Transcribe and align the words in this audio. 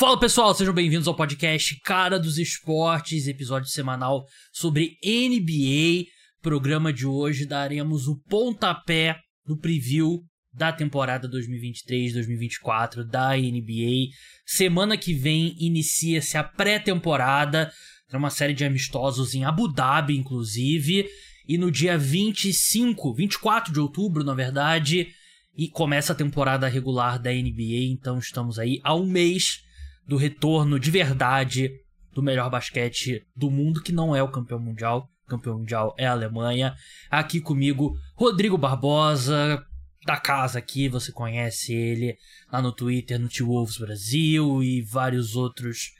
Fala 0.00 0.18
pessoal, 0.18 0.54
sejam 0.54 0.72
bem-vindos 0.72 1.06
ao 1.06 1.14
podcast 1.14 1.78
Cara 1.80 2.18
dos 2.18 2.38
Esportes, 2.38 3.26
episódio 3.26 3.68
semanal 3.68 4.24
sobre 4.50 4.96
NBA. 5.04 6.06
Programa 6.40 6.90
de 6.90 7.06
hoje 7.06 7.44
daremos 7.44 8.08
o 8.08 8.16
pontapé 8.16 9.18
no 9.46 9.58
preview 9.58 10.22
da 10.54 10.72
temporada 10.72 11.28
2023-2024 11.28 13.04
da 13.04 13.36
NBA. 13.36 14.08
Semana 14.46 14.96
que 14.96 15.12
vem 15.12 15.54
inicia-se 15.58 16.38
a 16.38 16.44
pré-temporada, 16.44 17.70
tem 18.08 18.18
uma 18.18 18.30
série 18.30 18.54
de 18.54 18.64
amistosos 18.64 19.34
em 19.34 19.44
Abu 19.44 19.68
Dhabi, 19.70 20.16
inclusive, 20.16 21.06
e 21.46 21.58
no 21.58 21.70
dia 21.70 21.98
25, 21.98 23.12
24 23.12 23.70
de 23.70 23.78
outubro, 23.78 24.24
na 24.24 24.32
verdade, 24.32 25.08
e 25.54 25.68
começa 25.68 26.14
a 26.14 26.16
temporada 26.16 26.66
regular 26.68 27.20
da 27.20 27.30
NBA, 27.30 27.84
então 27.90 28.18
estamos 28.18 28.58
aí 28.58 28.80
há 28.82 28.94
um 28.94 29.04
mês 29.04 29.68
do 30.06 30.16
retorno 30.16 30.78
de 30.78 30.90
verdade 30.90 31.70
do 32.12 32.22
melhor 32.22 32.50
basquete 32.50 33.24
do 33.34 33.50
mundo, 33.50 33.82
que 33.82 33.92
não 33.92 34.14
é 34.14 34.22
o 34.22 34.30
campeão 34.30 34.58
mundial. 34.58 35.08
O 35.24 35.30
campeão 35.30 35.58
mundial 35.58 35.94
é 35.96 36.06
a 36.06 36.12
Alemanha. 36.12 36.74
Aqui 37.08 37.40
comigo, 37.40 37.96
Rodrigo 38.16 38.58
Barbosa, 38.58 39.64
da 40.04 40.16
casa 40.16 40.58
aqui, 40.58 40.88
você 40.88 41.12
conhece 41.12 41.72
ele 41.72 42.16
lá 42.50 42.60
no 42.60 42.72
Twitter, 42.72 43.18
no 43.18 43.28
T-Wolves 43.28 43.78
Brasil 43.78 44.62
e 44.62 44.82
vários 44.82 45.36
outros 45.36 45.92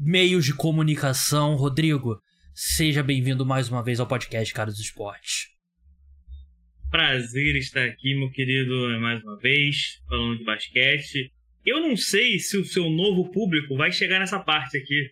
meios 0.00 0.44
de 0.44 0.54
comunicação. 0.54 1.56
Rodrigo, 1.56 2.20
seja 2.54 3.02
bem-vindo 3.02 3.44
mais 3.44 3.68
uma 3.68 3.82
vez 3.82 4.00
ao 4.00 4.06
podcast 4.06 4.54
Caros 4.54 4.74
dos 4.74 4.84
Esportes. 4.84 5.48
Prazer 6.90 7.56
estar 7.56 7.84
aqui, 7.84 8.14
meu 8.14 8.30
querido, 8.30 8.72
mais 9.00 9.22
uma 9.24 9.36
vez, 9.38 10.00
falando 10.08 10.38
de 10.38 10.44
basquete. 10.44 11.33
Eu 11.64 11.80
não 11.80 11.96
sei 11.96 12.38
se 12.38 12.58
o 12.58 12.64
seu 12.64 12.90
novo 12.90 13.30
público 13.30 13.76
vai 13.76 13.90
chegar 13.90 14.18
nessa 14.18 14.38
parte 14.38 14.76
aqui 14.76 15.10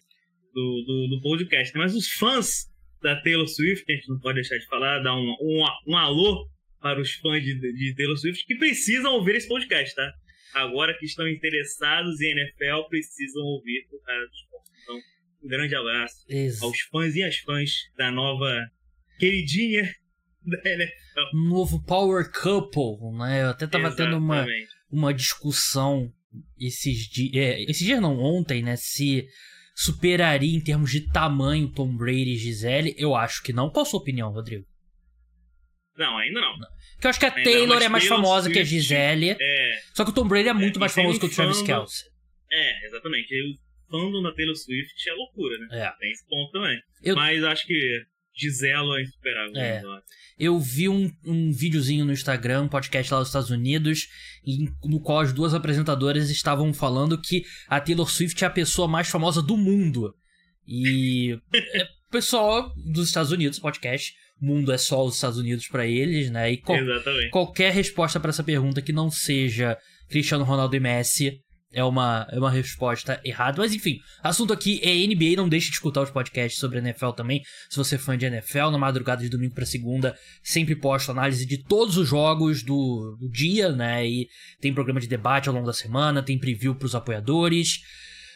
do, 0.53 0.85
do, 0.87 1.17
do 1.17 1.23
podcast, 1.23 1.77
mas 1.77 1.95
os 1.95 2.13
fãs 2.13 2.71
da 3.01 3.21
Taylor 3.21 3.49
Swift, 3.49 3.91
a 3.91 3.95
gente 3.95 4.09
não 4.09 4.21
pode 4.21 4.37
deixar 4.37 4.57
de 4.59 4.67
falar, 4.67 5.01
dar 5.01 5.15
um, 5.15 5.37
um, 5.41 5.65
um 5.89 5.97
alô 5.97 6.47
para 6.81 7.01
os 7.01 7.15
fãs 7.15 7.43
de, 7.43 7.55
de 7.59 7.95
Taylor 7.97 8.17
Swift 8.17 8.45
que 8.47 8.57
precisam 8.57 9.13
ouvir 9.15 9.37
esse 9.37 9.49
podcast, 9.49 9.95
tá? 9.95 10.13
Agora 10.55 10.97
que 10.99 11.07
estão 11.07 11.27
interessados 11.27 12.21
em 12.21 12.33
NFL, 12.33 12.89
precisam 12.91 13.43
ouvir 13.43 13.87
o 13.91 13.99
cara 14.05 14.27
dos 14.27 14.43
pontos. 14.51 14.71
Então, 14.83 15.01
um 15.43 15.49
grande 15.49 15.75
abraço 15.75 16.25
Exato. 16.29 16.67
aos 16.67 16.81
fãs 16.81 17.15
e 17.17 17.23
às 17.23 17.39
fãs 17.39 17.71
da 17.97 18.11
nova 18.11 18.71
queridinha 19.19 19.91
da 20.45 20.59
NFL. 20.71 21.37
Novo 21.49 21.83
Power 21.85 22.31
Couple, 22.31 23.17
né? 23.17 23.45
Eu 23.45 23.51
até 23.51 23.67
tava 23.67 23.95
tendo 23.97 24.19
uma, 24.19 24.39
Exatamente. 24.39 24.69
uma 24.91 25.15
discussão 25.15 26.13
esses 26.59 27.09
dias. 27.09 27.35
É, 27.35 27.63
esses 27.63 27.85
dias 27.87 28.01
não, 28.01 28.19
ontem, 28.19 28.63
né? 28.63 28.77
Se 28.77 29.27
superaria 29.75 30.55
em 30.55 30.61
termos 30.61 30.91
de 30.91 31.01
tamanho 31.11 31.71
Tom 31.73 31.97
Brady 31.97 32.33
e 32.35 32.37
Gisele. 32.37 32.95
Eu 32.99 33.15
acho 33.15 33.43
que 33.43 33.53
não. 33.53 33.71
Qual 33.71 33.85
a 33.85 33.89
sua 33.89 34.01
opinião, 34.01 34.31
Rodrigo? 34.33 34.65
Não, 35.97 36.17
ainda 36.19 36.41
não. 36.41 36.55
Porque 36.95 37.07
eu 37.07 37.11
acho 37.11 37.19
que 37.21 37.27
a 37.27 37.35
Ainda 37.35 37.43
Taylor 37.51 37.69
mais 37.69 37.83
é 37.85 37.89
mais 37.89 38.05
Taylor 38.05 38.23
famosa 38.25 38.51
que 38.51 38.59
a 38.59 38.65
Swift. 38.67 38.81
Gisele. 38.83 39.37
É, 39.39 39.73
Só 39.95 40.05
que 40.05 40.11
o 40.11 40.15
Tom 40.15 40.27
Brady 40.27 40.49
é 40.49 40.53
muito 40.55 40.77
e 40.77 40.81
mais 40.81 40.93
famoso 40.93 41.19
que 41.21 41.27
o 41.27 41.31
Travis 41.31 41.57
fandom- 41.59 41.67
Kelce. 41.67 42.05
é, 42.51 42.87
exatamente. 42.87 43.35
O 43.35 43.91
fandom 43.91 44.23
da 44.23 44.33
Taylor 44.35 44.57
Swift 44.57 45.09
é 45.09 45.13
loucura, 45.13 45.59
né? 45.59 45.69
É. 45.73 45.93
Tem 45.99 46.11
esse 46.11 46.27
ponto 46.27 46.51
também. 46.53 46.81
Eu- 47.03 47.15
Mas 47.15 47.45
acho 47.45 47.67
que 47.67 48.03
Giselo 48.35 48.97
é 48.97 49.03
insuperável. 49.03 49.57
É. 49.57 49.83
né? 49.83 50.01
Eu 50.39 50.59
vi 50.59 50.89
um, 50.89 51.11
um 51.25 51.53
videozinho 51.53 52.05
no 52.05 52.13
Instagram, 52.13 52.63
um 52.63 52.69
podcast 52.69 53.13
lá 53.13 53.21
dos 53.21 53.29
Estados 53.29 53.51
Unidos, 53.51 54.09
em- 54.45 54.69
no 54.85 55.01
qual 55.01 55.21
as 55.21 55.33
duas 55.33 55.55
apresentadoras 55.55 56.31
estavam 56.31 56.73
falando 56.73 57.21
que 57.21 57.45
a 57.69 57.81
Taylor 57.81 58.11
Swift 58.11 58.43
é 58.43 58.47
a 58.47 58.51
pessoa 58.51 58.89
mais 58.89 59.09
famosa 59.09 59.43
do 59.43 59.57
mundo. 59.57 60.15
E 60.67 61.39
é, 61.55 61.87
pessoal 62.11 62.73
dos 62.77 63.09
Estados 63.09 63.31
Unidos, 63.31 63.59
podcast, 63.59 64.15
o 64.41 64.47
mundo 64.47 64.73
é 64.73 64.79
só 64.79 65.05
os 65.05 65.15
Estados 65.15 65.39
Unidos 65.39 65.69
pra 65.69 65.87
eles, 65.87 66.31
né? 66.31 66.53
E 66.53 66.63
qualquer 67.31 67.73
resposta 67.73 68.19
pra 68.19 68.31
essa 68.31 68.43
pergunta 68.43 68.83
que 68.83 68.93
não 68.93 69.11
seja 69.11 69.77
Cristiano 70.09 70.45
Ronaldo 70.45 70.75
e 70.75 70.81
Messi 70.81 71.41
é 71.73 71.83
uma, 71.83 72.27
é 72.31 72.39
uma 72.39 72.51
resposta 72.51 73.21
errada. 73.25 73.61
Mas 73.61 73.75
enfim, 73.75 73.99
assunto 74.23 74.53
aqui 74.53 74.81
é 74.83 75.07
NBA. 75.07 75.37
Não 75.37 75.49
deixe 75.49 75.69
de 75.69 75.75
escutar 75.75 76.03
os 76.03 76.11
podcasts 76.11 76.61
sobre 76.61 76.79
NFL 76.79 77.11
também. 77.11 77.43
Se 77.71 77.77
você 77.77 77.95
é 77.95 77.99
fã 77.99 78.17
de 78.17 78.27
NFL, 78.27 78.71
na 78.71 78.79
madrugada 78.79 79.23
de 79.23 79.29
domingo 79.29 79.55
pra 79.55 79.65
segunda, 79.65 80.17
sempre 80.43 80.77
posto 80.77 81.11
análise 81.11 81.47
de 81.47 81.59
todos 81.59 81.97
os 81.97 82.09
jogos 82.09 82.63
do, 82.63 83.17
do 83.19 83.29
dia, 83.31 83.73
né? 83.73 84.07
E 84.07 84.29
tem 84.61 84.75
programa 84.75 85.01
de 85.01 85.09
debate 85.09 85.49
ao 85.49 85.55
longo 85.55 85.67
da 85.67 85.73
semana, 85.73 86.23
tem 86.23 86.39
preview 86.39 86.75
pros 86.75 86.95
apoiadores. 86.95 87.81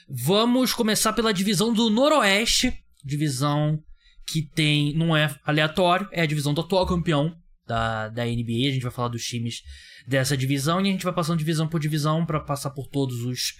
Vamos 0.08 0.72
começar 0.72 1.12
pela 1.12 1.32
divisão 1.32 1.72
do 1.72 1.91
Noroeste, 1.91 2.72
divisão 3.04 3.82
que 4.26 4.42
tem. 4.42 4.94
não 4.94 5.16
é 5.16 5.34
aleatório, 5.44 6.08
é 6.12 6.22
a 6.22 6.26
divisão 6.26 6.54
do 6.54 6.60
atual 6.60 6.86
campeão 6.86 7.34
da, 7.66 8.08
da 8.08 8.25
NBA. 8.25 8.69
A 8.69 8.72
gente 8.72 8.82
vai 8.82 8.92
falar 8.92 9.08
dos 9.08 9.25
times 9.25 9.62
dessa 10.06 10.37
divisão 10.37 10.81
e 10.81 10.89
a 10.89 10.93
gente 10.93 11.05
vai 11.05 11.12
passando 11.12 11.39
divisão 11.39 11.67
por 11.67 11.81
divisão 11.81 12.25
para 12.25 12.41
passar 12.41 12.71
por 12.71 12.87
todos 12.87 13.22
os 13.22 13.55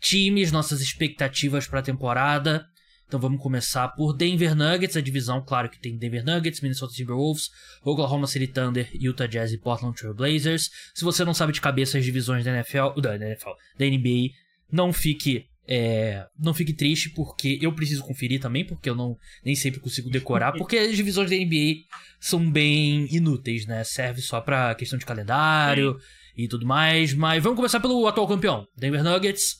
times, 0.00 0.52
nossas 0.52 0.80
expectativas 0.80 1.66
para 1.66 1.80
a 1.80 1.82
temporada. 1.82 2.66
Então 3.06 3.20
vamos 3.20 3.40
começar 3.40 3.88
por 3.88 4.12
Denver 4.12 4.54
Nuggets, 4.56 4.96
a 4.96 5.00
divisão, 5.00 5.40
claro 5.40 5.70
que 5.70 5.78
tem 5.78 5.96
Denver 5.96 6.24
Nuggets, 6.24 6.60
Minnesota 6.60 6.92
Timberwolves, 6.92 7.50
Oklahoma 7.84 8.26
City 8.26 8.48
Thunder, 8.48 8.90
Utah 8.94 9.28
Jazz 9.28 9.52
e 9.52 9.58
Portland 9.58 9.96
Trail 9.96 10.12
Blazers. 10.12 10.70
Se 10.92 11.04
você 11.04 11.24
não 11.24 11.32
sabe 11.32 11.52
de 11.52 11.60
cabeça 11.60 11.98
as 11.98 12.04
divisões 12.04 12.44
da 12.44 12.50
NFL, 12.50 13.00
da 13.00 13.14
NFL, 13.14 13.50
da 13.78 13.86
NBA, 13.86 14.34
não 14.70 14.92
fique 14.92 15.46
é, 15.68 16.24
não 16.38 16.54
fique 16.54 16.72
triste 16.72 17.10
porque 17.10 17.58
eu 17.60 17.74
preciso 17.74 18.04
conferir 18.04 18.40
também, 18.40 18.64
porque 18.64 18.88
eu 18.88 18.94
não 18.94 19.16
nem 19.44 19.54
sempre 19.54 19.80
consigo 19.80 20.08
decorar, 20.08 20.52
porque 20.58 20.76
as 20.76 20.96
divisões 20.96 21.30
da 21.30 21.36
NBA 21.36 21.82
são 22.20 22.50
bem 22.50 23.06
inúteis, 23.12 23.66
né? 23.66 23.82
Serve 23.82 24.22
só 24.22 24.40
pra 24.40 24.74
questão 24.74 24.98
de 24.98 25.04
calendário 25.04 25.98
e 26.36 26.46
tudo 26.46 26.64
mais. 26.64 27.12
Mas 27.12 27.42
vamos 27.42 27.56
começar 27.56 27.80
pelo 27.80 28.06
atual 28.06 28.28
campeão, 28.28 28.66
Denver 28.76 29.02
Nuggets. 29.02 29.56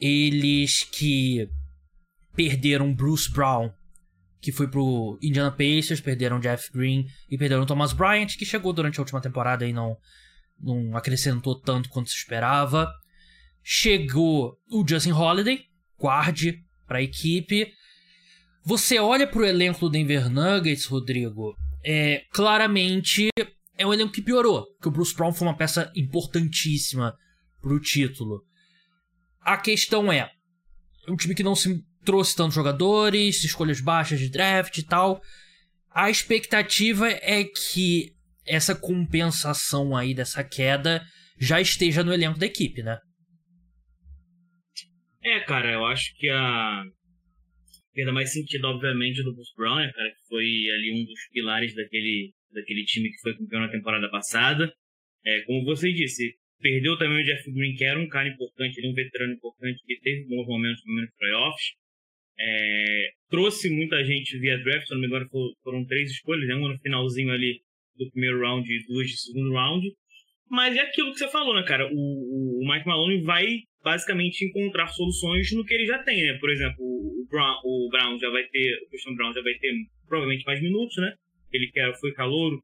Eles 0.00 0.82
que 0.84 1.48
perderam 2.34 2.92
Bruce 2.92 3.30
Brown, 3.30 3.70
que 4.40 4.50
foi 4.50 4.66
pro 4.66 5.18
Indiana 5.22 5.50
Pacers, 5.50 6.00
perderam 6.00 6.40
Jeff 6.40 6.72
Green 6.72 7.06
e 7.30 7.36
perderam 7.36 7.66
Thomas 7.66 7.92
Bryant, 7.92 8.36
que 8.36 8.46
chegou 8.46 8.72
durante 8.72 8.98
a 8.98 9.02
última 9.02 9.20
temporada 9.20 9.66
e 9.66 9.72
não, 9.72 9.96
não 10.58 10.96
acrescentou 10.96 11.60
tanto 11.60 11.88
quanto 11.88 12.10
se 12.10 12.16
esperava. 12.16 12.90
Chegou 13.72 14.58
o 14.68 14.84
Justin 14.84 15.12
Holiday, 15.12 15.62
guarde 15.96 16.60
para 16.88 16.98
a 16.98 17.02
equipe. 17.02 17.72
Você 18.64 18.98
olha 18.98 19.28
pro 19.28 19.46
elenco 19.46 19.78
do 19.78 19.90
Denver 19.90 20.28
Nuggets, 20.28 20.86
Rodrigo, 20.86 21.56
é 21.84 22.24
claramente 22.32 23.28
é 23.78 23.86
um 23.86 23.94
elenco 23.94 24.12
que 24.12 24.22
piorou, 24.22 24.66
que 24.82 24.88
o 24.88 24.90
Bruce 24.90 25.14
Brown 25.14 25.32
foi 25.32 25.46
uma 25.46 25.56
peça 25.56 25.88
importantíssima 25.94 27.16
pro 27.62 27.78
título. 27.78 28.44
A 29.40 29.56
questão 29.56 30.10
é, 30.12 30.28
é 31.06 31.12
um 31.12 31.14
time 31.14 31.32
que 31.32 31.44
não 31.44 31.54
se 31.54 31.80
trouxe 32.04 32.34
tantos 32.34 32.56
jogadores, 32.56 33.44
escolhas 33.44 33.80
baixas 33.80 34.18
de 34.18 34.28
draft 34.28 34.78
e 34.78 34.82
tal. 34.82 35.22
A 35.94 36.10
expectativa 36.10 37.08
é 37.08 37.44
que 37.44 38.16
essa 38.44 38.74
compensação 38.74 39.96
aí 39.96 40.12
dessa 40.12 40.42
queda 40.42 41.06
já 41.38 41.60
esteja 41.60 42.02
no 42.02 42.12
elenco 42.12 42.36
da 42.36 42.46
equipe, 42.46 42.82
né? 42.82 42.98
É, 45.22 45.40
cara, 45.40 45.72
eu 45.72 45.84
acho 45.84 46.14
que 46.16 46.28
a 46.28 46.84
perda 47.92 48.12
mais 48.12 48.32
sentido, 48.32 48.66
obviamente, 48.66 49.22
do 49.22 49.34
Bruce 49.34 49.54
Brown, 49.56 49.76
né, 49.76 49.92
cara, 49.92 50.10
que 50.10 50.28
foi 50.28 50.44
ali 50.44 50.92
um 50.92 51.04
dos 51.04 51.28
pilares 51.32 51.74
daquele, 51.74 52.32
daquele 52.52 52.84
time 52.84 53.10
que 53.10 53.20
foi 53.20 53.36
campeão 53.36 53.60
na 53.60 53.68
temporada 53.68 54.08
passada. 54.10 54.72
É, 55.24 55.42
como 55.42 55.64
você 55.64 55.92
disse, 55.92 56.34
perdeu 56.60 56.96
também 56.96 57.22
o 57.22 57.24
Jeff 57.24 57.50
Green, 57.52 57.74
que 57.74 57.84
era 57.84 57.98
um 57.98 58.08
cara 58.08 58.28
importante, 58.28 58.84
é 58.84 58.88
um 58.88 58.94
veterano 58.94 59.34
importante, 59.34 59.82
que 59.84 60.00
teve 60.00 60.26
bons 60.28 60.46
momentos 60.46 60.82
no 60.86 61.08
playoffs. 61.18 61.72
É, 62.38 63.10
trouxe 63.28 63.68
muita 63.68 64.02
gente 64.04 64.38
via 64.38 64.56
draft, 64.58 64.86
se 64.86 64.94
não 64.94 65.00
me 65.00 65.06
engano 65.06 65.26
foram, 65.62 65.84
três 65.84 66.10
escolhas, 66.10 66.48
né, 66.48 66.54
uma 66.54 66.72
no 66.72 66.78
finalzinho 66.78 67.30
ali 67.30 67.60
do 67.96 68.10
primeiro 68.10 68.40
round 68.40 68.66
e 68.72 68.86
duas 68.86 69.08
de 69.08 69.18
segundo 69.18 69.52
round. 69.52 69.86
Mas 70.48 70.74
é 70.74 70.80
aquilo 70.80 71.12
que 71.12 71.18
você 71.18 71.28
falou, 71.28 71.54
né, 71.54 71.62
cara? 71.64 71.86
O, 71.92 72.62
o, 72.62 72.68
Mike 72.68 72.86
Maloney 72.86 73.22
vai 73.22 73.60
basicamente 73.82 74.44
encontrar 74.44 74.88
soluções 74.88 75.52
no 75.52 75.64
que 75.64 75.74
ele 75.74 75.86
já 75.86 76.02
tem, 76.02 76.22
né? 76.22 76.38
Por 76.38 76.50
exemplo, 76.50 76.76
o 76.80 77.26
Brown, 77.30 77.60
o 77.64 77.88
Brown 77.90 78.18
já 78.18 78.30
vai 78.30 78.44
ter, 78.44 78.82
o 78.82 78.88
Christian 78.88 79.14
Brown 79.14 79.32
já 79.32 79.42
vai 79.42 79.54
ter 79.54 79.72
provavelmente 80.06 80.44
mais 80.44 80.60
minutos, 80.60 80.96
né? 80.98 81.14
Ele 81.52 81.68
que 81.68 81.92
foi 81.94 82.12
calouro 82.12 82.62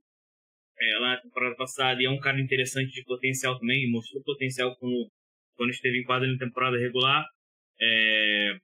é, 0.78 0.98
lá 0.98 1.10
na 1.12 1.20
temporada 1.20 1.56
passada 1.56 2.00
e 2.02 2.04
é 2.04 2.10
um 2.10 2.20
cara 2.20 2.40
interessante 2.40 2.92
de 2.92 3.02
potencial 3.04 3.58
também, 3.58 3.90
mostrou 3.90 4.22
potencial 4.22 4.76
quando, 4.76 5.10
quando 5.56 5.70
esteve 5.70 5.98
em 5.98 6.04
quadra 6.04 6.28
na 6.28 6.38
temporada 6.38 6.78
regular. 6.78 7.24
É, 7.80 8.56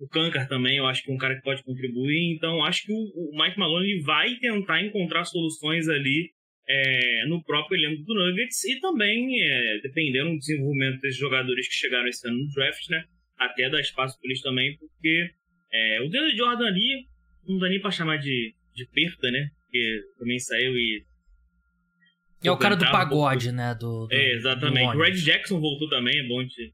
o 0.00 0.08
Kankar 0.08 0.48
também, 0.48 0.76
eu 0.76 0.86
acho 0.86 1.02
que 1.02 1.10
é 1.10 1.14
um 1.14 1.18
cara 1.18 1.34
que 1.34 1.42
pode 1.42 1.62
contribuir. 1.62 2.34
Então, 2.34 2.64
acho 2.64 2.84
que 2.84 2.92
o, 2.92 2.96
o 2.96 3.42
Mike 3.42 3.58
Maloney 3.58 3.90
ele 3.90 4.02
vai 4.02 4.34
tentar 4.36 4.82
encontrar 4.82 5.24
soluções 5.24 5.88
ali 5.88 6.30
é, 6.68 7.26
no 7.26 7.42
próprio 7.42 7.78
elenco 7.78 8.02
do 8.04 8.14
Nuggets 8.14 8.64
e 8.64 8.80
também, 8.80 9.40
é, 9.42 9.80
dependendo 9.82 10.30
do 10.30 10.38
desenvolvimento 10.38 11.00
desses 11.00 11.18
jogadores 11.18 11.66
que 11.68 11.74
chegaram 11.74 12.06
esse 12.06 12.26
ano 12.28 12.38
no 12.38 12.48
draft, 12.50 12.88
né? 12.90 13.04
até 13.38 13.70
dar 13.70 13.80
espaço 13.80 14.18
para 14.18 14.28
eles 14.28 14.42
também, 14.42 14.76
porque 14.76 15.30
é, 15.72 16.00
o 16.02 16.08
Deandre 16.08 16.36
Jordan 16.36 16.66
ali 16.66 17.06
não 17.46 17.58
dá 17.58 17.68
nem 17.68 17.80
pra 17.80 17.90
chamar 17.90 18.18
de, 18.18 18.54
de 18.74 18.86
perda, 18.86 19.30
né? 19.30 19.50
Porque 19.60 20.00
também 20.18 20.38
saiu 20.38 20.76
e. 20.76 21.06
É 22.42 22.50
o 22.50 22.56
cara 22.56 22.76
do 22.76 22.84
pagode, 22.84 23.52
né? 23.52 23.74
Do, 23.74 24.06
do 24.06 24.14
é, 24.14 24.32
exatamente. 24.34 24.96
O 24.96 25.00
Red 25.00 25.12
Jackson 25.12 25.60
voltou 25.60 25.88
também, 25.88 26.18
é 26.18 26.22
bom 26.26 26.44
de 26.44 26.72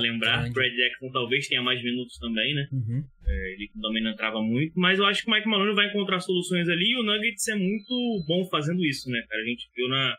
lembrar. 0.00 0.48
O 0.48 0.52
Red 0.52 0.70
Jackson 0.70 1.10
talvez 1.12 1.48
tenha 1.48 1.62
mais 1.62 1.82
minutos 1.82 2.18
também, 2.18 2.54
né? 2.54 2.68
Uhum. 2.72 3.04
É, 3.26 3.52
ele 3.52 3.70
também 3.80 4.02
não 4.02 4.10
entrava 4.10 4.40
muito, 4.42 4.72
mas 4.78 4.98
eu 4.98 5.06
acho 5.06 5.22
que 5.22 5.30
o 5.30 5.34
Mike 5.34 5.48
Maloney 5.48 5.74
vai 5.74 5.88
encontrar 5.88 6.20
soluções 6.20 6.68
ali 6.68 6.92
e 6.92 6.96
o 6.96 7.02
Nuggets 7.02 7.48
é 7.48 7.54
muito 7.54 8.24
bom 8.26 8.44
fazendo 8.46 8.84
isso, 8.84 9.10
né, 9.10 9.22
cara? 9.28 9.42
A 9.42 9.46
gente 9.46 9.68
viu 9.74 9.88
na, 9.88 10.16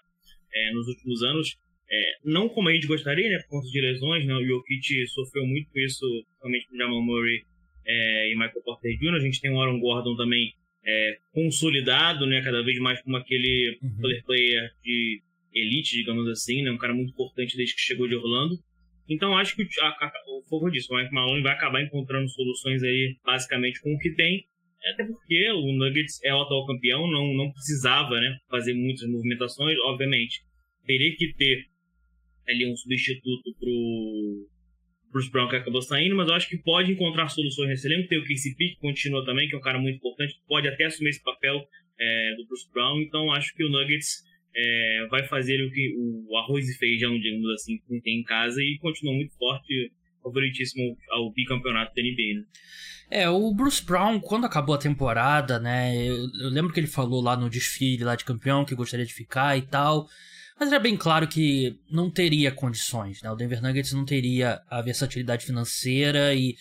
é, 0.54 0.72
nos 0.74 0.88
últimos 0.88 1.24
anos, 1.24 1.58
é, 1.90 2.12
não 2.26 2.50
como 2.50 2.70
a 2.70 2.74
gente 2.74 2.88
gostaria, 2.88 3.30
né, 3.30 3.40
por 3.40 3.60
conta 3.60 3.70
de 3.70 3.82
lesões, 3.82 4.26
né? 4.26 4.34
O 4.34 4.46
Jokic 4.46 5.08
sofreu 5.08 5.46
muito 5.46 5.70
com 5.72 5.80
isso, 5.80 6.06
principalmente 6.26 6.68
com 6.68 6.76
o 6.76 6.78
Jamal 6.78 7.02
Murray 7.02 7.42
é, 7.86 8.32
e 8.32 8.36
Michael 8.36 8.64
Porter 8.64 8.98
Jr. 8.98 9.16
A 9.16 9.20
gente 9.20 9.40
tem 9.40 9.52
o 9.52 9.62
Aaron 9.62 9.80
Gordon 9.80 10.16
também 10.16 10.54
é, 10.86 11.18
consolidado, 11.34 12.26
né, 12.26 12.42
cada 12.42 12.64
vez 12.64 12.80
mais 12.80 13.02
como 13.02 13.18
aquele 13.18 13.78
uhum. 13.82 14.22
player 14.26 14.72
de 14.84 15.22
elite, 15.54 15.98
digamos 15.98 16.28
assim, 16.30 16.64
né, 16.64 16.72
um 16.72 16.78
cara 16.78 16.94
muito 16.94 17.12
importante 17.12 17.58
desde 17.58 17.76
que 17.76 17.82
chegou 17.82 18.08
de 18.08 18.16
Orlando. 18.16 18.58
Então 19.10 19.38
acho 19.38 19.56
que 19.56 19.68
a, 19.82 19.88
a, 19.88 20.12
o 20.28 20.44
fogo 20.50 20.70
disso, 20.70 20.94
o 20.94 20.98
Mike 20.98 21.14
Malone 21.14 21.42
vai 21.42 21.54
acabar 21.54 21.82
encontrando 21.82 22.30
soluções 22.30 22.84
aí, 22.84 23.16
basicamente 23.24 23.82
com 23.82 23.94
o 23.94 24.00
que 24.00 24.12
tem, 24.12 24.46
até 24.94 25.04
porque 25.06 25.52
o 25.52 25.72
Nuggets 25.74 26.24
é 26.24 26.34
o 26.34 26.42
atual 26.42 26.66
campeão, 26.66 27.10
não, 27.10 27.34
não 27.34 27.52
precisava 27.52 28.20
né, 28.20 28.38
fazer 28.50 28.74
muitas 28.74 29.08
movimentações, 29.10 29.78
obviamente. 29.86 30.42
Teria 30.86 31.16
que 31.16 31.34
ter 31.34 31.66
ali 32.48 32.72
um 32.72 32.76
substituto 32.76 33.54
pro 33.60 34.48
Bruce 35.12 35.32
Brown 35.32 35.50
que 35.50 35.56
acabou 35.56 35.82
saindo, 35.82 36.16
mas 36.16 36.30
eu 36.30 36.36
acho 36.36 36.48
que 36.48 36.58
pode 36.58 36.92
encontrar 36.92 37.28
soluções 37.28 37.70
nesse 37.70 37.88
elenco. 37.88 38.08
Tem 38.08 38.20
o 38.20 38.24
KCP 38.24 38.70
que 38.70 38.78
continua 38.78 39.26
também, 39.26 39.50
que 39.50 39.56
é 39.56 39.58
um 39.58 39.62
cara 39.62 39.80
muito 39.80 39.98
importante, 39.98 40.40
pode 40.48 40.68
até 40.68 40.86
assumir 40.86 41.10
esse 41.10 41.24
papel 41.24 41.68
é, 42.00 42.36
do 42.38 42.46
Bruce 42.46 42.70
Brown. 42.72 43.02
Então 43.02 43.32
acho 43.32 43.54
que 43.56 43.64
o 43.64 43.70
Nuggets 43.70 44.24
é, 44.58 45.08
vai 45.10 45.24
fazer 45.28 45.64
o 45.64 45.72
que 45.72 45.96
o 45.98 46.38
arroz 46.38 46.68
e 46.68 46.78
feijão, 46.78 47.18
digamos 47.20 47.50
assim, 47.52 47.78
que 47.78 48.02
tem 48.02 48.22
em 48.22 48.24
casa 48.24 48.62
e 48.62 48.78
continua 48.80 49.14
muito 49.14 49.34
forte, 49.38 49.92
favoritíssimo 50.24 50.98
ao 51.12 51.32
bicampeonato 51.32 51.94
da 51.96 52.02
NBA, 52.02 52.40
né? 52.40 52.46
É, 53.10 53.30
o 53.30 53.54
Bruce 53.54 53.86
Brown, 53.86 54.20
quando 54.20 54.46
acabou 54.46 54.76
a 54.76 54.80
temporada, 54.80 55.60
né, 55.60 55.96
eu, 55.96 56.18
eu 56.42 56.50
lembro 56.50 56.74
que 56.74 56.80
ele 56.80 56.88
falou 56.88 57.22
lá 57.22 57.38
no 57.38 57.50
desfile 57.50 58.04
lá 58.04 58.18
de 58.18 58.26
campeão 58.26 58.66
que 58.66 58.76
gostaria 58.76 59.06
de 59.06 59.14
ficar 59.14 59.58
e 59.58 59.62
tal. 59.62 60.08
Mas 60.60 60.70
era 60.70 60.80
bem 60.80 60.98
claro 60.98 61.28
que 61.28 61.80
não 61.90 62.10
teria 62.10 62.52
condições, 62.52 63.22
né? 63.22 63.30
O 63.30 63.36
Denver 63.36 63.62
Nuggets 63.62 63.94
não 63.94 64.04
teria 64.04 64.60
a 64.68 64.82
versatilidade 64.82 65.46
financeira 65.46 66.34
e 66.34 66.56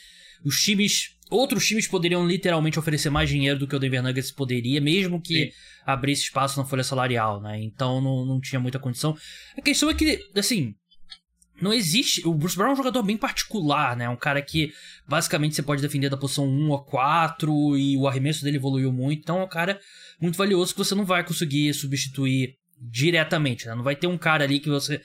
os 0.44 0.60
times. 0.60 1.15
Outros 1.28 1.66
times 1.66 1.88
poderiam 1.88 2.26
literalmente 2.26 2.78
oferecer 2.78 3.10
mais 3.10 3.28
dinheiro 3.28 3.58
do 3.58 3.66
que 3.66 3.74
o 3.74 3.78
Denver 3.78 4.02
Nuggets 4.02 4.30
poderia, 4.30 4.80
mesmo 4.80 5.20
que 5.20 5.46
Sim. 5.46 5.52
abrisse 5.84 6.22
espaço 6.22 6.58
na 6.58 6.64
folha 6.64 6.84
salarial, 6.84 7.40
né? 7.40 7.60
Então 7.60 8.00
não, 8.00 8.24
não 8.24 8.40
tinha 8.40 8.60
muita 8.60 8.78
condição. 8.78 9.16
A 9.56 9.60
questão 9.60 9.90
é 9.90 9.94
que, 9.94 10.20
assim, 10.36 10.74
não 11.60 11.72
existe. 11.72 12.26
O 12.26 12.32
Bruce 12.32 12.56
Brown 12.56 12.70
é 12.70 12.72
um 12.74 12.76
jogador 12.76 13.02
bem 13.02 13.16
particular, 13.16 13.96
né? 13.96 14.08
Um 14.08 14.16
cara 14.16 14.40
que 14.40 14.72
basicamente 15.08 15.56
você 15.56 15.62
pode 15.62 15.82
defender 15.82 16.08
da 16.08 16.16
posição 16.16 16.46
1 16.46 16.74
a 16.74 16.84
4 16.84 17.76
e 17.76 17.96
o 17.96 18.06
arremesso 18.06 18.44
dele 18.44 18.58
evoluiu 18.58 18.92
muito. 18.92 19.20
Então 19.20 19.40
é 19.40 19.44
um 19.44 19.48
cara 19.48 19.80
muito 20.20 20.36
valioso 20.36 20.72
que 20.72 20.78
você 20.78 20.94
não 20.94 21.04
vai 21.04 21.24
conseguir 21.24 21.72
substituir 21.74 22.56
diretamente, 22.80 23.66
né? 23.66 23.74
Não 23.74 23.82
vai 23.82 23.96
ter 23.96 24.06
um 24.06 24.18
cara 24.18 24.44
ali 24.44 24.60
que 24.60 24.68
você 24.68 25.00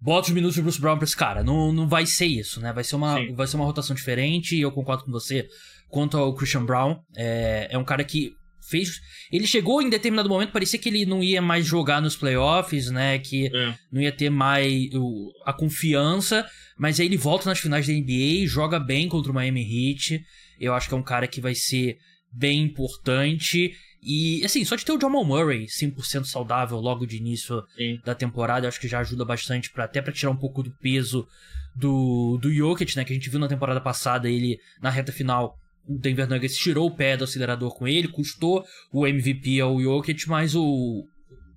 bota 0.00 0.28
os 0.28 0.34
minutos 0.34 0.56
do 0.56 0.62
Bruce 0.62 0.80
Brown 0.80 0.96
pra 0.96 1.04
esse 1.04 1.16
cara. 1.16 1.42
Não, 1.42 1.72
não 1.72 1.88
vai 1.88 2.06
ser 2.06 2.26
isso, 2.26 2.60
né? 2.60 2.72
Vai 2.72 2.84
ser, 2.84 2.96
uma, 2.96 3.16
vai 3.34 3.46
ser 3.46 3.56
uma 3.56 3.64
rotação 3.64 3.94
diferente 3.94 4.56
e 4.56 4.60
eu 4.60 4.72
concordo 4.72 5.04
com 5.04 5.10
você 5.10 5.48
quanto 5.88 6.16
ao 6.16 6.34
Christian 6.34 6.64
Brown. 6.64 6.98
É, 7.16 7.68
é 7.70 7.78
um 7.78 7.84
cara 7.84 8.04
que 8.04 8.32
fez. 8.68 9.00
Ele 9.30 9.46
chegou 9.46 9.80
em 9.80 9.88
determinado 9.88 10.28
momento, 10.28 10.52
parecia 10.52 10.78
que 10.78 10.88
ele 10.88 11.06
não 11.06 11.22
ia 11.22 11.40
mais 11.40 11.64
jogar 11.64 12.02
nos 12.02 12.16
playoffs, 12.16 12.90
né? 12.90 13.18
Que 13.18 13.46
é. 13.46 13.74
não 13.90 14.00
ia 14.00 14.12
ter 14.12 14.30
mais 14.30 14.88
o, 14.94 15.32
a 15.44 15.52
confiança. 15.52 16.46
Mas 16.78 17.00
aí 17.00 17.06
ele 17.06 17.16
volta 17.16 17.48
nas 17.48 17.58
finais 17.58 17.86
da 17.86 17.92
NBA, 17.92 18.46
joga 18.46 18.78
bem 18.78 19.08
contra 19.08 19.30
o 19.30 19.34
Miami 19.34 19.62
Heat. 19.62 20.22
Eu 20.58 20.74
acho 20.74 20.88
que 20.88 20.94
é 20.94 20.96
um 20.96 21.02
cara 21.02 21.26
que 21.26 21.40
vai 21.40 21.54
ser 21.54 21.96
bem 22.30 22.62
importante. 22.62 23.72
E, 24.08 24.44
assim, 24.44 24.64
só 24.64 24.76
de 24.76 24.84
ter 24.84 24.92
o 24.92 25.00
Jamal 25.00 25.24
Murray 25.24 25.66
100% 25.66 26.26
saudável 26.26 26.78
logo 26.78 27.04
de 27.04 27.16
início 27.16 27.64
Sim. 27.76 28.00
da 28.04 28.14
temporada, 28.14 28.64
eu 28.64 28.68
acho 28.68 28.80
que 28.80 28.86
já 28.86 29.00
ajuda 29.00 29.24
bastante 29.24 29.68
para 29.68 29.82
até 29.82 30.00
para 30.00 30.12
tirar 30.12 30.30
um 30.30 30.36
pouco 30.36 30.62
do 30.62 30.70
peso 30.70 31.26
do, 31.74 32.38
do 32.40 32.54
Jokic, 32.54 32.96
né? 32.96 33.04
Que 33.04 33.12
a 33.12 33.16
gente 33.16 33.28
viu 33.28 33.40
na 33.40 33.48
temporada 33.48 33.80
passada, 33.80 34.30
ele 34.30 34.60
na 34.80 34.90
reta 34.90 35.10
final, 35.10 35.58
o 35.84 35.98
Denver 35.98 36.28
Nuggets 36.28 36.56
tirou 36.56 36.86
o 36.86 36.94
pé 36.94 37.16
do 37.16 37.24
acelerador 37.24 37.74
com 37.74 37.88
ele, 37.88 38.06
custou 38.06 38.64
o 38.92 39.08
MVP 39.08 39.60
ao 39.60 39.80
Jokic, 39.80 40.28
mas 40.28 40.54
o 40.54 41.04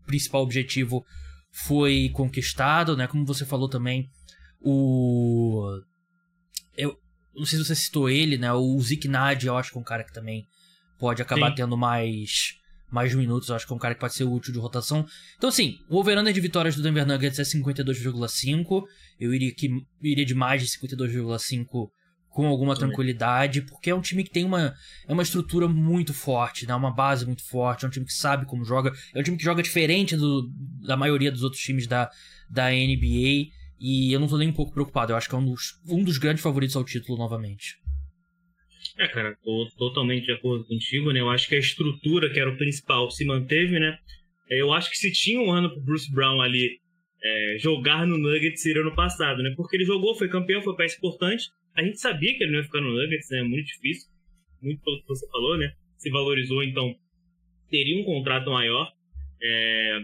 principal 0.08 0.42
objetivo 0.42 1.06
foi 1.52 2.10
conquistado, 2.14 2.98
né? 2.98 3.06
Como 3.06 3.28
você 3.28 3.46
falou 3.46 3.70
também, 3.70 4.10
o. 4.60 5.70
Eu 6.76 6.98
não 7.36 7.46
sei 7.46 7.60
se 7.60 7.66
você 7.66 7.76
citou 7.76 8.10
ele, 8.10 8.40
né? 8.40 8.52
O 8.52 8.82
Zik 8.82 9.08
Nad, 9.08 9.44
eu 9.44 9.56
acho 9.56 9.72
que 9.72 9.78
é 9.78 9.82
um 9.82 9.84
cara 9.84 10.04
que 10.04 10.12
também 10.12 10.48
pode 11.00 11.22
acabar 11.22 11.50
Sim. 11.50 11.56
tendo 11.56 11.78
mais 11.78 12.60
mais 12.92 13.14
minutos. 13.14 13.50
Eu 13.50 13.56
acho 13.56 13.66
que 13.68 13.74
é 13.74 13.76
um 13.76 13.80
cara 13.80 13.94
que 13.94 14.02
pode 14.02 14.14
ser 14.14 14.24
útil 14.24 14.52
de 14.52 14.60
rotação. 14.60 15.06
Então, 15.38 15.50
assim, 15.50 15.78
o 15.90 15.98
over 15.98 16.22
de 16.34 16.42
vitórias 16.42 16.76
do 16.76 16.82
Denver 16.82 17.06
Nuggets 17.06 17.40
é 17.40 17.44
52,5. 17.44 18.84
Eu 19.20 19.34
iria, 19.34 19.54
que, 19.54 19.70
iria 20.02 20.26
de 20.26 20.34
mais 20.34 20.62
de 20.62 20.68
52,5 20.68 21.90
com 22.30 22.48
alguma 22.48 22.74
Também. 22.74 22.90
tranquilidade, 22.90 23.62
porque 23.64 23.90
é 23.90 23.96
um 23.96 24.02
time 24.02 24.24
que 24.24 24.30
tem 24.30 24.46
uma, 24.46 24.74
é 25.08 25.12
uma 25.12 25.24
estrutura 25.24 25.68
muito 25.68 26.14
forte, 26.14 26.68
né? 26.68 26.76
uma 26.76 26.92
base 26.92 27.26
muito 27.26 27.44
forte, 27.44 27.86
é 27.86 27.88
um 27.88 27.92
time 27.92 28.06
que 28.06 28.14
sabe 28.14 28.46
como 28.46 28.64
joga, 28.64 28.94
é 29.16 29.20
um 29.20 29.24
time 29.24 29.36
que 29.36 29.44
joga 29.44 29.64
diferente 29.64 30.16
do, 30.16 30.48
da 30.86 30.96
maioria 30.96 31.32
dos 31.32 31.44
outros 31.44 31.62
times 31.62 31.88
da, 31.88 32.10
da 32.50 32.70
NBA. 32.70 33.50
E 33.80 34.14
eu 34.14 34.20
não 34.20 34.28
tô 34.28 34.38
nem 34.38 34.50
um 34.50 34.54
pouco 34.54 34.72
preocupado, 34.72 35.12
eu 35.12 35.18
acho 35.18 35.28
que 35.28 35.36
é 35.36 35.38
um 35.38 35.46
dos, 35.46 35.80
um 35.88 36.04
dos 36.04 36.18
grandes 36.18 36.44
favoritos 36.44 36.76
ao 36.76 36.84
título 36.84 37.18
novamente. 37.18 37.78
É, 39.00 39.08
cara, 39.08 39.34
tô 39.42 39.66
totalmente 39.78 40.26
de 40.26 40.34
acordo 40.34 40.66
contigo, 40.66 41.14
né? 41.14 41.22
Eu 41.22 41.30
acho 41.30 41.48
que 41.48 41.56
a 41.56 41.60
estrutura, 41.60 42.30
que 42.30 42.38
era 42.38 42.52
o 42.52 42.58
principal, 42.58 43.10
se 43.10 43.24
manteve, 43.24 43.80
né? 43.80 43.98
É, 44.52 44.62
eu 44.62 44.74
acho 44.74 44.90
que 44.90 44.98
se 44.98 45.10
tinha 45.14 45.40
um 45.40 45.50
ano 45.50 45.70
pro 45.70 45.82
Bruce 45.82 46.12
Brown 46.12 46.42
ali 46.42 46.82
é, 47.24 47.58
jogar 47.60 48.06
no 48.06 48.18
Nuggets 48.18 48.62
seria 48.62 48.84
no 48.84 48.94
passado, 48.94 49.42
né? 49.42 49.54
Porque 49.56 49.78
ele 49.78 49.86
jogou, 49.86 50.16
foi 50.16 50.28
campeão, 50.28 50.62
foi 50.62 50.76
peça 50.76 50.98
importante. 50.98 51.46
A 51.78 51.82
gente 51.82 51.98
sabia 51.98 52.38
que 52.38 52.44
ele 52.44 52.52
não 52.52 52.60
ia 52.60 52.66
ficar 52.66 52.82
no 52.82 52.94
Nuggets, 52.94 53.30
né? 53.30 53.42
Muito 53.44 53.68
difícil. 53.68 54.10
Muito 54.62 54.84
pelo 54.84 55.00
que 55.00 55.08
você 55.08 55.26
falou, 55.30 55.58
né? 55.58 55.72
Se 55.98 56.10
valorizou, 56.10 56.62
então 56.62 56.94
teria 57.70 58.02
um 58.02 58.04
contrato 58.04 58.52
maior. 58.52 58.92
É... 59.42 60.00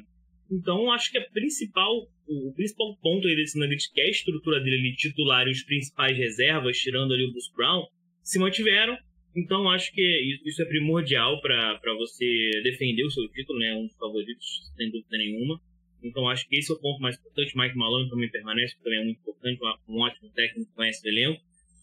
Então, 0.50 0.90
acho 0.90 1.12
que 1.12 1.18
a 1.18 1.30
principal, 1.32 2.08
o 2.28 2.54
principal 2.54 2.96
ponto 3.02 3.28
aí 3.28 3.36
desse 3.36 3.60
Nuggets, 3.60 3.92
que 3.92 4.00
é 4.00 4.06
a 4.06 4.10
estrutura 4.10 4.62
dele 4.62 4.78
ali, 4.78 4.96
titular 4.96 5.46
e 5.48 5.52
os 5.52 5.64
principais 5.64 6.18
reservas, 6.18 6.78
tirando 6.78 7.14
ali 7.14 7.26
o 7.26 7.32
Bruce 7.32 7.52
Brown, 7.54 7.84
se 8.26 8.40
mantiveram. 8.40 8.98
Então 9.36 9.70
acho 9.70 9.94
que 9.94 10.40
isso 10.46 10.62
é 10.62 10.66
primordial 10.66 11.40
para 11.42 11.94
você 11.98 12.50
defender 12.64 13.04
o 13.04 13.12
seu 13.12 13.28
título, 13.30 13.60
né? 13.60 13.76
Um 13.76 13.86
dos 13.86 13.96
favoritos, 13.98 14.72
sem 14.76 14.90
dúvida 14.90 15.18
nenhuma. 15.18 15.62
Então 16.04 16.28
acho 16.28 16.48
que 16.48 16.58
esse 16.58 16.72
é 16.72 16.76
o 16.76 16.80
ponto 16.80 17.00
mais 17.02 17.18
importante. 17.18 17.56
Mike 17.56 17.78
Malone 17.78 18.10
também 18.10 18.30
permanece, 18.30 18.76
também 18.84 19.00
é 19.00 19.04
muito 19.04 19.20
importante, 19.20 19.60
um 19.88 20.00
ótimo 20.00 20.30
técnico, 20.32 20.74
conhece 20.74 21.08
o 21.08 21.10
elenco. 21.10 21.42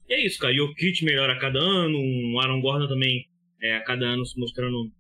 E 0.09 0.15
é 0.15 0.27
isso, 0.27 0.39
cara. 0.39 0.55
o 0.63 0.75
Kit 0.75 1.05
melhora 1.05 1.35
a 1.35 1.39
cada 1.39 1.61
ano, 1.61 1.99
o 1.99 2.41
Aaron 2.41 2.61
Gordon 2.61 2.89
também 2.89 3.27
é, 3.61 3.77
a 3.77 3.85
cada 3.85 4.07
ano 4.07 4.25
se 4.27 4.39
mostrando 4.39 4.91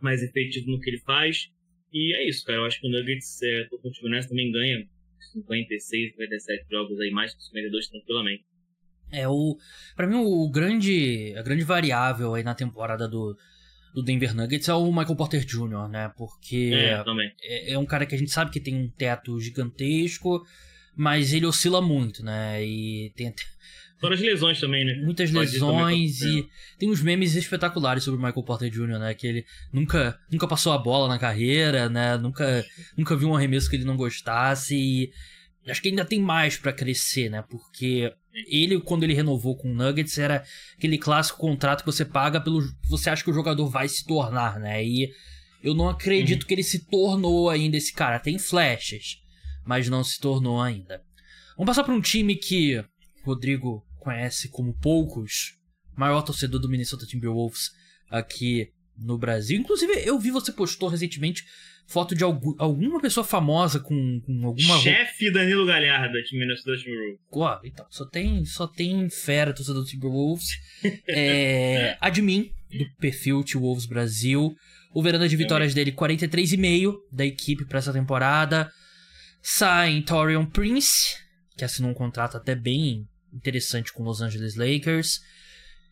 mais 0.00 0.22
efetivo 0.22 0.70
no 0.70 0.80
que 0.80 0.90
ele 0.90 0.98
faz. 0.98 1.48
E 1.92 2.14
é 2.14 2.26
isso, 2.26 2.44
cara. 2.44 2.58
Eu 2.58 2.64
acho 2.64 2.80
que 2.80 2.86
o 2.86 2.90
Nuggets, 2.90 3.40
é, 3.42 3.64
tô 3.64 3.78
contigo 3.78 4.08
nessa, 4.08 4.28
também 4.28 4.50
ganha 4.50 4.84
56, 5.32 6.12
57 6.12 6.66
jogos 6.70 6.98
aí, 7.00 7.10
mais 7.10 7.34
que 7.34 7.42
52 7.44 7.88
tranquilamente. 7.88 8.44
É 9.12 9.28
o 9.28 9.56
para 9.94 10.06
mim 10.06 10.16
o 10.16 10.50
grande 10.50 11.34
a 11.36 11.42
grande 11.42 11.64
variável 11.64 12.34
aí 12.34 12.42
na 12.42 12.54
temporada 12.54 13.06
do 13.06 13.36
do 13.94 14.02
Denver 14.02 14.34
Nuggets 14.34 14.68
é 14.68 14.74
o 14.74 14.90
Michael 14.90 15.16
Porter 15.16 15.44
Jr., 15.44 15.88
né? 15.88 16.10
Porque 16.16 16.72
é, 16.74 17.02
é, 17.42 17.72
é, 17.72 17.78
um 17.78 17.84
cara 17.84 18.06
que 18.06 18.14
a 18.14 18.18
gente 18.18 18.30
sabe 18.30 18.50
que 18.50 18.58
tem 18.58 18.74
um 18.74 18.88
teto 18.88 19.38
gigantesco, 19.38 20.42
mas 20.96 21.32
ele 21.32 21.46
oscila 21.46 21.82
muito, 21.82 22.24
né? 22.24 22.64
E 22.64 23.12
tem 23.14 23.34
Fora 24.02 24.14
as 24.16 24.20
lesões 24.20 24.58
também, 24.58 24.84
né? 24.84 24.94
Muitas 24.94 25.30
Pode 25.30 25.52
lesões 25.52 26.22
e 26.22 26.48
tem 26.76 26.90
uns 26.90 27.00
memes 27.00 27.36
espetaculares 27.36 28.02
sobre 28.02 28.18
o 28.18 28.22
Michael 28.22 28.42
Porter 28.42 28.68
Jr., 28.68 28.98
né? 28.98 29.14
Que 29.14 29.28
ele 29.28 29.46
nunca, 29.72 30.18
nunca 30.28 30.48
passou 30.48 30.72
a 30.72 30.78
bola 30.78 31.06
na 31.06 31.20
carreira, 31.20 31.88
né? 31.88 32.16
Nunca, 32.16 32.64
nunca 32.96 33.14
viu 33.14 33.28
um 33.28 33.36
arremesso 33.36 33.70
que 33.70 33.76
ele 33.76 33.84
não 33.84 33.96
gostasse 33.96 34.74
e 34.74 35.12
acho 35.70 35.80
que 35.80 35.88
ainda 35.88 36.04
tem 36.04 36.20
mais 36.20 36.56
para 36.56 36.72
crescer, 36.72 37.30
né? 37.30 37.42
Porque 37.48 38.12
ele, 38.48 38.80
quando 38.80 39.04
ele 39.04 39.14
renovou 39.14 39.56
com 39.56 39.70
o 39.70 39.74
Nuggets, 39.74 40.18
era 40.18 40.44
aquele 40.76 40.98
clássico 40.98 41.38
contrato 41.38 41.80
que 41.80 41.86
você 41.86 42.04
paga 42.04 42.40
pelo. 42.40 42.62
Você 42.88 43.10
acha 43.10 43.22
que 43.22 43.30
o 43.30 43.34
jogador 43.34 43.68
vai 43.68 43.88
se 43.88 44.04
tornar, 44.04 44.58
né? 44.58 44.84
E 44.84 45.12
eu 45.62 45.74
não 45.74 45.88
acredito 45.88 46.42
uhum. 46.42 46.48
que 46.48 46.54
ele 46.54 46.62
se 46.62 46.86
tornou 46.86 47.48
ainda 47.48 47.76
esse 47.76 47.92
cara. 47.92 48.18
Tem 48.18 48.38
flashes, 48.38 49.18
mas 49.64 49.88
não 49.88 50.02
se 50.02 50.18
tornou 50.18 50.60
ainda. 50.60 51.02
Vamos 51.56 51.70
passar 51.70 51.84
para 51.84 51.94
um 51.94 52.00
time 52.00 52.34
que 52.34 52.82
Rodrigo 53.24 53.86
conhece 54.00 54.48
como 54.48 54.74
poucos, 54.74 55.54
maior 55.96 56.22
torcedor 56.22 56.60
do 56.60 56.68
Minnesota 56.68 57.06
Timberwolves 57.06 57.70
aqui 58.10 58.72
no 58.96 59.18
Brasil. 59.18 59.58
Inclusive, 59.58 59.92
eu 60.04 60.18
vi 60.18 60.30
você 60.30 60.52
postou 60.52 60.88
recentemente 60.88 61.44
foto 61.86 62.14
de 62.14 62.24
algum, 62.24 62.54
alguma 62.58 63.00
pessoa 63.00 63.24
famosa 63.24 63.80
com, 63.80 64.20
com 64.20 64.46
alguma. 64.46 64.78
Chefe 64.78 65.30
Danilo 65.30 65.66
Galhardo, 65.66 66.22
de 66.22 66.38
Minnesota 66.38 66.76
Timberwolves. 66.76 67.20
Ué, 67.32 67.60
então, 67.64 67.86
só 67.90 68.04
tem, 68.06 68.44
só 68.44 68.66
tem 68.66 69.08
fera 69.10 69.52
torcedor 69.52 69.82
do 69.82 69.88
Timberwolves. 69.88 70.48
é, 71.08 71.96
admin 72.00 72.50
do 72.70 72.86
perfil 72.96 73.42
T-Wolves 73.44 73.86
Brasil. 73.86 74.54
O 74.94 75.02
verano 75.02 75.28
de 75.28 75.36
vitórias 75.36 75.74
dele, 75.74 75.92
43,5 75.92 76.94
da 77.10 77.24
equipe 77.24 77.64
para 77.66 77.78
essa 77.78 77.92
temporada. 77.92 78.70
Sai 79.42 80.02
Torian 80.02 80.44
Prince, 80.44 81.16
que 81.56 81.64
assinou 81.64 81.90
um 81.90 81.94
contrato 81.94 82.36
até 82.36 82.54
bem 82.54 83.06
interessante 83.32 83.92
com 83.92 84.02
Los 84.02 84.20
Angeles 84.20 84.54
Lakers. 84.54 85.20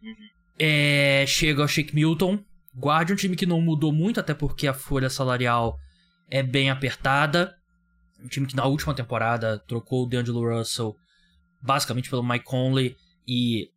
Uhum. 0.03 0.15
É, 0.59 1.25
chega 1.27 1.65
o 1.65 1.69
Shake 1.69 1.95
Milton, 1.95 2.45
guarde 2.75 3.13
um 3.13 3.17
time 3.17 3.37
que 3.37 3.47
não 3.47 3.61
mudou 3.61 3.93
muito, 3.93 4.21
até 4.21 4.35
porque 4.35 4.67
a 4.67 4.75
folha 4.75 5.11
salarial 5.11 5.79
é 6.29 6.43
bem 6.43 6.71
apertada. 6.71 7.55
Um 8.23 8.29
time 8.29 8.47
que 8.47 8.57
na 8.57 8.67
última 8.67 8.95
temporada 8.95 9.59
trocou 9.67 10.05
o 10.05 10.09
DeAngelo 10.09 10.49
Russell 10.49 10.95
basicamente 11.63 12.09
pelo 12.09 12.27
Mike 12.27 12.45
Conley 12.45 12.97
e 13.27 13.69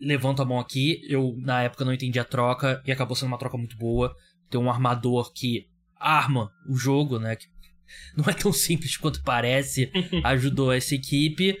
levanto 0.00 0.42
a 0.42 0.44
mão 0.44 0.58
aqui, 0.58 1.00
eu 1.08 1.34
na 1.38 1.62
época 1.62 1.84
não 1.84 1.92
entendi 1.92 2.18
a 2.18 2.24
troca 2.24 2.82
e 2.86 2.92
acabou 2.92 3.16
sendo 3.16 3.28
uma 3.28 3.38
troca 3.38 3.56
muito 3.56 3.76
boa. 3.76 4.14
Tem 4.50 4.60
um 4.60 4.70
armador 4.70 5.32
que 5.32 5.66
arma 5.96 6.50
o 6.68 6.76
jogo, 6.76 7.18
né? 7.18 7.36
Que 7.36 7.46
não 8.16 8.24
é 8.26 8.32
tão 8.32 8.52
simples 8.52 8.96
quanto 8.96 9.22
parece, 9.22 9.90
ajudou 10.24 10.72
essa 10.72 10.94
equipe. 10.94 11.56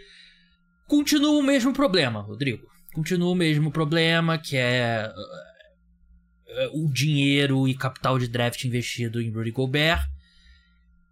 Continua 0.86 1.38
o 1.38 1.42
mesmo 1.42 1.72
problema, 1.72 2.20
Rodrigo. 2.20 2.66
Continua 2.94 3.30
o 3.30 3.34
mesmo 3.34 3.70
problema, 3.70 4.38
que 4.38 4.56
é 4.56 5.12
o 6.72 6.90
dinheiro 6.90 7.68
e 7.68 7.74
capital 7.74 8.18
de 8.18 8.28
draft 8.28 8.64
investido 8.64 9.20
em 9.20 9.30
Rudy 9.30 9.50
Gobert. 9.50 10.06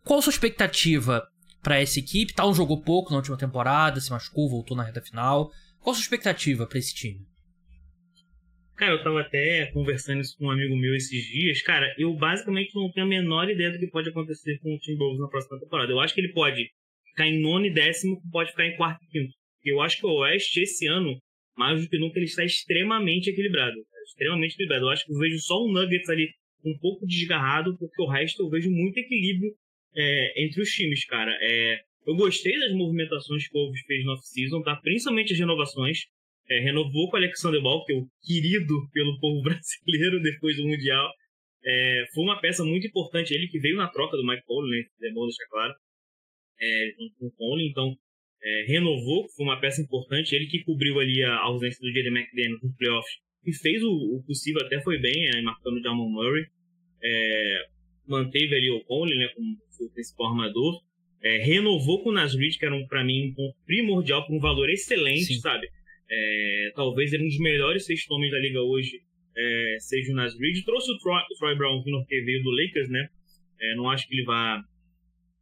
Qual 0.04 0.22
sua 0.22 0.30
expectativa 0.30 1.26
para 1.62 1.80
essa 1.80 1.98
equipe? 1.98 2.32
Tal 2.32 2.54
jogou 2.54 2.80
pouco 2.80 3.10
na 3.10 3.16
última 3.16 3.36
temporada, 3.36 4.00
se 4.00 4.10
machucou, 4.10 4.48
voltou 4.48 4.76
na 4.76 4.84
reta 4.84 5.02
final. 5.02 5.50
Qual 5.80 5.94
sua 5.94 6.02
expectativa 6.02 6.66
para 6.66 6.78
esse 6.78 6.94
time? 6.94 7.26
Cara, 8.76 8.92
eu 8.92 9.02
tava 9.02 9.20
até 9.22 9.66
conversando 9.72 10.20
isso 10.20 10.36
com 10.36 10.46
um 10.46 10.50
amigo 10.50 10.76
meu 10.76 10.94
esses 10.94 11.24
dias. 11.24 11.62
Cara, 11.62 11.86
eu 11.98 12.14
basicamente 12.14 12.74
não 12.74 12.90
tenho 12.92 13.06
a 13.06 13.08
menor 13.08 13.48
ideia 13.48 13.72
do 13.72 13.78
que 13.78 13.86
pode 13.86 14.10
acontecer 14.10 14.58
com 14.58 14.74
o 14.74 14.78
Timberwolves 14.78 15.20
na 15.20 15.28
próxima 15.28 15.58
temporada. 15.58 15.90
Eu 15.90 15.98
acho 15.98 16.14
que 16.14 16.20
ele 16.20 16.32
pode 16.32 16.68
ficar 17.08 17.26
em 17.26 17.40
nono 17.40 17.64
e 17.64 17.72
décimo, 17.72 18.20
pode 18.30 18.50
ficar 18.50 18.66
em 18.66 18.76
quarto 18.76 19.02
e 19.04 19.08
quinto. 19.08 19.32
Eu 19.64 19.80
acho 19.80 19.96
que 19.96 20.06
o 20.06 20.10
Oeste, 20.10 20.60
esse 20.60 20.86
ano, 20.86 21.16
mais 21.56 21.82
do 21.82 21.88
que 21.88 21.98
nunca, 21.98 22.18
ele 22.18 22.26
está 22.26 22.44
extremamente 22.44 23.30
equilibrado. 23.30 23.76
Extremamente 24.06 24.54
equilibrado. 24.54 24.84
Eu 24.84 24.90
acho 24.90 25.04
que 25.04 25.12
eu 25.12 25.18
vejo 25.18 25.38
só 25.40 25.54
o 25.62 25.72
Nuggets 25.72 26.08
ali 26.08 26.28
um 26.64 26.76
pouco 26.78 27.06
desgarrado, 27.06 27.76
porque 27.78 28.02
o 28.02 28.08
resto 28.08 28.42
eu 28.42 28.48
vejo 28.48 28.70
muito 28.70 28.98
equilíbrio 28.98 29.52
é, 29.94 30.44
entre 30.44 30.62
os 30.62 30.70
times, 30.70 31.04
cara. 31.06 31.36
É, 31.40 31.80
eu 32.06 32.14
gostei 32.14 32.58
das 32.58 32.72
movimentações 32.72 33.48
que 33.48 33.56
o 33.56 33.62
Wolves 33.62 33.82
fez 33.86 34.04
no 34.04 34.12
off-season, 34.12 34.62
tá? 34.62 34.76
principalmente 34.76 35.32
as 35.32 35.38
renovações. 35.38 36.04
É, 36.48 36.60
renovou 36.60 37.10
com 37.10 37.16
o 37.16 37.18
Alexander 37.18 37.60
Ball, 37.60 37.84
que 37.84 37.92
é 37.92 37.96
o 37.96 38.06
querido 38.22 38.88
pelo 38.92 39.18
povo 39.18 39.42
brasileiro 39.42 40.22
depois 40.22 40.56
do 40.56 40.64
Mundial. 40.64 41.10
É, 41.64 42.04
foi 42.14 42.22
uma 42.22 42.40
peça 42.40 42.64
muito 42.64 42.86
importante, 42.86 43.34
ele 43.34 43.48
que 43.48 43.58
veio 43.58 43.76
na 43.76 43.88
troca 43.88 44.16
do 44.16 44.24
Mike 44.24 44.44
Conley, 44.46 44.82
né? 44.82 45.08
é 45.08 45.12
bom 45.12 45.26
deixar 45.26 45.46
claro, 45.50 45.74
é, 46.60 46.90
com 47.18 47.26
o 47.26 47.32
Conley, 47.32 47.68
então 47.68 47.92
é, 48.40 48.64
renovou, 48.68 49.26
foi 49.34 49.44
uma 49.44 49.58
peça 49.58 49.82
importante, 49.82 50.36
ele 50.36 50.46
que 50.46 50.62
cobriu 50.62 51.00
ali 51.00 51.24
a 51.24 51.36
ausência 51.38 51.80
do 51.80 51.92
Jaden 51.92 52.16
McDaniel 52.16 52.60
nos 52.62 52.76
playoffs 52.76 53.25
e 53.46 53.52
fez 53.52 53.82
o, 53.82 53.90
o, 53.90 54.22
possível, 54.26 54.60
até 54.64 54.80
foi 54.82 54.98
bem, 54.98 55.30
né, 55.30 55.40
marcando 55.40 55.76
o 55.76 55.82
Jamal 55.82 56.08
Murray, 56.08 56.46
é, 57.02 57.66
manteve 58.06 58.54
ali 58.54 58.70
o 58.70 58.84
Conley 58.84 59.16
né, 59.16 59.28
como 59.28 59.56
seu 59.70 59.90
principal 59.90 60.28
armador, 60.28 60.80
é, 61.22 61.38
renovou 61.38 62.02
com 62.02 62.10
o 62.10 62.12
Nasrid, 62.12 62.58
que 62.58 62.64
era 62.64 62.74
um, 62.74 62.86
para 62.86 63.04
mim 63.04 63.28
um 63.30 63.34
ponto 63.34 63.56
primordial, 63.64 64.26
com 64.26 64.36
um 64.36 64.40
valor 64.40 64.68
excelente, 64.68 65.34
Sim. 65.34 65.40
sabe? 65.40 65.68
É, 66.08 66.72
talvez 66.74 67.12
ele 67.12 67.24
um 67.24 67.28
dos 67.28 67.38
melhores 67.38 67.84
seis 67.84 68.04
homens 68.10 68.30
da 68.30 68.38
liga 68.38 68.60
hoje 68.60 69.00
é, 69.36 69.76
seja 69.80 70.12
o 70.12 70.14
Nasrid. 70.14 70.64
Trouxe 70.64 70.90
o 70.90 70.98
Troy, 70.98 71.20
o 71.20 71.38
Troy 71.38 71.56
Brown 71.56 71.82
Jr., 71.82 72.06
que 72.06 72.20
veio 72.22 72.42
do 72.42 72.50
Lakers, 72.50 72.88
né? 72.88 73.08
É, 73.60 73.74
não 73.74 73.90
acho 73.90 74.06
que 74.08 74.14
ele 74.14 74.24
vá 74.24 74.62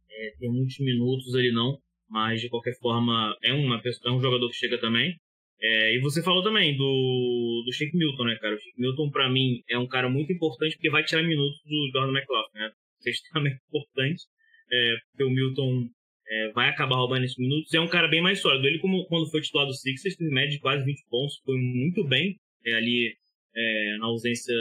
é, 0.09 0.31
ter 0.39 0.49
muitos 0.49 0.79
minutos 0.79 1.35
ali, 1.35 1.51
não. 1.51 1.79
Mas, 2.09 2.41
de 2.41 2.49
qualquer 2.49 2.77
forma, 2.79 3.35
é, 3.43 3.53
uma 3.53 3.81
pessoa, 3.81 4.11
é 4.11 4.15
um 4.15 4.21
jogador 4.21 4.49
que 4.49 4.55
chega 4.55 4.77
também. 4.79 5.15
É, 5.61 5.95
e 5.95 5.99
você 5.99 6.21
falou 6.21 6.43
também 6.43 6.75
do, 6.75 7.63
do 7.65 7.73
Shake 7.73 7.95
Milton, 7.95 8.25
né, 8.25 8.35
cara? 8.35 8.55
O 8.55 8.59
Shake 8.59 8.79
Milton, 8.79 9.09
para 9.09 9.29
mim, 9.29 9.63
é 9.69 9.77
um 9.77 9.87
cara 9.87 10.09
muito 10.09 10.31
importante 10.31 10.75
porque 10.75 10.89
vai 10.89 11.03
tirar 11.03 11.23
minutos 11.23 11.59
do 11.65 11.89
Jordan 11.93 12.17
McLaughlin, 12.17 12.59
né? 12.59 12.71
Isso 12.99 13.09
é 13.09 13.11
extremamente 13.11 13.61
importante, 13.67 14.23
é, 14.71 14.95
porque 15.09 15.23
o 15.23 15.29
Milton 15.29 15.89
é, 16.27 16.51
vai 16.51 16.69
acabar 16.69 16.97
roubando 16.97 17.23
esses 17.23 17.37
minutos. 17.37 17.73
É 17.73 17.79
um 17.79 17.87
cara 17.87 18.07
bem 18.07 18.21
mais 18.21 18.41
sólido. 18.41 18.67
Ele, 18.67 18.79
como, 18.79 19.05
quando 19.05 19.29
foi 19.29 19.41
titular 19.41 19.65
do 19.65 19.73
Sixers, 19.73 20.15
teve 20.15 20.31
média 20.31 20.51
de 20.51 20.59
quase 20.59 20.83
20 20.83 21.05
pontos, 21.09 21.39
foi 21.45 21.57
muito 21.57 22.03
bem 22.03 22.35
é, 22.65 22.73
ali 22.73 23.15
é, 23.55 23.97
na 23.99 24.07
ausência 24.07 24.53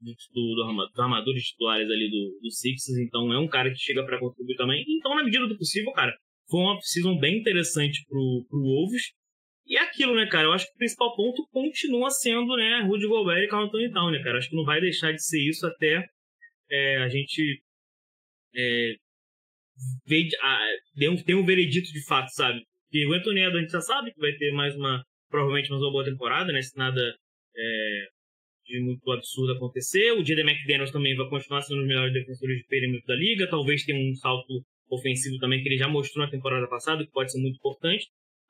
do, 0.00 0.12
do, 0.32 0.54
do 0.94 1.02
armadores 1.02 1.44
titulares 1.44 1.88
ali 1.90 2.10
do, 2.10 2.40
do 2.42 2.50
Sixers. 2.50 2.98
Então 2.98 3.32
é 3.32 3.38
um 3.38 3.48
cara 3.48 3.70
que 3.70 3.78
chega 3.78 4.04
para 4.04 4.18
contribuir 4.18 4.56
também. 4.56 4.84
Então, 4.88 5.14
na 5.14 5.24
medida 5.24 5.46
do 5.46 5.56
possível, 5.56 5.92
cara, 5.92 6.16
foi 6.48 6.60
uma 6.60 6.80
season 6.80 7.18
bem 7.18 7.38
interessante 7.38 8.04
pro, 8.08 8.46
pro 8.48 8.60
Wolves. 8.60 9.12
E 9.66 9.76
é 9.76 9.80
aquilo, 9.80 10.14
né, 10.14 10.26
cara? 10.26 10.46
Eu 10.46 10.52
acho 10.52 10.66
que 10.66 10.72
o 10.72 10.78
principal 10.78 11.14
ponto 11.16 11.46
continua 11.50 12.10
sendo, 12.10 12.56
né, 12.56 12.82
Rudy 12.82 13.06
Gobert 13.08 13.42
e 13.42 13.48
Carl 13.48 13.64
Anthony 13.64 13.90
Town, 13.90 14.10
né, 14.10 14.22
cara? 14.22 14.38
Acho 14.38 14.48
que 14.50 14.56
não 14.56 14.64
vai 14.64 14.80
deixar 14.80 15.12
de 15.12 15.22
ser 15.22 15.40
isso 15.40 15.66
até 15.66 16.06
é, 16.70 16.98
a 16.98 17.08
gente 17.08 17.60
é, 18.54 18.94
ver, 20.06 20.28
a, 20.40 20.66
ter, 20.96 21.08
um, 21.08 21.16
ter 21.16 21.34
um 21.34 21.44
veredito 21.44 21.92
de 21.92 22.04
fato, 22.06 22.28
sabe? 22.30 22.62
Porque 22.84 23.06
o 23.06 23.12
Anthony 23.12 23.40
Edwards 23.40 23.58
a 23.58 23.60
gente 23.62 23.72
já 23.72 23.80
sabe 23.80 24.12
que 24.12 24.20
vai 24.20 24.32
ter 24.32 24.52
mais 24.52 24.74
uma, 24.76 25.04
provavelmente 25.28 25.70
mais 25.70 25.82
uma 25.82 25.90
boa 25.90 26.04
temporada, 26.04 26.52
né? 26.52 26.62
Se 26.62 26.76
nada 26.78 27.00
é, 27.56 28.06
de 28.66 28.80
muito 28.80 29.10
absurdo 29.10 29.52
acontecer. 29.52 30.12
O 30.12 30.24
Jaden 30.24 30.48
McDaniels 30.48 30.92
também 30.92 31.16
vai 31.16 31.28
continuar 31.28 31.62
sendo 31.62 31.78
um 31.78 31.80
dos 31.80 31.88
melhores 31.88 32.12
defensores 32.12 32.58
de 32.58 32.64
perímetro 32.66 33.06
da 33.06 33.16
liga. 33.16 33.50
Talvez 33.50 33.84
tenha 33.84 33.98
um 33.98 34.14
salto 34.14 34.62
ofensivo 34.88 35.38
também 35.38 35.62
que 35.62 35.68
ele 35.68 35.78
já 35.78 35.88
mostrou 35.88 36.24
na 36.24 36.30
temporada 36.30 36.68
passada, 36.68 37.04
que 37.04 37.10
pode 37.10 37.32
ser 37.32 37.40
muito 37.40 37.56
importante. 37.56 38.06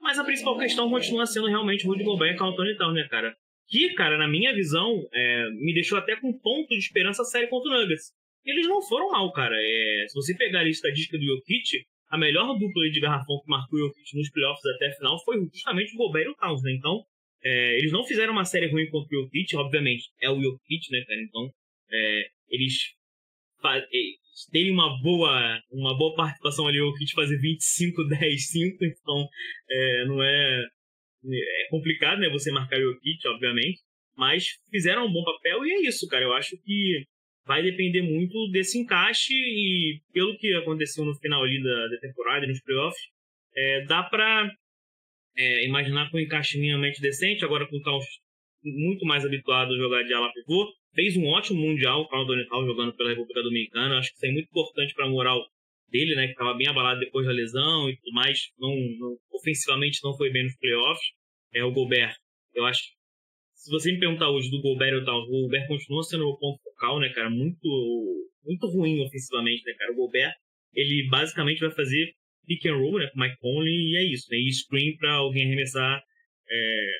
Mas 0.06 0.20
a 0.20 0.24
principal 0.24 0.56
questão 0.56 0.88
continua 0.88 1.26
sendo 1.26 1.48
realmente 1.48 1.84
Rudy 1.84 2.04
Gobert 2.04 2.36
e 2.36 2.40
o 2.40 2.44
Anthony 2.44 2.76
Towns, 2.76 2.94
né, 2.94 3.08
cara? 3.08 3.36
Que, 3.66 3.92
cara, 3.94 4.16
na 4.16 4.28
minha 4.28 4.54
visão, 4.54 5.04
é, 5.12 5.50
me 5.50 5.74
deixou 5.74 5.98
até 5.98 6.14
com 6.14 6.28
um 6.28 6.38
ponto 6.38 6.68
de 6.68 6.78
esperança 6.78 7.24
séria 7.24 7.48
contra 7.48 7.72
o 7.72 7.74
Nuggets. 7.74 8.12
Eles 8.44 8.68
não 8.68 8.80
foram 8.80 9.10
mal, 9.10 9.32
cara. 9.32 9.56
É, 9.58 10.06
se 10.06 10.14
você 10.14 10.32
pegar 10.36 10.60
a 10.60 10.68
estadística 10.68 11.18
do 11.18 11.24
Jokic, 11.24 11.84
a 12.08 12.16
melhor 12.16 12.56
dupla 12.56 12.88
de 12.88 13.00
garrafão 13.00 13.40
que 13.42 13.50
marcou 13.50 13.80
o 13.80 13.82
Jokic 13.82 14.16
nos 14.16 14.30
playoffs 14.30 14.64
até 14.76 14.86
a 14.86 14.92
final 14.92 15.24
foi 15.24 15.40
justamente 15.52 15.92
o 15.94 15.98
Gobert 15.98 16.26
e 16.26 16.28
o 16.28 16.36
Towns, 16.36 16.62
né? 16.62 16.70
Então, 16.70 17.02
é, 17.42 17.78
eles 17.78 17.90
não 17.90 18.04
fizeram 18.04 18.32
uma 18.32 18.44
série 18.44 18.70
ruim 18.70 18.88
contra 18.88 19.08
o 19.08 19.22
Jokic, 19.22 19.56
obviamente. 19.56 20.04
É 20.20 20.30
o 20.30 20.40
Jokic, 20.40 20.88
né, 20.92 21.04
cara? 21.04 21.20
Então, 21.20 21.50
é, 21.90 22.28
eles 22.48 22.94
terem 24.50 24.72
uma 24.72 25.00
boa, 25.02 25.60
uma 25.70 25.96
boa 25.96 26.14
participação 26.14 26.66
ali, 26.66 26.80
o 26.80 26.94
Kit 26.94 27.12
fazer 27.12 27.38
25, 27.38 28.04
10, 28.08 28.46
5, 28.48 28.84
então 28.84 29.28
é, 29.70 30.04
não 30.06 30.22
é. 30.22 30.64
É 31.28 31.68
complicado, 31.70 32.20
né? 32.20 32.28
Você 32.28 32.52
marcar 32.52 32.78
o 32.78 33.00
Kit, 33.00 33.26
obviamente. 33.26 33.80
Mas 34.16 34.44
fizeram 34.70 35.06
um 35.06 35.12
bom 35.12 35.24
papel 35.24 35.66
e 35.66 35.72
é 35.72 35.88
isso, 35.88 36.06
cara. 36.06 36.24
Eu 36.24 36.32
acho 36.32 36.56
que 36.62 37.04
vai 37.46 37.62
depender 37.62 38.02
muito 38.02 38.50
desse 38.50 38.78
encaixe 38.78 39.34
e 39.34 40.00
pelo 40.12 40.36
que 40.38 40.54
aconteceu 40.54 41.04
no 41.04 41.14
final 41.16 41.42
ali 41.42 41.62
da, 41.62 41.88
da 41.88 41.98
temporada, 41.98 42.46
nos 42.46 42.60
playoffs, 42.60 43.00
é, 43.56 43.84
dá 43.86 44.02
pra 44.02 44.50
é, 45.36 45.64
imaginar 45.66 46.10
com 46.10 46.16
um 46.16 46.20
encaixe 46.20 46.58
minimamente 46.58 47.00
decente, 47.00 47.44
agora 47.44 47.66
com 47.68 47.76
o 47.76 47.82
Towns 47.82 48.04
muito 48.64 49.06
mais 49.06 49.24
habituado 49.24 49.72
a 49.72 49.76
jogar 49.76 50.02
de 50.02 50.12
ala 50.12 50.32
pivô, 50.32 50.68
Fez 50.96 51.14
um 51.14 51.26
ótimo 51.26 51.60
Mundial, 51.60 52.00
o 52.00 52.08
Carlos 52.08 52.26
Donital 52.26 52.64
jogando 52.64 52.96
pela 52.96 53.10
República 53.10 53.42
Dominicana. 53.42 53.98
Acho 53.98 54.08
que 54.08 54.16
isso 54.16 54.26
é 54.26 54.32
muito 54.32 54.48
importante 54.48 54.94
para 54.94 55.04
a 55.04 55.10
moral 55.10 55.44
dele, 55.90 56.14
né? 56.14 56.24
Que 56.24 56.32
estava 56.32 56.54
bem 56.54 56.68
abalado 56.68 57.00
depois 57.00 57.26
da 57.26 57.32
lesão 57.32 57.90
e 57.90 57.96
tudo 57.98 58.12
mais. 58.14 58.50
Não, 58.58 58.74
não, 58.98 59.18
ofensivamente 59.30 60.00
não 60.02 60.16
foi 60.16 60.30
bem 60.30 60.44
nos 60.44 60.56
playoffs. 60.56 61.06
É 61.52 61.62
o 61.62 61.70
Gobert. 61.70 62.16
Eu 62.54 62.64
acho 62.64 62.80
que 62.80 62.96
se 63.52 63.70
você 63.70 63.92
me 63.92 64.00
perguntar 64.00 64.30
hoje 64.30 64.50
do 64.50 64.62
Gobert 64.62 64.94
ou 64.94 65.04
tal, 65.04 65.20
o 65.20 65.42
Gobert 65.42 65.66
continua 65.68 66.02
sendo 66.02 66.26
o 66.28 66.38
ponto 66.38 66.62
focal, 66.62 66.98
né, 66.98 67.10
cara? 67.10 67.28
Muito, 67.28 68.30
muito 68.42 68.66
ruim 68.68 68.98
ofensivamente, 69.04 69.64
né, 69.66 69.74
cara? 69.74 69.92
O 69.92 69.96
Gobert, 69.96 70.32
ele 70.72 71.06
basicamente 71.10 71.60
vai 71.60 71.70
fazer 71.72 72.14
pick 72.46 72.64
and 72.64 72.76
roll, 72.76 72.98
né, 72.98 73.08
com 73.08 73.18
o 73.18 73.22
Mike 73.22 73.36
Conley 73.38 73.92
e 73.92 73.96
é 73.98 74.04
isso, 74.04 74.28
né? 74.30 74.38
E 74.38 74.50
screen 74.50 74.96
para 74.96 75.12
alguém 75.14 75.44
arremessar 75.44 76.02
é, 76.48 76.90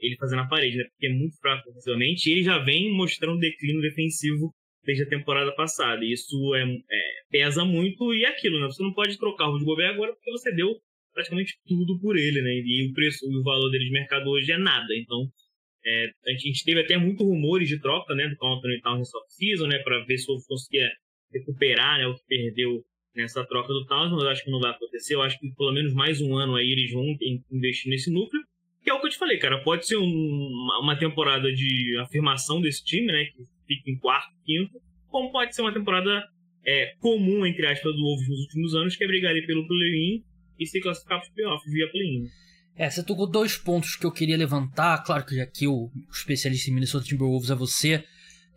ele 0.00 0.16
fazendo 0.16 0.42
a 0.42 0.46
parede, 0.46 0.76
né? 0.76 0.84
Porque 0.84 1.06
é 1.06 1.12
muito 1.12 1.38
fraco 1.38 1.68
ofensivamente. 1.70 2.28
E 2.28 2.32
ele 2.32 2.42
já 2.42 2.58
vem 2.58 2.92
mostrando 2.92 3.38
declínio 3.38 3.82
defensivo 3.82 4.52
desde 4.84 5.04
a 5.04 5.08
temporada 5.08 5.52
passada. 5.52 6.04
E 6.04 6.12
isso 6.12 6.54
é, 6.54 6.62
é, 6.62 7.00
pesa 7.30 7.64
muito 7.64 8.14
e 8.14 8.24
é 8.24 8.28
aquilo, 8.28 8.60
né? 8.60 8.66
Você 8.66 8.82
não 8.82 8.92
pode 8.92 9.18
trocar 9.18 9.48
o 9.48 9.52
Rudy 9.52 9.64
Gobert 9.64 9.94
agora 9.94 10.12
porque 10.12 10.30
você 10.30 10.54
deu 10.54 10.74
praticamente 11.12 11.54
tudo 11.66 11.98
por 12.00 12.16
ele, 12.16 12.40
né? 12.40 12.50
E 12.64 12.88
o 12.90 12.92
preço 12.92 13.24
e 13.30 13.36
o 13.36 13.42
valor 13.42 13.70
dele 13.70 13.84
de 13.84 13.92
mercado 13.92 14.28
hoje 14.30 14.50
é 14.52 14.58
nada. 14.58 14.94
Então, 14.96 15.28
é, 15.84 16.10
a 16.26 16.32
gente 16.32 16.64
teve 16.64 16.80
até 16.80 16.96
muito 16.96 17.24
rumores 17.24 17.68
de 17.68 17.80
troca, 17.80 18.14
né, 18.14 18.28
do 18.28 18.46
Anthony 18.46 18.80
Towns 18.80 18.98
nessa 18.98 19.18
season, 19.28 19.66
né, 19.66 19.78
para 19.78 20.04
ver 20.04 20.18
se 20.18 20.30
o 20.30 20.36
conseguia 20.46 20.90
recuperar, 21.32 21.98
né, 21.98 22.06
o 22.06 22.14
que 22.14 22.22
perdeu 22.28 22.84
nessa 23.14 23.44
troca 23.46 23.72
do 23.72 23.86
Towns, 23.86 24.12
mas 24.12 24.24
acho 24.24 24.44
que 24.44 24.50
não 24.50 24.60
vai 24.60 24.70
acontecer. 24.72 25.14
Eu 25.14 25.22
acho 25.22 25.38
que 25.38 25.50
pelo 25.54 25.72
menos 25.72 25.94
mais 25.94 26.20
um 26.20 26.36
ano 26.36 26.56
aí 26.56 26.70
eles 26.70 26.92
vão 26.92 27.04
investir 27.50 27.90
nesse 27.90 28.10
núcleo. 28.10 28.42
Que 28.82 28.90
é 28.90 28.94
o 28.94 29.00
que 29.00 29.06
eu 29.06 29.10
te 29.10 29.18
falei, 29.18 29.38
cara. 29.38 29.62
Pode 29.62 29.86
ser 29.86 29.96
um, 29.96 30.68
uma 30.80 30.96
temporada 30.98 31.52
de 31.52 31.98
afirmação 31.98 32.60
desse 32.60 32.84
time, 32.84 33.06
né, 33.06 33.24
que 33.24 33.44
fica 33.66 33.90
em 33.90 33.98
quarto, 33.98 34.32
quinto, 34.44 34.80
como 35.08 35.30
pode 35.30 35.54
ser 35.54 35.62
uma 35.62 35.72
temporada 35.72 36.24
é, 36.64 36.94
comum, 36.98 37.44
entre 37.44 37.66
aspas, 37.66 37.92
do 37.92 38.02
Wolves 38.02 38.28
nos 38.28 38.40
últimos 38.40 38.74
anos, 38.74 38.96
que 38.96 39.04
é 39.04 39.06
brigar 39.06 39.32
ali 39.32 39.46
pelo 39.46 39.66
play-in 39.66 40.22
e 40.58 40.66
se 40.66 40.80
classificar 40.80 41.18
para 41.18 41.28
os 41.28 41.34
playoffs 41.34 41.72
via 41.72 41.90
play-in. 41.90 42.24
É, 42.76 42.88
você 42.88 43.02
tocou 43.02 43.26
dois 43.26 43.56
pontos 43.56 43.96
que 43.96 44.06
eu 44.06 44.12
queria 44.12 44.36
levantar. 44.36 45.02
Claro 45.02 45.24
que 45.24 45.40
aqui 45.40 45.66
o 45.66 45.90
especialista 46.10 46.70
em 46.70 46.74
Minnesota 46.74 47.04
Timberwolves 47.04 47.50
é 47.50 47.54
você. 47.54 48.04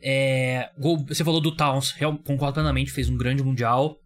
É, 0.02 0.70
você 1.08 1.24
falou 1.24 1.42
do 1.42 1.56
Towns, 1.56 1.94
concordo 2.24 2.54
plenamente, 2.54 2.92
fez 2.92 3.10
um 3.10 3.18
grande 3.18 3.44
mundial. 3.44 4.00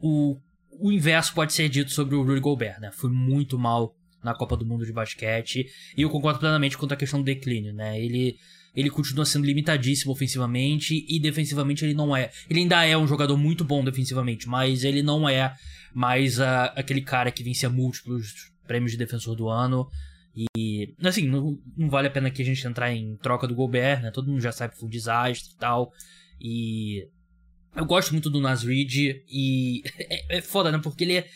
O, 0.00 0.36
o 0.70 0.92
inverso 0.92 1.34
pode 1.34 1.52
ser 1.52 1.68
dito 1.68 1.90
sobre 1.90 2.14
o 2.14 2.22
Rudy 2.22 2.40
Gobert, 2.40 2.80
né? 2.80 2.90
Foi 2.92 3.10
muito 3.10 3.58
mal 3.58 3.94
na 4.22 4.34
Copa 4.34 4.56
do 4.56 4.66
Mundo 4.66 4.84
de 4.84 4.92
basquete. 4.92 5.66
E 5.96 6.02
eu 6.02 6.10
concordo 6.10 6.38
plenamente 6.38 6.76
quanto 6.76 6.92
à 6.92 6.96
questão 6.96 7.20
do 7.20 7.24
declínio, 7.24 7.72
né? 7.72 8.00
Ele, 8.00 8.36
ele 8.74 8.90
continua 8.90 9.24
sendo 9.24 9.46
limitadíssimo 9.46 10.12
ofensivamente 10.12 11.04
e 11.08 11.18
defensivamente 11.18 11.84
ele 11.84 11.94
não 11.94 12.16
é. 12.16 12.30
Ele 12.48 12.60
ainda 12.60 12.84
é 12.84 12.96
um 12.96 13.06
jogador 13.06 13.36
muito 13.36 13.64
bom 13.64 13.84
defensivamente, 13.84 14.48
mas 14.48 14.84
ele 14.84 15.02
não 15.02 15.28
é 15.28 15.54
mais 15.94 16.38
uh, 16.38 16.72
aquele 16.76 17.00
cara 17.00 17.30
que 17.30 17.42
vencia 17.42 17.68
múltiplos 17.68 18.50
prêmios 18.66 18.92
de 18.92 18.98
defensor 18.98 19.34
do 19.34 19.48
ano. 19.48 19.88
E, 20.56 20.94
assim, 21.02 21.26
não, 21.26 21.58
não 21.76 21.90
vale 21.90 22.06
a 22.06 22.10
pena 22.10 22.28
aqui 22.28 22.42
a 22.42 22.44
gente 22.44 22.66
entrar 22.66 22.92
em 22.92 23.16
troca 23.16 23.46
do 23.46 23.54
Gobert, 23.54 24.00
né? 24.00 24.10
Todo 24.10 24.30
mundo 24.30 24.40
já 24.40 24.52
sabe 24.52 24.74
que 24.74 24.78
foi 24.78 24.86
um 24.86 24.90
desastre 24.90 25.52
e 25.54 25.56
tal. 25.58 25.92
E. 26.40 27.08
Eu 27.74 27.84
gosto 27.84 28.12
muito 28.12 28.30
do 28.30 28.40
Nas 28.40 28.64
e. 28.64 29.82
É, 29.98 30.38
é 30.38 30.40
foda, 30.40 30.70
né? 30.70 30.78
Porque 30.78 31.04
ele 31.04 31.16
é. 31.16 31.28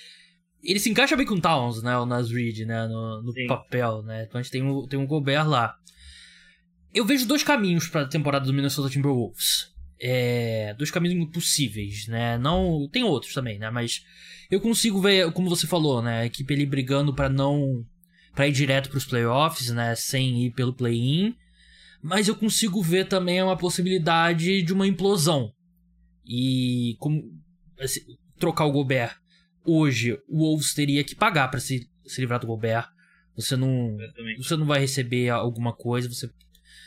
Ele 0.64 0.80
se 0.80 0.88
encaixa 0.88 1.16
bem 1.16 1.26
com 1.26 1.34
o 1.34 1.40
Towns, 1.40 1.82
né? 1.82 1.96
O 1.98 2.06
Nas 2.06 2.30
Reed, 2.30 2.60
né? 2.60 2.86
No, 2.86 3.22
no 3.22 3.32
papel, 3.46 4.02
né? 4.02 4.24
Então 4.24 4.38
a 4.38 4.42
gente 4.42 4.50
tem 4.50 4.62
o, 4.62 4.86
tem 4.86 4.98
o 4.98 5.06
Gobert 5.06 5.46
lá. 5.46 5.76
Eu 6.92 7.04
vejo 7.04 7.26
dois 7.26 7.42
caminhos 7.42 7.88
para 7.88 8.02
a 8.02 8.08
temporada 8.08 8.46
do 8.46 8.52
Minnesota 8.52 8.88
Timberwolves. 8.88 9.72
É, 10.00 10.74
dois 10.78 10.90
caminhos 10.90 11.30
possíveis, 11.30 12.06
né? 12.08 12.38
Não 12.38 12.88
tem 12.90 13.04
outros 13.04 13.34
também, 13.34 13.58
né? 13.58 13.70
Mas 13.70 14.02
eu 14.50 14.60
consigo 14.60 15.00
ver, 15.00 15.30
como 15.32 15.50
você 15.50 15.66
falou, 15.66 16.00
né? 16.00 16.20
A 16.20 16.26
equipe 16.26 16.54
ali 16.54 16.64
brigando 16.64 17.14
para 17.14 17.28
não 17.28 17.84
para 18.34 18.48
ir 18.48 18.52
direto 18.52 18.88
para 18.88 18.98
os 18.98 19.04
playoffs, 19.04 19.70
né? 19.70 19.94
Sem 19.94 20.46
ir 20.46 20.50
pelo 20.52 20.72
play-in. 20.72 21.34
Mas 22.02 22.26
eu 22.26 22.34
consigo 22.34 22.82
ver 22.82 23.06
também 23.06 23.42
uma 23.42 23.56
possibilidade 23.56 24.62
de 24.62 24.72
uma 24.72 24.86
implosão. 24.86 25.52
E 26.26 26.96
como 26.98 27.22
assim, 27.78 28.00
trocar 28.38 28.64
o 28.64 28.72
Gobert 28.72 29.16
hoje, 29.64 30.18
o 30.28 30.38
Wolves 30.38 30.74
teria 30.74 31.02
que 31.02 31.14
pagar 31.14 31.48
para 31.48 31.60
se, 31.60 31.88
se 32.06 32.20
livrar 32.20 32.40
do 32.40 32.46
Gobert. 32.46 32.88
Você 33.36 33.56
não, 33.56 33.96
você 34.38 34.56
não 34.56 34.66
vai 34.66 34.78
receber 34.78 35.28
alguma 35.30 35.72
coisa, 35.72 36.08
você 36.08 36.30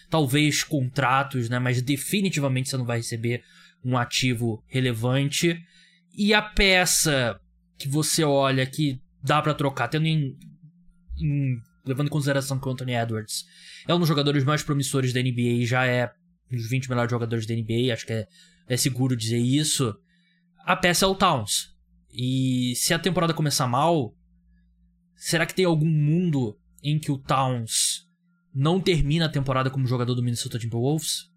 talvez 0.10 0.64
contratos, 0.64 1.50
né? 1.50 1.60
Mas 1.60 1.82
definitivamente 1.82 2.70
você 2.70 2.78
não 2.78 2.86
vai 2.86 2.98
receber 2.98 3.44
um 3.84 3.98
ativo 3.98 4.64
relevante. 4.68 5.60
E 6.18 6.34
a 6.34 6.42
peça 6.42 7.40
que 7.78 7.88
você 7.88 8.24
olha 8.24 8.66
que 8.66 9.00
dá 9.24 9.42
para 9.42 9.54
trocar, 9.54 9.88
tendo 9.88 10.06
em, 10.06 10.36
em, 11.20 11.58
levando 11.86 12.08
em 12.08 12.12
consideração 12.12 12.60
que 12.60 12.68
o 12.68 12.72
Anthony 12.72 12.94
Edwards 12.96 13.46
é 13.88 13.94
um 13.94 14.00
dos 14.00 14.08
jogadores 14.08 14.44
mais 14.44 14.64
promissores 14.64 15.14
da 15.14 15.22
NBA 15.22 15.62
e 15.62 15.66
já 15.66 15.86
é 15.86 16.12
um 16.52 16.56
dos 16.56 16.70
20 16.70 16.90
melhores 16.90 17.12
jogadores 17.12 17.46
da 17.46 17.54
NBA, 17.54 17.94
acho 17.94 18.06
que 18.06 18.14
é, 18.14 18.28
é 18.68 18.78
seguro 18.78 19.16
dizer 19.16 19.38
isso. 19.38 19.94
A 20.66 20.76
peça 20.76 21.06
é 21.06 21.08
o 21.08 21.16
Towns. 21.16 21.77
E 22.18 22.74
se 22.76 22.96
a 22.96 23.00
temporada 23.00 23.32
começar 23.32 23.68
mal, 23.68 24.12
será 25.16 25.46
que 25.46 25.54
tem 25.54 25.66
algum 25.66 25.86
mundo 25.86 26.58
em 26.84 26.98
que 26.98 27.12
o 27.12 27.20
Towns 27.20 28.08
não 28.54 28.82
termina 28.82 29.26
a 29.26 29.32
temporada 29.32 29.70
como 29.70 29.86
jogador 29.86 30.16
do 30.16 30.24
Minnesota 30.24 30.58
Timberwolves? 30.58 31.32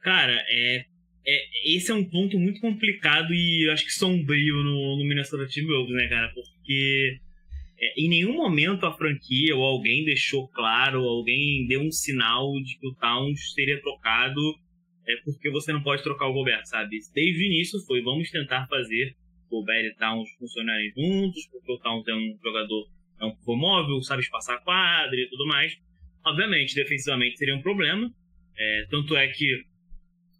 Cara, 0.00 0.44
é, 0.48 0.86
é, 1.24 1.76
esse 1.76 1.92
é 1.92 1.94
um 1.94 2.04
ponto 2.04 2.36
muito 2.36 2.60
complicado 2.60 3.32
e 3.32 3.68
eu 3.68 3.72
acho 3.72 3.84
que 3.84 3.92
sombrio 3.92 4.56
no, 4.56 4.96
no 4.96 5.04
Minnesota 5.04 5.46
Timberwolves, 5.46 5.94
né, 5.94 6.08
cara? 6.08 6.32
Porque 6.34 7.20
é, 7.78 8.00
em 8.00 8.08
nenhum 8.08 8.34
momento 8.34 8.86
a 8.86 8.96
franquia 8.96 9.54
ou 9.54 9.62
alguém 9.62 10.04
deixou 10.04 10.48
claro, 10.48 10.98
alguém 11.04 11.64
deu 11.68 11.80
um 11.80 11.92
sinal 11.92 12.52
de 12.60 12.76
que 12.76 12.88
o 12.88 12.94
Towns 12.94 13.52
seria 13.54 13.80
trocado 13.80 14.40
é 15.08 15.16
porque 15.24 15.50
você 15.50 15.72
não 15.72 15.82
pode 15.82 16.02
trocar 16.02 16.26
o 16.26 16.32
Gobert, 16.32 16.64
sabe? 16.64 16.98
Desde 17.14 17.42
o 17.42 17.46
início 17.46 17.78
foi, 17.86 18.02
vamos 18.02 18.30
tentar 18.30 18.66
fazer 18.66 19.14
o 19.48 19.60
Gobert 19.60 19.84
e 19.84 19.94
Towns 19.94 20.28
funcionarem 20.38 20.90
juntos, 20.90 21.46
porque 21.50 21.72
o 21.72 21.78
Towns 21.78 22.06
é 22.08 22.14
um 22.14 22.38
jogador 22.42 22.88
é 23.20 23.24
um 23.24 23.56
móvel, 23.56 24.02
sabe 24.02 24.22
espaçar 24.22 24.62
quadra 24.62 25.16
e 25.18 25.28
tudo 25.28 25.46
mais. 25.46 25.76
Obviamente, 26.24 26.74
defensivamente 26.74 27.38
seria 27.38 27.56
um 27.56 27.62
problema. 27.62 28.10
É, 28.58 28.86
tanto 28.90 29.16
é 29.16 29.28
que 29.28 29.62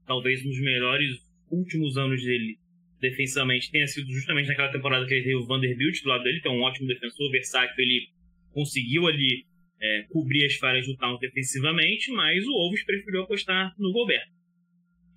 talvez 0.07 0.45
um 0.45 0.49
dos 0.49 0.61
melhores 0.61 1.17
últimos 1.51 1.97
anos 1.97 2.23
dele 2.23 2.59
defensivamente 3.01 3.71
tenha 3.71 3.87
sido 3.87 4.11
justamente 4.13 4.49
naquela 4.49 4.73
temporada 4.73 5.07
que 5.07 5.15
ele 5.15 5.23
teve 5.23 5.37
o 5.37 5.47
Vanderbilt 5.47 6.03
do 6.03 6.09
lado 6.09 6.25
dele, 6.25 6.41
que 6.41 6.49
é 6.49 6.51
um 6.51 6.63
ótimo 6.63 6.89
defensor, 6.89 7.31
versátil. 7.31 7.75
Ele 7.79 8.09
conseguiu 8.53 9.07
ali 9.07 9.45
é, 9.81 10.03
cobrir 10.11 10.47
as 10.47 10.55
falhas 10.57 10.87
do 10.87 10.97
Towns 10.97 11.21
defensivamente, 11.21 12.11
mas 12.13 12.45
o 12.47 12.53
Wolves 12.53 12.85
preferiu 12.85 13.23
apostar 13.23 13.73
no 13.79 13.93
Gobert. 13.93 14.27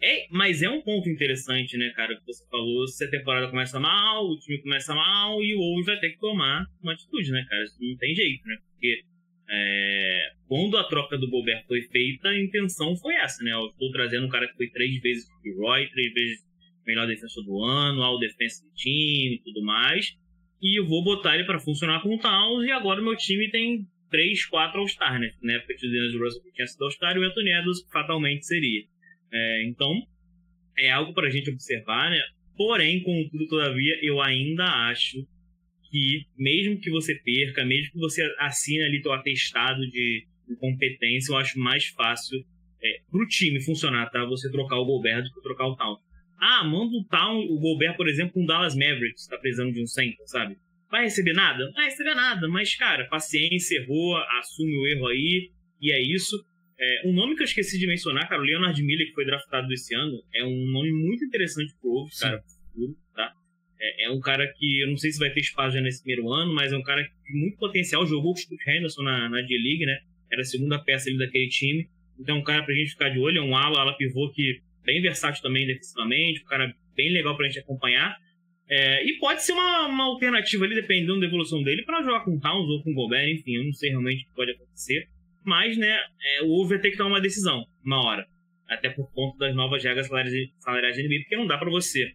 É, 0.02 0.28
mas 0.32 0.62
é 0.62 0.70
um 0.70 0.82
ponto 0.82 1.10
interessante, 1.10 1.78
né, 1.78 1.90
cara, 1.90 2.16
que 2.16 2.26
você 2.26 2.48
falou, 2.50 2.88
se 2.88 3.04
a 3.04 3.10
temporada 3.10 3.50
começa 3.50 3.80
mal, 3.80 4.26
o 4.26 4.40
time 4.40 4.62
começa 4.62 4.96
mal 4.96 5.44
e 5.44 5.54
o 5.54 5.60
Wolves 5.60 5.88
vai 5.88 6.00
ter 6.00 6.12
que 6.12 6.20
tomar 6.20 6.66
uma 6.82 6.94
atitude, 6.94 7.32
né, 7.32 7.46
cara? 7.50 7.66
Não 7.82 7.98
tem 7.98 8.16
jeito, 8.16 8.48
né? 8.48 8.58
Porque 8.72 9.04
é, 9.50 10.32
quando 10.48 10.78
a 10.78 10.86
troca 10.86 11.18
do 11.18 11.30
Gobert 11.30 11.66
foi 11.68 11.82
feita, 11.82 12.30
a 12.30 12.40
intenção 12.40 12.96
foi 12.96 13.16
essa, 13.16 13.44
né? 13.44 13.52
Eu 13.52 13.68
estou 13.68 13.92
trazendo 13.92 14.26
um 14.26 14.30
cara 14.30 14.48
que 14.48 14.56
foi 14.56 14.70
três 14.70 15.02
vezes 15.02 15.28
o 15.28 15.62
Roy, 15.62 15.90
três 15.90 16.14
vezes 16.14 16.50
melhor 16.86 17.06
defensor 17.06 17.44
do 17.44 17.62
ano, 17.62 18.02
ao 18.02 18.18
defensa 18.20 18.66
do 18.66 18.74
time 18.74 19.36
e 19.36 19.42
tudo 19.44 19.62
mais, 19.62 20.16
e 20.62 20.80
eu 20.80 20.86
vou 20.86 21.04
botar 21.04 21.36
ele 21.36 21.44
para 21.44 21.60
funcionar 21.60 22.02
com 22.02 22.16
o 22.16 22.18
Towns, 22.18 22.66
e 22.66 22.72
agora 22.72 23.02
o 23.02 23.04
meu 23.04 23.16
time 23.16 23.50
tem 23.50 23.86
três, 24.10 24.46
quatro 24.46 24.80
All-Star, 24.80 25.20
né? 25.20 25.32
Na 25.42 25.54
época 25.54 25.76
de 25.76 26.18
Russell 26.18 26.42
que 26.42 26.52
tinha 26.52 26.68
sido 26.68 26.84
All-Star 26.84 27.16
e 27.16 27.20
o 27.20 27.24
Anthony 27.24 27.52
Edwards 27.52 27.86
fatalmente 27.92 28.46
seria. 28.46 28.84
É, 29.32 29.64
então, 29.66 30.02
é 30.78 30.92
algo 30.92 31.14
para 31.14 31.28
a 31.28 31.30
gente 31.30 31.50
observar, 31.50 32.10
né? 32.10 32.22
Porém, 32.58 33.02
contudo, 33.02 33.48
todavia, 33.48 33.98
eu 34.02 34.22
ainda 34.22 34.66
acho 34.90 35.26
que, 35.90 36.26
mesmo 36.38 36.80
que 36.80 36.90
você 36.90 37.16
perca, 37.16 37.66
mesmo 37.66 37.92
que 37.94 38.00
você 38.00 38.24
assine 38.40 38.84
ali 38.84 39.02
teu 39.02 39.14
atestado 39.14 39.82
de, 39.88 40.28
competência, 40.60 41.32
eu 41.32 41.38
acho 41.38 41.60
mais 41.60 41.86
fácil 41.90 42.44
é, 42.82 43.02
pro 43.12 43.28
time 43.28 43.62
funcionar, 43.62 44.10
tá? 44.10 44.26
Você 44.26 44.52
trocar 44.52 44.78
o 44.78 44.86
Gobert 44.86 45.24
do 45.24 45.32
que 45.32 45.42
trocar 45.42 45.68
o 45.68 45.76
Town. 45.76 45.98
Ah, 46.40 46.64
manda 46.64 46.96
o 46.96 47.04
Town, 47.06 47.40
o 47.50 47.60
Gobert, 47.60 47.96
por 47.96 48.08
exemplo, 48.08 48.34
com 48.34 48.44
o 48.44 48.48
Dallas 48.48 48.74
Mavericks, 48.74 49.28
tá 49.28 49.38
precisando 49.38 49.74
de 49.74 49.84
um 49.84 49.86
center, 49.86 50.26
sabe? 50.26 50.58
Vai 50.90 51.04
receber 51.04 51.34
nada? 51.34 51.66
Não 51.66 51.74
vai 51.74 51.86
receber 51.86 52.16
nada, 52.16 52.48
mas, 52.48 52.76
cara, 52.76 53.06
paciência, 53.06 53.78
errou, 53.78 54.18
assume 54.40 54.76
o 54.76 54.88
erro 54.88 55.08
aí, 55.08 55.52
e 55.80 55.92
é 55.92 56.02
isso. 56.02 56.36
É, 56.80 57.02
um 57.06 57.14
nome 57.14 57.36
que 57.36 57.42
eu 57.42 57.46
esqueci 57.46 57.78
de 57.78 57.86
mencionar, 57.86 58.30
cara, 58.30 58.42
o 58.42 58.46
Leonard 58.46 58.82
Miller, 58.82 59.08
que 59.08 59.14
foi 59.14 59.26
draftado 59.26 59.72
esse 59.74 59.94
ano, 59.94 60.24
é 60.34 60.46
um 60.46 60.66
nome 60.68 60.94
muito 60.94 61.26
interessante 61.26 61.76
pro 61.82 61.92
Wolves, 61.92 62.18
cara, 62.18 62.42
futuro, 62.42 62.96
tá? 63.14 63.34
É, 63.82 64.06
é, 64.06 64.10
um 64.10 64.22
cara 64.22 64.48
que 64.48 64.80
eu 64.80 64.88
não 64.88 64.96
sei 64.96 65.12
se 65.12 65.20
vai 65.20 65.30
ter 65.30 65.42
espaço 65.42 65.76
já 65.76 65.82
nesse 65.82 66.02
primeiro 66.02 66.32
ano, 66.32 66.54
mas 66.54 66.72
é 66.72 66.78
um 66.78 66.82
cara 66.82 67.02
de 67.02 67.34
muito 67.34 67.58
potencial, 67.58 68.06
jogou 68.06 68.34
com 68.34 68.40
o 68.40 68.42
Stuart 68.42 68.66
Henderson 68.66 69.04
na, 69.04 69.28
na 69.28 69.42
D-League, 69.42 69.86
né? 69.86 70.00
Era 70.32 70.42
a 70.42 70.46
segunda 70.46 70.80
peça 70.80 71.10
ali 71.10 71.18
daquele 71.18 71.50
time. 71.50 71.90
Então 72.18 72.38
é 72.38 72.40
um 72.40 72.44
cara 72.44 72.64
pra 72.64 72.74
gente 72.74 72.92
ficar 72.92 73.10
de 73.10 73.20
olho, 73.20 73.40
é 73.40 73.42
um 73.42 73.56
ala, 73.56 73.80
ala 73.80 73.98
pivô 73.98 74.30
que 74.32 74.62
bem 74.86 75.02
versátil 75.02 75.42
também 75.42 75.68
defensivamente, 75.68 76.42
um 76.42 76.46
cara 76.46 76.74
bem 76.96 77.12
legal 77.12 77.36
pra 77.36 77.46
gente 77.46 77.60
acompanhar. 77.60 78.18
É, 78.70 79.04
e 79.06 79.18
pode 79.18 79.44
ser 79.44 79.54
uma, 79.54 79.88
uma 79.88 80.06
alternativa 80.06 80.64
ali, 80.64 80.76
dependendo 80.76 81.20
da 81.20 81.26
evolução 81.26 81.62
dele, 81.64 81.84
para 81.84 82.04
jogar 82.04 82.22
com 82.22 82.40
Towns 82.40 82.70
ou 82.70 82.84
com 82.84 82.94
Gobert, 82.94 83.30
enfim, 83.30 83.56
eu 83.56 83.66
não 83.66 83.74
sei 83.74 83.90
realmente 83.90 84.24
o 84.24 84.28
que 84.28 84.36
pode 84.36 84.52
acontecer. 84.52 85.08
Mas, 85.44 85.78
né, 85.78 85.98
é, 86.22 86.44
o 86.44 86.68
vai 86.68 86.80
ter 86.80 86.92
que 86.92 86.98
tomar 86.98 87.10
uma 87.10 87.22
decisão, 87.22 87.66
uma 87.84 88.04
hora. 88.04 88.28
Até 88.68 88.90
por 88.90 89.12
conta 89.14 89.38
das 89.40 89.56
novas 89.56 89.84
regras 89.84 90.08
salariais 90.08 90.96
de 90.96 91.04
NBA, 91.04 91.22
porque 91.22 91.38
não 91.38 91.48
dá 91.48 91.58
para 91.58 91.70
você. 91.70 92.12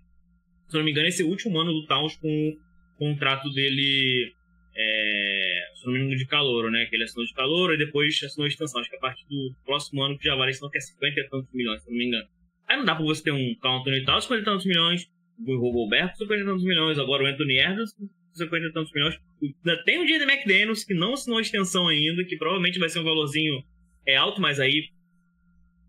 Se 0.69 0.77
eu 0.77 0.79
não 0.79 0.85
me 0.85 0.93
engano, 0.93 1.09
esse 1.09 1.23
é 1.23 1.25
o 1.25 1.29
último 1.29 1.59
ano 1.59 1.73
do 1.73 1.87
Towns 1.87 2.17
com 2.17 2.29
o 2.29 2.99
contrato 2.99 3.51
dele, 3.51 4.33
é, 4.77 5.61
se 5.75 5.87
não 5.87 5.93
me 5.93 6.01
engano, 6.01 6.17
de 6.17 6.27
calor, 6.27 6.71
né? 6.71 6.87
Que 6.87 6.97
ele 6.97 7.05
assinou 7.05 7.27
de 7.27 7.35
calor 7.35 7.75
e 7.75 7.79
depois 7.79 8.23
assinou 8.23 8.47
de 8.47 8.55
extensão. 8.55 8.81
Acho 8.81 8.91
que 8.91 8.97
a 8.97 9.01
partir 9.01 9.27
do 9.29 9.55
próximo 9.65 10.03
ano 10.03 10.17
que 10.17 10.25
já 10.25 10.37
vale, 10.37 10.53
senão 10.53 10.71
que 10.71 10.79
é 10.79 10.81
50 10.81 11.21
e 11.21 11.29
tantos 11.29 11.53
milhões, 11.53 11.83
se 11.83 11.91
não 11.91 11.99
me 11.99 12.07
engano. 12.07 12.29
Aí 12.69 12.77
não 12.77 12.85
dá 12.85 12.95
pra 12.95 13.05
você 13.05 13.23
ter 13.23 13.33
um 13.33 13.55
Carl 13.61 13.81
Anthony 13.81 14.05
Towns 14.05 14.25
50 14.25 14.41
e 14.41 14.45
tantos 14.45 14.67
milhões, 14.67 15.07
o 15.39 15.73
Gobert 15.73 16.15
50 16.15 16.41
e 16.41 16.45
tantos 16.45 16.65
milhões, 16.65 16.99
agora 16.99 17.25
o 17.25 17.27
Anthony 17.27 17.59
Edwards 17.59 17.95
50 18.35 18.67
e 18.67 18.73
tantos 18.73 18.93
milhões. 18.93 19.19
Ainda 19.43 19.85
tem 19.85 19.99
o 19.99 20.07
J.D. 20.07 20.25
McDaniels, 20.25 20.85
que 20.85 20.95
não 20.95 21.15
assinou 21.15 21.41
extensão 21.41 21.89
ainda, 21.89 22.25
que 22.25 22.37
provavelmente 22.37 22.79
vai 22.79 22.89
ser 22.89 23.01
um 23.01 23.05
valorzinho 23.05 23.63
é 24.07 24.17
alto, 24.17 24.41
mas 24.41 24.61
aí 24.61 24.89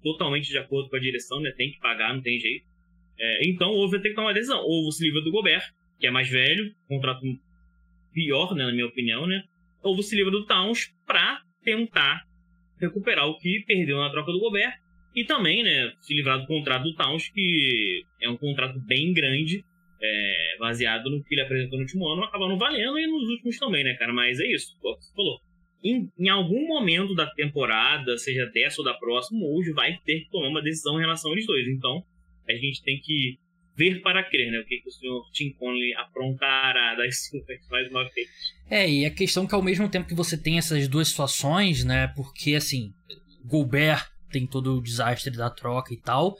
totalmente 0.01 0.49
de 0.49 0.57
acordo 0.57 0.89
com 0.89 0.95
a 0.95 0.99
direção, 0.99 1.41
né? 1.41 1.51
Tem 1.51 1.71
que 1.71 1.79
pagar, 1.79 2.13
não 2.13 2.21
tem 2.21 2.39
jeito. 2.39 2.65
É, 3.17 3.47
então 3.47 3.69
o 3.69 3.75
Wolves 3.75 3.91
vai 3.91 4.01
ter 4.01 4.09
que 4.09 4.15
tomar 4.15 4.27
uma 4.27 4.33
decisão. 4.33 4.59
Ou 4.59 4.91
se 4.91 5.03
livra 5.03 5.21
do 5.21 5.31
Gobert, 5.31 5.63
que 5.99 6.05
é 6.05 6.11
mais 6.11 6.29
velho, 6.29 6.73
contrato 6.87 7.21
pior, 8.13 8.53
né, 8.55 8.65
na 8.65 8.71
minha 8.71 8.85
opinião, 8.85 9.25
né? 9.25 9.43
Ou 9.81 10.01
se 10.01 10.15
livra 10.15 10.31
do 10.31 10.45
Towns 10.45 10.93
pra 11.05 11.41
tentar 11.63 12.23
recuperar 12.79 13.27
o 13.27 13.37
que 13.37 13.63
perdeu 13.65 13.97
na 13.97 14.09
troca 14.09 14.31
do 14.31 14.39
Gobert. 14.39 14.73
E 15.15 15.23
também, 15.23 15.63
né, 15.63 15.93
se 16.01 16.13
livrar 16.13 16.39
do 16.39 16.45
contrato 16.45 16.83
do 16.83 16.93
Towns, 16.93 17.29
que 17.29 18.03
é 18.21 18.29
um 18.29 18.37
contrato 18.37 18.79
bem 18.79 19.13
grande, 19.13 19.63
é, 20.05 20.57
baseado 20.59 21.09
no 21.09 21.23
que 21.23 21.33
ele 21.33 21.41
apresentou 21.41 21.77
no 21.77 21.83
último 21.83 22.07
ano, 22.07 22.23
acaba 22.23 22.47
não 22.47 22.57
valendo 22.57 22.97
e 22.97 23.07
nos 23.07 23.29
últimos 23.29 23.57
também, 23.57 23.83
né, 23.83 23.93
cara? 23.95 24.13
Mas 24.13 24.39
é 24.39 24.47
isso, 24.47 24.77
como 24.79 24.95
você 24.95 25.13
falou. 25.13 25.39
Em, 25.83 26.09
em, 26.17 26.29
algum 26.29 26.67
momento 26.67 27.13
da 27.13 27.27
temporada, 27.27 28.17
seja 28.17 28.45
dessa 28.47 28.81
ou 28.81 28.85
da 28.85 28.93
próxima, 28.93 29.45
hoje 29.45 29.71
vai 29.71 29.97
ter 30.05 30.21
que 30.21 30.29
tomar 30.29 30.47
uma 30.47 30.61
decisão 30.61 30.97
em 30.97 31.01
relação 31.01 31.31
aos 31.31 31.45
dois. 31.45 31.67
Então, 31.67 32.03
a 32.49 32.53
gente 32.53 32.83
tem 32.83 32.99
que 32.99 33.37
ver 33.75 34.01
para 34.01 34.23
crer, 34.23 34.51
né? 34.51 34.59
O 34.59 34.65
que, 34.65 34.79
que 34.79 34.87
o 34.87 34.91
senhor 34.91 35.29
Tim 35.31 35.51
Conley 35.51 35.93
aprontará 35.95 36.95
das 36.95 37.27
59 37.29 38.09
vez. 38.15 38.29
É, 38.69 38.89
e 38.89 39.05
a 39.05 39.11
questão 39.11 39.45
que 39.45 39.53
ao 39.53 39.61
mesmo 39.61 39.89
tempo 39.89 40.07
que 40.07 40.15
você 40.15 40.41
tem 40.41 40.57
essas 40.57 40.87
duas 40.87 41.09
situações, 41.09 41.83
né? 41.83 42.07
Porque, 42.15 42.55
assim, 42.55 42.91
Gobert 43.43 44.07
tem 44.31 44.47
todo 44.47 44.77
o 44.77 44.81
desastre 44.81 45.35
da 45.35 45.49
troca 45.49 45.93
e 45.93 45.97
tal, 45.97 46.35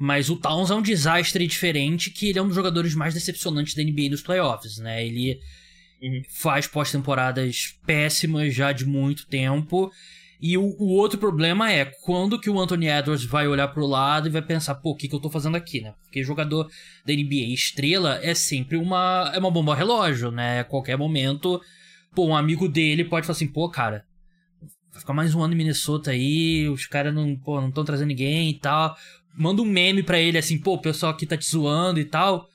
mas 0.00 0.30
o 0.30 0.36
Towns 0.36 0.70
é 0.70 0.74
um 0.74 0.80
desastre 0.80 1.46
diferente 1.46 2.10
que 2.10 2.30
ele 2.30 2.38
é 2.38 2.42
um 2.42 2.46
dos 2.46 2.56
jogadores 2.56 2.94
mais 2.94 3.12
decepcionantes 3.12 3.74
da 3.74 3.82
NBA 3.82 4.08
nos 4.10 4.22
playoffs, 4.22 4.78
né? 4.78 5.06
Ele 5.06 5.38
uhum. 6.00 6.22
faz 6.30 6.66
pós-temporadas 6.66 7.78
péssimas 7.84 8.54
já 8.54 8.72
de 8.72 8.86
muito 8.86 9.26
tempo 9.26 9.92
e 10.40 10.56
o, 10.56 10.74
o, 10.78 10.94
outro 10.94 11.18
problema 11.18 11.70
é 11.70 11.84
quando 11.84 12.40
que 12.40 12.48
o 12.48 12.58
Anthony 12.58 12.88
Edwards 12.88 13.26
vai 13.26 13.46
olhar 13.46 13.68
pro 13.68 13.86
lado 13.86 14.26
e 14.26 14.30
vai 14.30 14.40
pensar, 14.40 14.76
pô, 14.76 14.92
o 14.92 14.96
que, 14.96 15.06
que 15.06 15.14
eu 15.14 15.20
tô 15.20 15.28
fazendo 15.28 15.54
aqui, 15.54 15.82
né? 15.82 15.92
Porque 16.04 16.24
jogador 16.24 16.66
da 17.04 17.12
NBA 17.12 17.52
estrela 17.52 18.18
é 18.22 18.32
sempre 18.32 18.78
uma, 18.78 19.30
é 19.34 19.38
uma 19.38 19.50
bomba 19.50 19.74
relógio, 19.74 20.30
né? 20.30 20.60
A 20.60 20.64
qualquer 20.64 20.96
momento, 20.96 21.60
pô, 22.14 22.26
um 22.26 22.34
amigo 22.34 22.70
dele 22.70 23.04
pode 23.04 23.26
falar 23.26 23.36
assim, 23.36 23.48
pô, 23.48 23.68
cara, 23.68 24.06
vai 24.90 25.00
ficar 25.00 25.12
mais 25.12 25.34
um 25.34 25.42
ano 25.42 25.52
em 25.52 25.58
Minnesota 25.58 26.12
aí, 26.12 26.66
os 26.70 26.86
caras 26.86 27.14
não, 27.14 27.36
pô, 27.36 27.60
não 27.60 27.68
estão 27.68 27.84
trazendo 27.84 28.08
ninguém 28.08 28.48
e 28.48 28.54
tal. 28.54 28.96
Manda 29.36 29.62
um 29.62 29.66
meme 29.66 30.02
pra 30.02 30.18
ele 30.18 30.38
assim, 30.38 30.58
pô, 30.58 30.74
o 30.74 30.80
pessoal 30.80 31.12
aqui 31.12 31.26
tá 31.26 31.36
te 31.36 31.48
zoando 31.48 32.00
e 32.00 32.04
tal. 32.04 32.48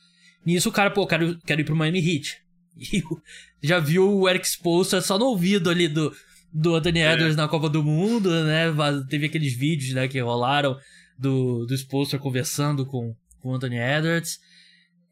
Nisso 0.46 0.70
o 0.70 0.72
cara, 0.72 0.92
pô, 0.92 1.08
quero, 1.08 1.40
quero 1.40 1.62
ir 1.62 1.64
pro 1.64 1.76
Miami 1.76 2.00
Heat. 2.00 2.38
E 3.64 3.68
já 3.68 3.80
viu 3.80 4.12
o 4.12 4.30
Eric 4.30 4.46
Spoelstra 4.48 5.02
só 5.02 5.18
no 5.18 5.26
ouvido 5.26 5.72
ali 5.72 5.88
do, 5.88 6.14
do 6.54 6.76
Anthony 6.76 7.00
é. 7.00 7.14
Edwards 7.14 7.36
na 7.36 7.48
Copa 7.48 7.68
do 7.68 7.82
Mundo, 7.82 8.30
né? 8.44 8.66
Teve 9.10 9.26
aqueles 9.26 9.54
vídeos, 9.54 9.94
né, 9.94 10.08
que 10.08 10.20
rolaram 10.20 10.78
do, 11.18 11.66
do 11.66 11.74
Spolster 11.74 12.20
conversando 12.20 12.86
com, 12.86 13.16
com 13.40 13.50
o 13.50 13.56
Anthony 13.56 13.78
Edwards. 13.78 14.38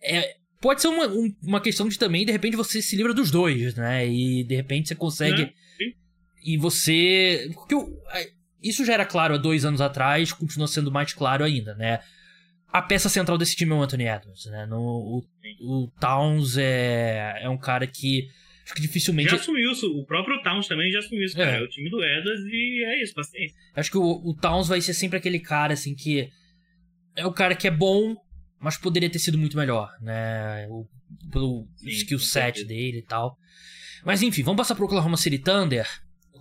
É, 0.02 0.36
pode 0.62 0.82
ser 0.82 0.88
uma, 0.90 1.08
uma 1.42 1.62
questão 1.62 1.88
de 1.88 1.98
também, 1.98 2.26
de 2.26 2.32
repente, 2.32 2.56
você 2.56 2.82
se 2.82 2.96
livra 2.96 3.14
dos 3.14 3.32
dois, 3.32 3.76
né? 3.76 4.08
E 4.08 4.44
de 4.44 4.56
repente 4.56 4.90
você 4.90 4.96
consegue. 4.96 5.42
É, 5.42 5.54
e 6.46 6.58
você. 6.58 7.50
Porque 7.54 7.74
eu, 7.74 7.90
isso 8.64 8.86
já 8.86 8.94
era 8.94 9.06
claro 9.06 9.36
há 9.36 9.38
dois 9.38 9.66
anos 9.66 9.82
atrás, 9.82 10.32
continua 10.32 10.68
sendo 10.68 10.92
mais 10.92 11.14
claro 11.14 11.44
ainda, 11.44 11.76
né? 11.76 12.00
A 12.72 12.82
peça 12.82 13.10
central 13.10 13.38
desse 13.38 13.56
time 13.56 13.72
é 13.72 13.76
o 13.76 13.82
Anthony 13.82 14.08
Edwards, 14.08 14.46
né? 14.46 14.66
No, 14.66 14.80
o, 14.80 15.24
o 15.62 15.92
Towns 16.00 16.58
é, 16.58 17.40
é 17.42 17.50
um 17.50 17.58
cara 17.58 17.86
que 17.86 18.28
Acho 18.64 18.76
que 18.76 18.82
dificilmente. 18.82 19.30
Já 19.30 19.36
assumiu 19.36 19.72
isso. 19.72 19.88
O 19.88 20.06
próprio 20.06 20.42
Towns 20.42 20.68
também 20.68 20.90
já 20.92 21.00
assumiu 21.00 21.26
isso, 21.26 21.36
cara. 21.36 21.52
É, 21.52 21.60
é 21.60 21.62
o 21.62 21.68
time 21.68 21.90
do 21.90 22.02
Edwards 22.02 22.46
e 22.46 22.84
é 22.86 23.04
isso, 23.04 23.14
paciência. 23.14 23.58
Acho 23.76 23.92
que 23.92 23.98
o, 23.98 24.22
o 24.24 24.34
Towns 24.34 24.68
vai 24.68 24.80
ser 24.80 24.94
sempre 24.94 25.18
aquele 25.18 25.40
cara, 25.40 25.74
assim, 25.74 25.94
que. 25.94 26.30
É 27.16 27.26
o 27.26 27.34
cara 27.34 27.56
que 27.56 27.68
é 27.68 27.72
bom, 27.72 28.16
mas 28.60 28.78
poderia 28.78 29.10
ter 29.10 29.20
sido 29.20 29.38
muito 29.38 29.58
melhor, 29.58 29.92
né? 30.02 30.66
O, 30.70 30.88
pelo 31.30 31.68
skill 31.84 32.20
set 32.20 32.64
dele 32.64 33.00
e 33.00 33.04
tal. 33.04 33.38
Mas 34.06 34.22
enfim, 34.22 34.44
vamos 34.44 34.58
passar 34.58 34.76
pro 34.76 34.86
Oklahoma 34.86 35.18
City 35.18 35.38
Thunder. 35.38 35.88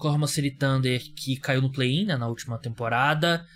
Oklahoma 0.03 0.27
City 0.27 0.51
Thunder 0.51 1.01
que 1.15 1.37
caiu 1.37 1.63
no 1.63 1.71
play-in 1.71 2.07
né, 2.07 2.17
na 2.17 2.27
última 2.27 2.59
temporada. 2.59 3.47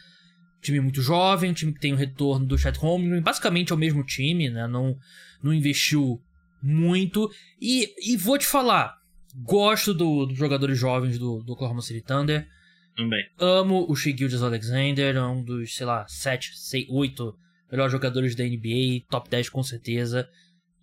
time 0.62 0.80
muito 0.80 1.02
jovem, 1.02 1.50
um 1.50 1.54
time 1.54 1.72
que 1.72 1.80
tem 1.80 1.92
o 1.92 1.96
retorno 1.96 2.46
do 2.46 2.56
Chet 2.56 2.78
Holmgren. 2.78 3.20
Basicamente 3.20 3.72
é 3.72 3.74
o 3.74 3.78
mesmo 3.78 4.04
time, 4.04 4.48
né? 4.48 4.68
Não, 4.68 4.96
não 5.42 5.52
investiu 5.52 6.22
muito. 6.62 7.28
E, 7.60 7.92
e 8.00 8.16
vou 8.16 8.38
te 8.38 8.46
falar, 8.46 8.96
gosto 9.34 9.92
dos 9.92 10.28
do 10.28 10.34
jogadores 10.34 10.78
jovens 10.78 11.18
do, 11.18 11.42
do 11.42 11.52
Oklahoma 11.52 11.82
City 11.82 12.00
Thunder. 12.00 12.46
Também. 12.94 13.24
Amo 13.38 13.84
o 13.88 13.94
Shea 13.94 14.14
Alexander, 14.42 15.16
é 15.16 15.22
um 15.22 15.42
dos, 15.42 15.74
sei 15.74 15.84
lá, 15.84 16.06
7, 16.08 16.56
6, 16.56 16.86
8 16.88 17.36
melhores 17.70 17.92
jogadores 17.92 18.34
da 18.34 18.44
NBA, 18.44 19.04
top 19.10 19.28
10 19.28 19.48
com 19.50 19.62
certeza. 19.62 20.28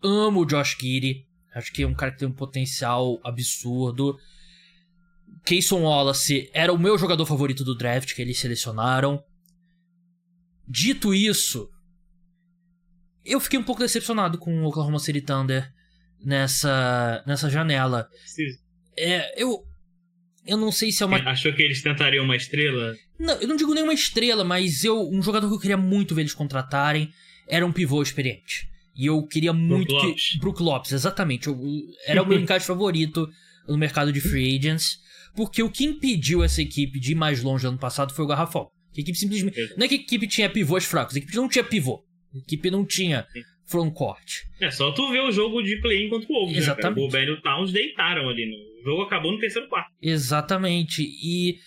Amo 0.04 0.41
o 0.41 0.45
Josh 0.45 0.78
Giddy, 0.80 1.26
acho 1.56 1.71
que 1.71 1.84
é 1.84 1.88
um 1.88 1.93
cara 1.93 2.12
que 2.12 2.19
tem 2.19 2.28
um 2.28 2.34
potencial 2.34 3.19
absurdo. 3.23 4.19
Kayson 5.45 5.82
Wallace 5.82 6.49
era 6.53 6.71
o 6.71 6.79
meu 6.79 6.97
jogador 6.97 7.25
favorito 7.25 7.63
do 7.63 7.75
draft 7.75 8.13
que 8.13 8.21
eles 8.21 8.39
selecionaram. 8.39 9.23
Dito 10.67 11.13
isso, 11.13 11.69
eu 13.25 13.39
fiquei 13.39 13.60
um 13.60 13.63
pouco 13.63 13.82
decepcionado 13.82 14.38
com 14.38 14.63
o 14.63 14.67
Oklahoma 14.67 14.99
City 14.99 15.21
Thunder 15.21 15.71
nessa, 16.23 17.23
nessa 17.25 17.49
janela. 17.49 18.08
É, 18.97 19.41
eu. 19.41 19.63
Eu 20.45 20.58
não 20.58 20.73
sei 20.73 20.91
se 20.91 21.01
é 21.01 21.06
uma. 21.06 21.17
Achou 21.17 21.53
que 21.53 21.62
eles 21.62 21.82
tentariam 21.82 22.25
uma 22.25 22.36
estrela? 22.36 22.93
Não, 23.17 23.34
eu 23.36 23.47
não 23.47 23.56
digo 23.56 23.73
nenhuma 23.73 23.93
estrela, 23.93 24.43
mas 24.43 24.84
eu. 24.84 25.10
Um 25.10 25.21
jogador 25.21 25.47
que 25.47 25.56
eu 25.56 25.60
queria 25.60 25.77
muito 25.77 26.13
ver 26.13 26.21
eles 26.21 26.34
contratarem 26.34 27.13
era 27.47 27.65
um 27.65 27.71
pivô 27.71 28.01
experiente. 28.01 28.69
E 28.95 29.06
eu 29.06 29.25
queria 29.25 29.53
muito 29.53 29.88
Brook 29.88 30.01
que. 30.01 30.08
Lopes. 30.08 30.38
Brook 30.39 30.62
Lopes, 30.62 30.91
exatamente. 30.91 31.47
Eu, 31.47 31.58
era 32.06 32.21
o 32.21 32.27
meu 32.27 32.39
encaixe 32.41 32.67
favorito 32.67 33.29
no 33.67 33.77
mercado 33.77 34.12
de 34.12 34.19
free 34.19 34.58
agents. 34.58 34.99
Porque 35.36 35.63
o 35.63 35.69
que 35.69 35.84
impediu 35.84 36.43
essa 36.43 36.62
equipe 36.62 37.00
de 37.00 37.13
ir 37.13 37.15
mais 37.15 37.41
longe 37.41 37.65
ano 37.65 37.78
passado 37.78 38.13
foi 38.13 38.24
o 38.24 38.28
garrafão. 38.28 38.69
A 38.96 39.00
equipe 39.00 39.17
simplesmente. 39.17 39.74
Não 39.76 39.86
é 39.86 39.88
que 39.88 39.96
a 39.96 39.98
equipe 39.98 40.28
tinha 40.28 40.50
pivôs 40.50 40.86
fracos, 40.86 41.15
a 41.15 41.17
equipe 41.17 41.36
não 41.36 41.50
tinha 41.50 41.63
pivô. 41.63 42.04
A 42.34 42.38
equipe 42.38 42.69
não 42.69 42.86
tinha 42.86 43.26
frontcourt. 43.65 44.43
É 44.60 44.69
só 44.69 44.91
tu 44.91 45.12
ver 45.12 45.22
o 45.22 45.32
jogo 45.32 45.62
de 45.62 45.80
play 45.82 46.06
enquanto 46.06 46.30
o 46.30 46.34
Wolves, 46.34 46.58
Exatamente. 46.58 46.96
Né, 46.96 47.02
o 47.02 47.06
Gobert 47.06 47.28
e 47.28 47.32
o 47.32 47.41
Towns 47.41 47.72
deitaram 47.72 48.30
ali. 48.30 48.46
No... 48.46 48.82
O 48.82 48.84
jogo 48.84 49.02
acabou 49.04 49.32
no 49.32 49.39
terceiro 49.39 49.67
quarto. 49.67 49.89
Exatamente. 50.02 51.04
E 51.04 51.58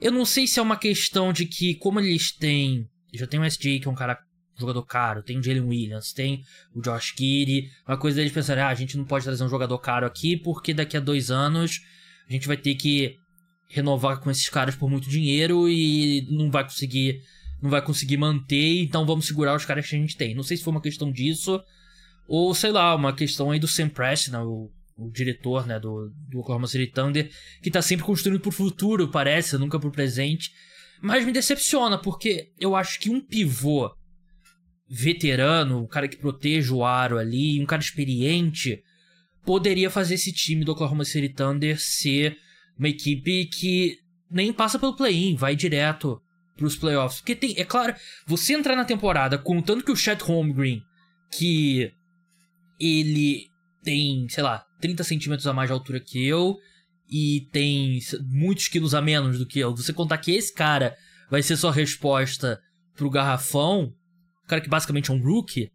eu 0.00 0.12
não 0.12 0.24
sei 0.24 0.46
se 0.46 0.58
é 0.58 0.62
uma 0.62 0.76
questão 0.76 1.32
de 1.32 1.46
que, 1.46 1.74
como 1.74 2.00
eles 2.00 2.32
têm. 2.36 2.86
Já 3.12 3.26
tem 3.26 3.40
o 3.40 3.44
SJ, 3.44 3.80
que 3.80 3.88
é 3.88 3.90
um 3.90 3.94
cara 3.94 4.18
jogador 4.56 4.84
caro, 4.84 5.22
tem 5.22 5.38
o 5.38 5.42
Jalen 5.42 5.62
Williams, 5.62 6.12
tem 6.12 6.42
o 6.74 6.82
Josh 6.82 7.14
Giddy. 7.18 7.70
Uma 7.88 7.96
coisa 7.96 8.18
deles 8.18 8.32
pensarem, 8.32 8.62
ah, 8.62 8.68
a 8.68 8.74
gente 8.74 8.96
não 8.96 9.04
pode 9.04 9.24
trazer 9.24 9.42
um 9.42 9.48
jogador 9.48 9.78
caro 9.78 10.06
aqui, 10.06 10.36
porque 10.36 10.74
daqui 10.74 10.96
a 10.96 11.00
dois 11.00 11.30
anos 11.30 11.80
a 12.30 12.32
gente 12.32 12.46
vai 12.46 12.56
ter 12.56 12.76
que 12.76 13.16
renovar 13.68 14.20
com 14.20 14.30
esses 14.30 14.48
caras 14.48 14.76
por 14.76 14.88
muito 14.88 15.10
dinheiro 15.10 15.68
e 15.68 16.26
não 16.30 16.50
vai 16.50 16.62
conseguir 16.64 17.20
não 17.60 17.68
vai 17.68 17.82
conseguir 17.82 18.16
manter, 18.16 18.80
então 18.80 19.04
vamos 19.04 19.26
segurar 19.26 19.54
os 19.54 19.66
caras 19.66 19.86
que 19.86 19.94
a 19.94 19.98
gente 19.98 20.16
tem. 20.16 20.34
Não 20.34 20.42
sei 20.42 20.56
se 20.56 20.62
foi 20.62 20.70
uma 20.70 20.80
questão 20.80 21.12
disso, 21.12 21.60
ou 22.26 22.54
sei 22.54 22.70
lá, 22.70 22.94
uma 22.94 23.12
questão 23.12 23.50
aí 23.50 23.58
do 23.58 23.68
Sam 23.68 23.90
Preston, 23.90 24.30
né, 24.30 24.38
o, 24.38 24.70
o 24.96 25.10
diretor 25.10 25.66
né, 25.66 25.78
do, 25.78 26.10
do 26.30 26.38
Oklahoma 26.38 26.66
City 26.66 26.90
Thunder, 26.90 27.30
que 27.62 27.70
tá 27.70 27.82
sempre 27.82 28.06
construindo 28.06 28.40
pro 28.40 28.50
futuro, 28.50 29.08
parece, 29.08 29.58
nunca 29.58 29.78
pro 29.78 29.90
presente. 29.90 30.50
Mas 31.02 31.26
me 31.26 31.32
decepciona, 31.32 31.98
porque 31.98 32.50
eu 32.58 32.74
acho 32.74 32.98
que 32.98 33.10
um 33.10 33.20
pivô 33.20 33.90
veterano, 34.88 35.82
um 35.82 35.86
cara 35.86 36.08
que 36.08 36.16
proteja 36.16 36.72
o 36.72 36.82
aro 36.82 37.18
ali, 37.18 37.60
um 37.60 37.66
cara 37.66 37.82
experiente, 37.82 38.82
poderia 39.50 39.90
fazer 39.90 40.14
esse 40.14 40.32
time 40.32 40.64
do 40.64 40.70
Oklahoma 40.70 41.04
City 41.04 41.28
Thunder 41.28 41.76
ser 41.76 42.38
uma 42.78 42.88
equipe 42.88 43.46
que 43.46 43.98
nem 44.30 44.52
passa 44.52 44.78
pelo 44.78 44.94
play-in, 44.94 45.34
vai 45.34 45.56
direto 45.56 46.22
pros 46.56 46.76
playoffs. 46.76 47.20
Porque 47.20 47.34
tem, 47.34 47.58
é 47.58 47.64
claro, 47.64 47.92
você 48.24 48.52
entrar 48.52 48.76
na 48.76 48.84
temporada 48.84 49.36
contando 49.36 49.82
que 49.82 49.90
o 49.90 49.96
Chet 49.96 50.22
Holmgren, 50.22 50.80
que 51.32 51.92
ele 52.78 53.48
tem, 53.82 54.28
sei 54.28 54.44
lá, 54.44 54.64
30 54.80 55.02
centímetros 55.02 55.48
a 55.48 55.52
mais 55.52 55.68
de 55.68 55.72
altura 55.72 55.98
que 55.98 56.24
eu 56.24 56.56
e 57.10 57.48
tem 57.50 57.98
muitos 58.28 58.68
quilos 58.68 58.94
a 58.94 59.02
menos 59.02 59.36
do 59.36 59.48
que 59.48 59.58
eu, 59.58 59.74
você 59.74 59.92
contar 59.92 60.18
que 60.18 60.30
esse 60.30 60.54
cara 60.54 60.96
vai 61.28 61.42
ser 61.42 61.56
sua 61.56 61.72
resposta 61.72 62.60
pro 62.94 63.10
garrafão, 63.10 63.92
cara 64.46 64.60
que 64.60 64.68
basicamente 64.68 65.10
é 65.10 65.12
um 65.14 65.20
rookie, 65.20 65.72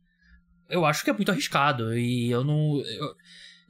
eu 0.69 0.85
acho 0.85 1.03
que 1.03 1.09
é 1.09 1.13
muito 1.13 1.29
arriscado 1.29 1.93
e 1.93 2.31
eu 2.31 2.41
não. 2.41 2.79
Eu 2.79 3.15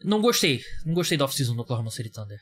não 0.05 0.21
gostei. 0.21 0.61
Não 0.85 0.93
gostei 0.93 1.17
da 1.17 1.25
off-season 1.25 1.55
do 1.55 1.61
Oklahoma 1.61 1.91
City 1.91 2.11
Thunder. 2.11 2.39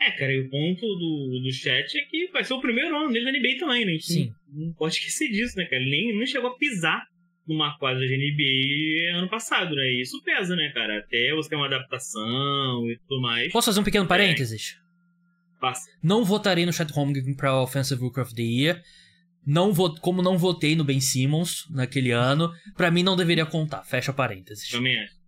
É, 0.00 0.10
cara, 0.12 0.32
e 0.32 0.40
o 0.40 0.50
ponto 0.50 0.80
do, 0.80 1.40
do 1.44 1.52
chat 1.52 1.96
é 1.96 2.04
que 2.06 2.28
vai 2.32 2.42
ser 2.42 2.54
o 2.54 2.60
primeiro 2.60 2.96
ano 2.96 3.12
dele 3.12 3.30
na 3.30 3.38
NBA 3.38 3.58
também, 3.58 3.84
né? 3.84 3.98
Sim. 4.00 4.32
Não, 4.52 4.66
não 4.66 4.72
pode 4.72 4.94
esquecer 4.94 5.28
disso, 5.28 5.56
né, 5.56 5.64
cara? 5.64 5.80
Ele 5.80 5.90
nem, 5.90 6.16
nem 6.16 6.26
chegou 6.26 6.50
a 6.50 6.56
pisar 6.56 7.04
numa 7.46 7.78
quadra 7.78 8.04
de 8.06 8.16
NBA 8.16 9.18
ano 9.18 9.28
passado, 9.28 9.74
né? 9.74 9.92
E 9.92 10.02
isso 10.02 10.20
pesa, 10.22 10.56
né, 10.56 10.70
cara? 10.74 10.98
Até 10.98 11.32
você 11.34 11.50
ter 11.50 11.56
uma 11.56 11.66
adaptação 11.66 12.90
e 12.90 12.98
tudo 13.06 13.20
mais. 13.20 13.52
Posso 13.52 13.66
fazer 13.66 13.80
um 13.80 13.84
pequeno 13.84 14.06
parênteses? 14.06 14.76
É. 14.78 15.60
Passa. 15.60 15.88
Não 16.02 16.24
votarei 16.24 16.66
no 16.66 16.72
Chat 16.72 16.90
Holmgren 16.92 17.34
pra 17.36 17.60
Offensive 17.60 18.00
Rookie 18.00 18.20
of 18.20 18.34
the 18.34 18.42
Year. 18.42 18.82
Não 19.46 19.72
vot... 19.72 20.00
Como 20.00 20.20
não 20.20 20.36
votei 20.36 20.74
no 20.74 20.82
Ben 20.82 21.00
Simmons 21.00 21.64
naquele 21.70 22.10
ano, 22.10 22.50
para 22.76 22.90
mim 22.90 23.04
não 23.04 23.16
deveria 23.16 23.46
contar. 23.46 23.84
Fecha 23.84 24.12
parênteses. 24.12 24.68
Também 24.68 24.98
acho. 24.98 25.21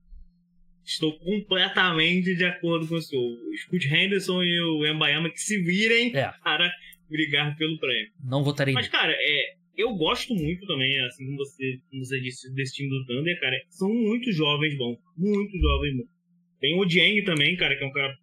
Estou 0.85 1.18
completamente 1.18 2.35
de 2.35 2.44
acordo 2.44 2.87
com 2.87 2.97
o 2.97 3.01
senhor. 3.01 3.38
Scoot 3.57 3.87
Henderson 3.87 4.42
e 4.42 4.61
o 4.61 4.87
Embayama 4.87 5.31
que 5.31 5.40
se 5.40 5.59
virem 5.62 6.14
é. 6.14 6.31
para 6.42 6.70
brigar 7.09 7.57
pelo 7.57 7.79
prêmio. 7.79 8.12
Não 8.23 8.44
votarei. 8.44 8.75
Mas, 8.75 8.88
cara, 8.88 9.12
é, 9.12 9.55
eu 9.77 9.94
gosto 9.94 10.35
muito 10.35 10.66
também, 10.66 11.01
assim 11.07 11.25
como 11.25 11.38
você, 11.38 11.79
como 11.90 12.05
você 12.05 12.20
disse, 12.20 12.53
desse 12.55 12.75
time 12.75 12.90
do 12.90 13.07
Thunder, 13.07 13.40
cara. 13.40 13.57
São 13.70 13.88
muitos 13.88 14.37
jovens 14.37 14.77
bons. 14.77 14.99
Muitos 15.16 15.61
jovens 15.61 15.97
bons. 15.97 16.09
Tem 16.61 16.79
o 16.79 16.85
Dieng 16.85 17.23
também, 17.25 17.57
cara, 17.57 17.77
que 17.77 17.85
é 17.85 17.87
um 17.87 17.92
cara 17.92 18.14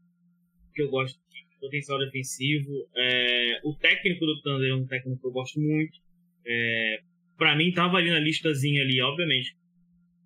que 0.74 0.82
eu 0.82 0.89
gosto 0.89 1.19
potencial 1.62 2.00
defensivo. 2.00 2.89
É, 2.95 3.60
o 3.63 3.76
técnico 3.76 4.26
do 4.26 4.41
Thunder 4.41 4.69
é 4.69 4.76
um 4.76 4.88
técnico 4.88 5.21
que 5.21 5.28
eu 5.28 5.32
gosto 5.32 5.60
muito. 5.60 6.00
É, 6.45 7.00
para 7.38 7.56
mim, 7.56 7.71
tava 7.71 7.97
ali 7.97 8.10
na 8.10 8.19
listazinha 8.19 8.82
ali, 8.82 9.00
obviamente. 9.02 9.56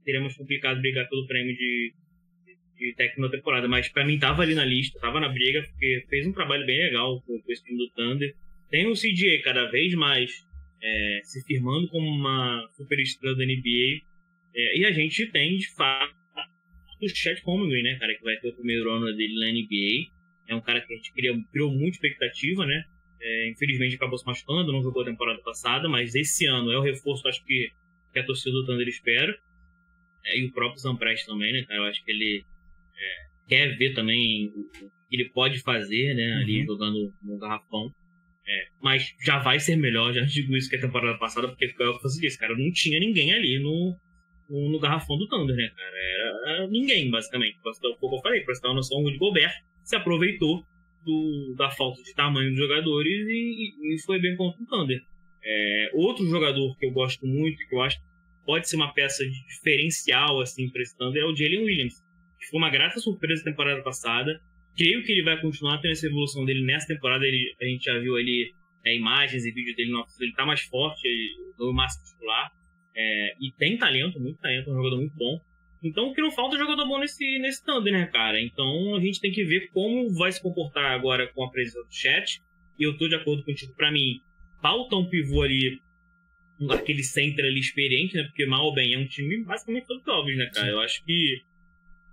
Seria 0.04 0.22
mais 0.22 0.36
complicado 0.36 0.80
brigar 0.80 1.08
pelo 1.10 1.28
prêmio 1.28 1.56
de, 1.56 1.94
de 2.78 2.94
técnico 2.96 3.30
da 3.30 3.38
temporada, 3.38 3.68
mas 3.68 3.90
para 3.90 4.06
mim 4.06 4.20
tava 4.20 4.44
ali 4.44 4.54
na 4.54 4.66
lista, 4.66 5.00
tava 5.00 5.20
na 5.20 5.30
briga, 5.30 5.64
porque 5.64 6.06
fez 6.10 6.28
um 6.28 6.34
trabalho 6.34 6.66
bem 6.66 6.78
legal 6.78 7.22
com, 7.22 7.40
com 7.42 7.52
esse 7.52 7.64
time 7.64 7.78
do 7.78 7.90
Thunder. 7.92 8.36
Tem 8.70 8.88
o 8.88 8.94
CJ 8.94 9.42
cada 9.44 9.70
vez 9.70 9.94
mais 9.94 10.46
é, 10.82 11.22
se 11.24 11.44
firmando 11.46 11.88
como 11.88 12.08
uma 12.08 12.68
super 12.76 13.00
estrela 13.00 13.36
da 13.36 13.46
NBA. 13.46 14.02
É, 14.54 14.78
e 14.78 14.86
a 14.86 14.92
gente 14.92 15.26
tem, 15.28 15.58
de 15.58 15.70
fato, 15.74 16.14
o 17.02 17.10
Chet 17.10 17.42
Holmgren, 17.44 17.84
né, 17.84 17.96
cara, 17.96 18.16
que 18.16 18.24
vai 18.24 18.36
ter 18.38 18.50
o 18.50 18.56
primeiro 18.56 18.92
ano 18.92 19.16
dele 19.16 19.40
na 19.40 19.52
NBA. 19.52 20.12
É 20.48 20.56
um 20.56 20.62
cara 20.62 20.82
que 20.82 20.94
a 20.94 20.96
gente 20.96 21.14
criou, 21.14 21.42
criou 21.52 21.72
muita 21.72 21.98
expectativa, 21.98 22.66
né? 22.66 22.84
É, 23.22 23.50
infelizmente 23.50 23.96
acabou 23.96 24.18
se 24.18 24.26
machucando, 24.26 24.72
não 24.72 24.84
jogou 24.84 25.02
a 25.02 25.06
temporada 25.06 25.42
passada, 25.42 25.90
mas 25.90 26.14
esse 26.14 26.46
ano 26.46 26.72
é 26.72 26.78
o 26.78 26.82
reforço, 26.82 27.28
acho 27.28 27.44
que, 27.44 27.72
que 28.14 28.20
a 28.20 28.26
torcida 28.26 28.52
do 28.52 28.66
Thunder 28.66 28.88
espera. 28.88 29.36
É, 30.26 30.40
e 30.40 30.46
o 30.46 30.52
próprio 30.52 30.80
Zamprest 30.80 31.26
também, 31.26 31.54
né, 31.54 31.64
cara? 31.64 31.80
Eu 31.80 31.86
acho 31.86 32.04
que 32.04 32.12
ele 32.12 32.46
quer 33.48 33.78
ver 33.78 33.94
também 33.94 34.48
o 34.56 34.70
que 35.10 35.16
ele 35.16 35.30
pode 35.30 35.60
fazer, 35.60 36.16
né, 36.16 36.34
ali 36.42 36.62
uhum. 36.62 36.66
jogando 36.66 37.14
no 37.22 37.38
garrafão. 37.38 37.92
É, 38.48 38.68
mas 38.80 39.12
já 39.26 39.40
vai 39.40 39.60
ser 39.60 39.76
melhor, 39.76 40.14
já 40.14 40.22
digo 40.26 40.56
isso 40.56 40.70
que 40.70 40.76
a 40.76 40.82
temporada 40.82 41.18
passada, 41.18 41.48
porque 41.48 41.66
é 41.66 41.88
o 41.88 41.98
que 41.98 42.04
você 42.04 42.22
disse, 42.22 42.38
cara, 42.38 42.56
não 42.56 42.72
tinha 42.72 43.00
ninguém 43.00 43.34
ali 43.34 43.60
no, 43.60 43.98
no, 44.50 44.70
no 44.70 44.80
garrafão 44.80 45.18
do 45.18 45.28
Thunder, 45.28 45.56
né, 45.56 45.70
cara? 45.76 45.98
Era, 45.98 46.52
era 46.52 46.68
ninguém, 46.68 47.10
basicamente. 47.10 47.58
Foi 47.62 47.72
o 47.72 47.98
que 47.98 48.16
eu 48.16 48.22
falei, 48.22 48.42
pra 48.42 48.54
você 48.54 48.62
ter 48.62 48.68
uma 48.68 48.76
noção, 48.76 49.04
o 49.04 49.18
Gobert 49.18 49.54
se 49.84 49.96
aproveitou 49.96 50.64
do, 51.04 51.56
da 51.56 51.70
falta 51.70 52.02
de 52.02 52.14
tamanho 52.14 52.50
dos 52.50 52.60
jogadores 52.60 53.28
e, 53.28 53.96
e 53.96 54.02
foi 54.06 54.20
bem 54.20 54.36
contra 54.36 54.62
o 54.62 54.66
Thunder. 54.66 55.02
É, 55.44 55.92
outro 55.94 56.26
jogador 56.28 56.76
que 56.78 56.88
eu 56.88 56.92
gosto 56.92 57.26
muito, 57.26 57.58
que 57.68 57.76
eu 57.76 57.82
acho 57.82 57.98
que 57.98 58.06
pode 58.46 58.68
ser 58.68 58.76
uma 58.76 58.94
peça 58.94 59.24
diferencial 59.26 60.42
assim 60.42 60.70
para 60.70 60.82
esse 60.82 60.98
Thunder, 60.98 61.22
é 61.22 61.26
o 61.26 61.36
Jalen 61.36 61.64
Williams, 61.64 62.04
que 62.46 62.52
foi 62.52 62.60
uma 62.60 62.70
grata 62.70 63.00
surpresa 63.00 63.44
na 63.44 63.52
temporada 63.52 63.82
passada. 63.82 64.40
Creio 64.78 65.04
que 65.04 65.12
ele 65.12 65.24
vai 65.24 65.40
continuar 65.42 65.80
tendo 65.80 65.92
essa 65.92 66.06
evolução 66.06 66.46
dele 66.46 66.64
nessa 66.64 66.88
temporada. 66.88 67.26
Ele, 67.26 67.56
a 67.60 67.66
gente 67.66 67.84
já 67.84 67.98
viu 67.98 68.16
ali 68.16 68.54
é, 68.86 68.96
imagens 68.96 69.46
e 69.46 69.52
vídeos 69.52 69.76
dele 69.76 69.92
no 69.92 70.06
ele 70.20 70.34
tá 70.34 70.46
mais 70.46 70.62
forte, 70.62 71.08
no 71.58 71.74
máximo 71.74 72.04
muscular. 72.04 72.52
É, 72.96 73.36
e 73.42 73.52
tem 73.58 73.78
talento, 73.78 74.20
muito 74.20 74.40
talento, 74.40 74.70
é 74.70 74.74
um 74.74 74.76
jogador 74.76 74.98
muito 74.98 75.16
bom. 75.16 75.40
Então, 75.84 76.08
o 76.08 76.14
que 76.14 76.22
não 76.22 76.32
falta 76.32 76.56
é 76.56 76.60
jogador 76.60 76.88
bom 76.88 77.00
nesse, 77.00 77.38
nesse 77.40 77.64
Thunder, 77.64 77.94
né, 77.94 78.06
cara? 78.08 78.42
Então, 78.42 78.96
a 78.96 79.00
gente 79.00 79.20
tem 79.20 79.32
que 79.32 79.44
ver 79.44 79.70
como 79.72 80.14
vai 80.16 80.32
se 80.32 80.42
comportar 80.42 80.92
agora 80.92 81.28
com 81.34 81.44
a 81.44 81.52
presença 81.52 81.84
do 81.84 81.94
chat. 81.94 82.42
E 82.80 82.84
eu 82.84 82.98
tô 82.98 83.08
de 83.08 83.16
acordo 83.16 83.44
contigo, 83.44 83.74
pra 83.76 83.92
mim, 83.92 84.20
falta 84.62 84.96
um 84.96 85.08
pivô 85.08 85.44
ali, 85.44 85.80
aquele 86.72 87.04
center 87.04 87.46
ali 87.46 87.60
experiente, 87.60 88.16
né? 88.16 88.24
Porque 88.24 88.46
mal 88.46 88.66
ou 88.66 88.74
bem 88.74 88.94
é 88.94 88.98
um 88.98 89.08
time 89.08 89.44
basicamente 89.44 89.86
todo 89.86 90.04
jovens, 90.04 90.38
né, 90.38 90.50
cara? 90.54 90.68
Sim. 90.68 90.74
Eu 90.74 90.80
acho 90.80 91.06
que, 91.06 91.42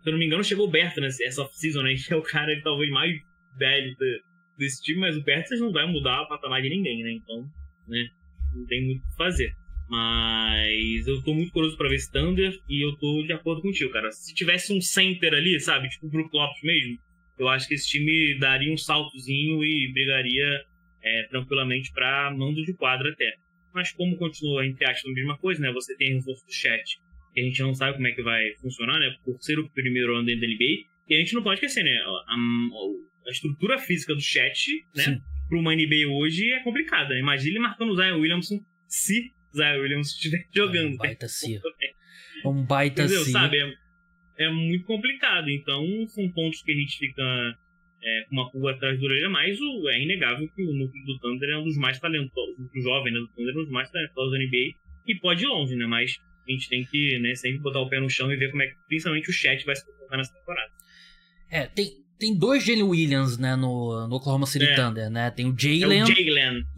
se 0.03 0.09
eu 0.09 0.13
não 0.13 0.19
me 0.19 0.27
engano, 0.27 0.43
chegou 0.43 0.67
o 0.67 0.71
Berta 0.71 1.01
nessa 1.01 1.43
off-season, 1.43 1.83
né? 1.83 1.95
Que 2.07 2.13
é 2.13 2.17
o 2.17 2.23
cara 2.23 2.53
talvez 2.63 2.91
mais 2.91 3.13
velho 3.57 3.97
desse 4.59 4.83
time, 4.83 5.01
mas 5.01 5.17
o 5.17 5.23
Berta 5.23 5.55
não 5.57 5.73
vai 5.73 5.87
mudar 5.87 6.23
o 6.23 6.29
patamar 6.29 6.61
de 6.61 6.69
ninguém, 6.69 7.03
né? 7.03 7.13
Então, 7.13 7.45
né? 7.89 8.09
Não 8.55 8.67
tem 8.67 8.85
muito 8.85 9.03
o 9.03 9.11
que 9.11 9.17
fazer. 9.17 9.53
Mas 9.89 11.07
eu 11.07 11.23
tô 11.23 11.35
muito 11.35 11.53
curioso 11.53 11.77
pra 11.77 11.89
ver 11.89 11.97
esse 11.97 12.11
Thunder 12.11 12.53
e 12.69 12.85
eu 12.85 12.97
tô 12.97 13.23
de 13.25 13.33
acordo 13.33 13.63
contigo, 13.63 13.93
cara. 13.93 14.11
Se 14.11 14.35
tivesse 14.35 14.73
um 14.73 14.81
center 14.81 15.35
ali, 15.35 15.59
sabe? 15.61 15.89
Tipo 15.89 16.07
o 16.07 16.11
Brook 16.11 16.35
Lopes 16.35 16.63
mesmo, 16.63 16.99
eu 17.39 17.49
acho 17.49 17.69
que 17.69 17.75
esse 17.75 17.89
time 17.89 18.39
daria 18.39 18.73
um 18.73 18.77
saltozinho 18.77 19.63
e 19.65 19.93
brigaria 19.93 20.65
é, 21.03 21.25
tranquilamente 21.25 21.93
pra 21.93 22.31
mando 22.31 22.65
de 22.65 22.75
quadra 22.75 23.11
até. 23.11 23.35
Mas 23.73 23.93
como 23.93 24.17
continua, 24.17 24.67
entre 24.67 24.85
aspas, 24.85 25.11
a 25.11 25.15
mesma 25.15 25.39
coisa, 25.39 25.61
né? 25.61 25.73
Você 25.73 25.97
tem 25.97 26.15
reforço 26.15 26.45
do 26.47 26.53
chat, 26.53 26.99
que 27.33 27.41
a 27.41 27.45
gente 27.45 27.61
não 27.63 27.75
sabe 27.75 27.95
como 27.95 28.07
é 28.07 28.13
que 28.13 28.23
vai 28.23 28.55
funcionar, 28.61 28.99
né? 28.99 29.15
Por 29.25 29.37
ser 29.41 29.59
o 29.59 29.69
primeiro 29.71 30.17
ano 30.17 30.27
dentro 30.27 30.43
da 30.43 30.47
NBA. 30.47 30.87
E 31.09 31.17
a 31.17 31.19
gente 31.19 31.35
não 31.35 31.43
pode 31.43 31.55
esquecer, 31.55 31.85
né? 31.85 31.97
A, 31.97 32.11
a, 32.11 32.37
a 33.27 33.31
estrutura 33.31 33.79
física 33.79 34.15
do 34.15 34.21
chat, 34.21 34.87
né? 34.95 35.21
Para 35.49 35.59
uma 35.59 35.75
NBA 35.75 36.09
hoje 36.09 36.51
é 36.53 36.61
complicada. 36.61 37.19
Imagina 37.19 37.51
ele 37.51 37.59
marcando 37.59 37.91
o 37.91 37.97
Zion 37.97 38.21
Williamson 38.21 38.61
se 38.87 39.33
Zion 39.55 39.81
Williams 39.81 40.09
estiver 40.15 40.47
jogando. 40.55 40.91
É 40.91 40.95
um 40.95 40.97
baita 40.97 41.29
cia. 41.29 41.61
É 42.45 42.49
um 42.49 42.65
baita 42.65 43.05
Entendeu? 43.05 43.23
cia. 43.23 43.33
Sabe? 43.33 43.57
É, 43.59 43.75
é, 44.47 44.51
muito 44.51 44.85
complicado. 44.85 45.49
Então, 45.49 45.85
são 46.09 46.29
pontos 46.33 46.61
que 46.63 46.73
a 46.73 46.75
gente 46.75 46.99
fica 46.99 47.23
é, 48.03 48.25
com 48.29 48.35
uma 48.35 48.51
pulga 48.51 48.73
atrás 48.73 48.99
do 48.99 49.07
orelha, 49.07 49.31
mas 49.31 49.61
o, 49.61 49.89
é 49.89 50.03
inegável 50.03 50.49
que 50.49 50.63
o 50.63 50.73
núcleo 50.73 51.05
do 51.05 51.19
Thunder 51.21 51.51
é 51.51 51.59
um 51.59 51.65
dos 51.65 51.77
mais 51.77 52.01
talentosos, 52.01 52.57
o 52.59 52.81
jovem 52.81 53.13
né, 53.13 53.21
do 53.21 53.29
Thunder 53.29 53.55
é 53.55 53.59
um 53.59 53.63
dos 53.63 53.71
mais 53.71 53.91
talentosos 53.91 54.33
da 54.33 54.39
NBA 54.39 54.75
e 55.07 55.15
pode 55.21 55.45
ir 55.45 55.47
longe, 55.47 55.77
né? 55.77 55.87
Mas 55.87 56.19
a 56.47 56.53
gente 56.53 56.69
tem 56.69 56.85
que 56.85 57.19
né, 57.21 57.35
sempre 57.35 57.61
botar 57.61 57.81
o 57.81 57.89
pé 57.89 58.01
no 58.01 58.11
chão 58.11 58.33
e 58.33 58.37
ver 58.37 58.51
como 58.51 58.63
é 58.63 58.67
que 58.67 58.75
principalmente 58.89 59.31
o 59.31 59.33
chat 59.33 59.65
vai 59.65 59.77
se 59.77 59.87
comportar 59.87 60.19
nessa 60.19 60.33
temporada. 60.33 60.71
É, 61.51 61.67
tem, 61.67 61.93
tem 62.19 62.37
dois 62.37 62.65
Jalen 62.65 62.85
Williams, 62.85 63.39
né, 63.39 63.57
no, 63.57 64.09
no 64.09 64.17
Oklahoma 64.17 64.47
City 64.47 64.65
é. 64.65 64.75
Thunder, 64.75 65.11
né? 65.11 65.31
Tem 65.31 65.47
o 65.47 65.55
Jalen 65.57 66.01
é 66.01 66.05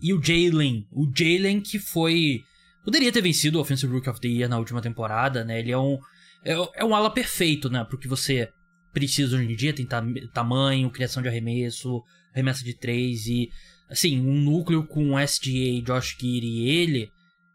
e 0.03 0.13
o 0.13 0.23
Jalen. 0.23 0.87
O 0.91 1.11
Jalen 1.15 1.61
que 1.61 1.79
foi 1.79 2.45
Poderia 2.85 3.11
ter 3.11 3.23
vencido 3.23 3.57
o 3.57 3.63
Offensive 3.63 3.91
Rookie 3.91 4.11
of 4.11 4.21
the 4.21 4.29
Year 4.29 4.49
na 4.49 4.59
última 4.59 4.83
temporada, 4.83 5.43
né? 5.43 5.59
Ele 5.59 5.73
é 5.73 5.79
um, 5.79 5.99
é, 6.45 6.53
é 6.77 6.85
um 6.85 6.95
ala 6.95 7.11
perfeito, 7.11 7.71
né? 7.71 7.83
Porque 7.89 8.07
você 8.07 8.51
precisa 8.93 9.37
hoje 9.37 9.51
em 9.51 9.57
dia, 9.57 9.73
tem 9.73 9.89
tamanho, 10.33 10.91
criação 10.91 11.23
de 11.23 11.29
arremesso, 11.29 12.03
remessa 12.35 12.63
de 12.63 12.75
três 12.75 13.27
e, 13.27 13.49
assim, 13.89 14.21
um 14.21 14.39
núcleo 14.39 14.87
com 14.87 15.19
SGA, 15.19 15.83
Josh 15.83 16.11
Giddy 16.21 16.47
e 16.47 16.69
ele 16.69 17.11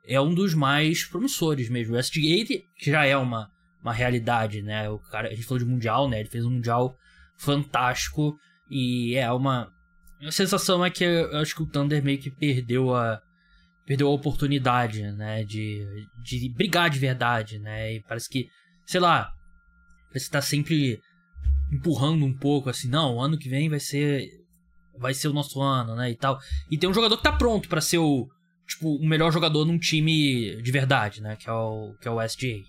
é 0.10 0.20
um 0.20 0.34
dos 0.34 0.56
mais 0.56 1.06
promissores 1.06 1.70
mesmo. 1.70 1.96
O 1.96 2.00
SGA 2.00 2.44
que 2.76 2.92
já 2.92 3.06
é 3.06 3.16
uma, 3.16 3.50
uma 3.82 3.94
realidade, 3.94 4.64
né? 4.64 4.90
O 4.90 4.98
cara, 4.98 5.30
a 5.30 5.34
gente 5.34 5.46
falou 5.46 5.60
de 5.60 5.70
Mundial, 5.70 6.10
né? 6.10 6.20
Ele 6.20 6.30
fez 6.30 6.44
um 6.44 6.50
Mundial 6.50 6.98
fantástico 7.38 8.36
e 8.70 9.16
é 9.16 9.32
uma... 9.32 9.72
A 10.22 10.32
sensação 10.32 10.84
é 10.84 10.90
que 10.90 11.04
eu 11.04 11.38
acho 11.38 11.56
que 11.56 11.62
o 11.62 11.68
Thunder 11.68 12.04
meio 12.04 12.18
que 12.18 12.32
perdeu 12.32 12.94
a 12.94 13.22
perdeu 13.86 14.08
a 14.08 14.12
oportunidade, 14.12 15.02
né, 15.14 15.44
de, 15.44 15.84
de 16.24 16.48
brigar 16.54 16.92
de 16.92 17.00
verdade, 17.00 17.58
né, 17.58 17.96
e 17.96 18.04
parece 18.04 18.30
que, 18.30 18.48
sei 18.86 19.00
lá, 19.00 19.34
parece 20.10 20.26
que 20.26 20.32
tá 20.32 20.42
sempre 20.42 21.02
empurrando 21.74 22.24
um 22.24 22.32
pouco, 22.38 22.70
assim, 22.70 22.88
não, 22.88 23.20
ano 23.20 23.36
que 23.36 23.50
vem 23.50 23.68
vai 23.68 23.80
ser, 23.80 24.30
vai 24.96 25.12
ser 25.16 25.28
o 25.28 25.34
nosso 25.34 25.60
ano, 25.60 25.96
né, 25.96 26.12
e 26.12 26.16
tal. 26.16 26.38
E 26.70 26.78
tem 26.78 26.88
um 26.88 26.94
jogador 26.94 27.18
que 27.18 27.24
tá 27.24 27.32
pronto 27.32 27.68
para 27.68 27.82
ser 27.82 27.98
o, 27.98 28.30
tipo, 28.70 28.96
o 28.96 29.06
melhor 29.06 29.32
jogador 29.32 29.66
num 29.66 29.78
time 29.78 30.62
de 30.62 30.72
verdade, 30.72 31.22
né, 31.22 31.36
que 31.36 31.50
é 31.50 31.54
o, 31.54 31.96
que 32.00 32.08
é 32.08 32.12
o 32.12 32.22
SGA. 32.22 32.64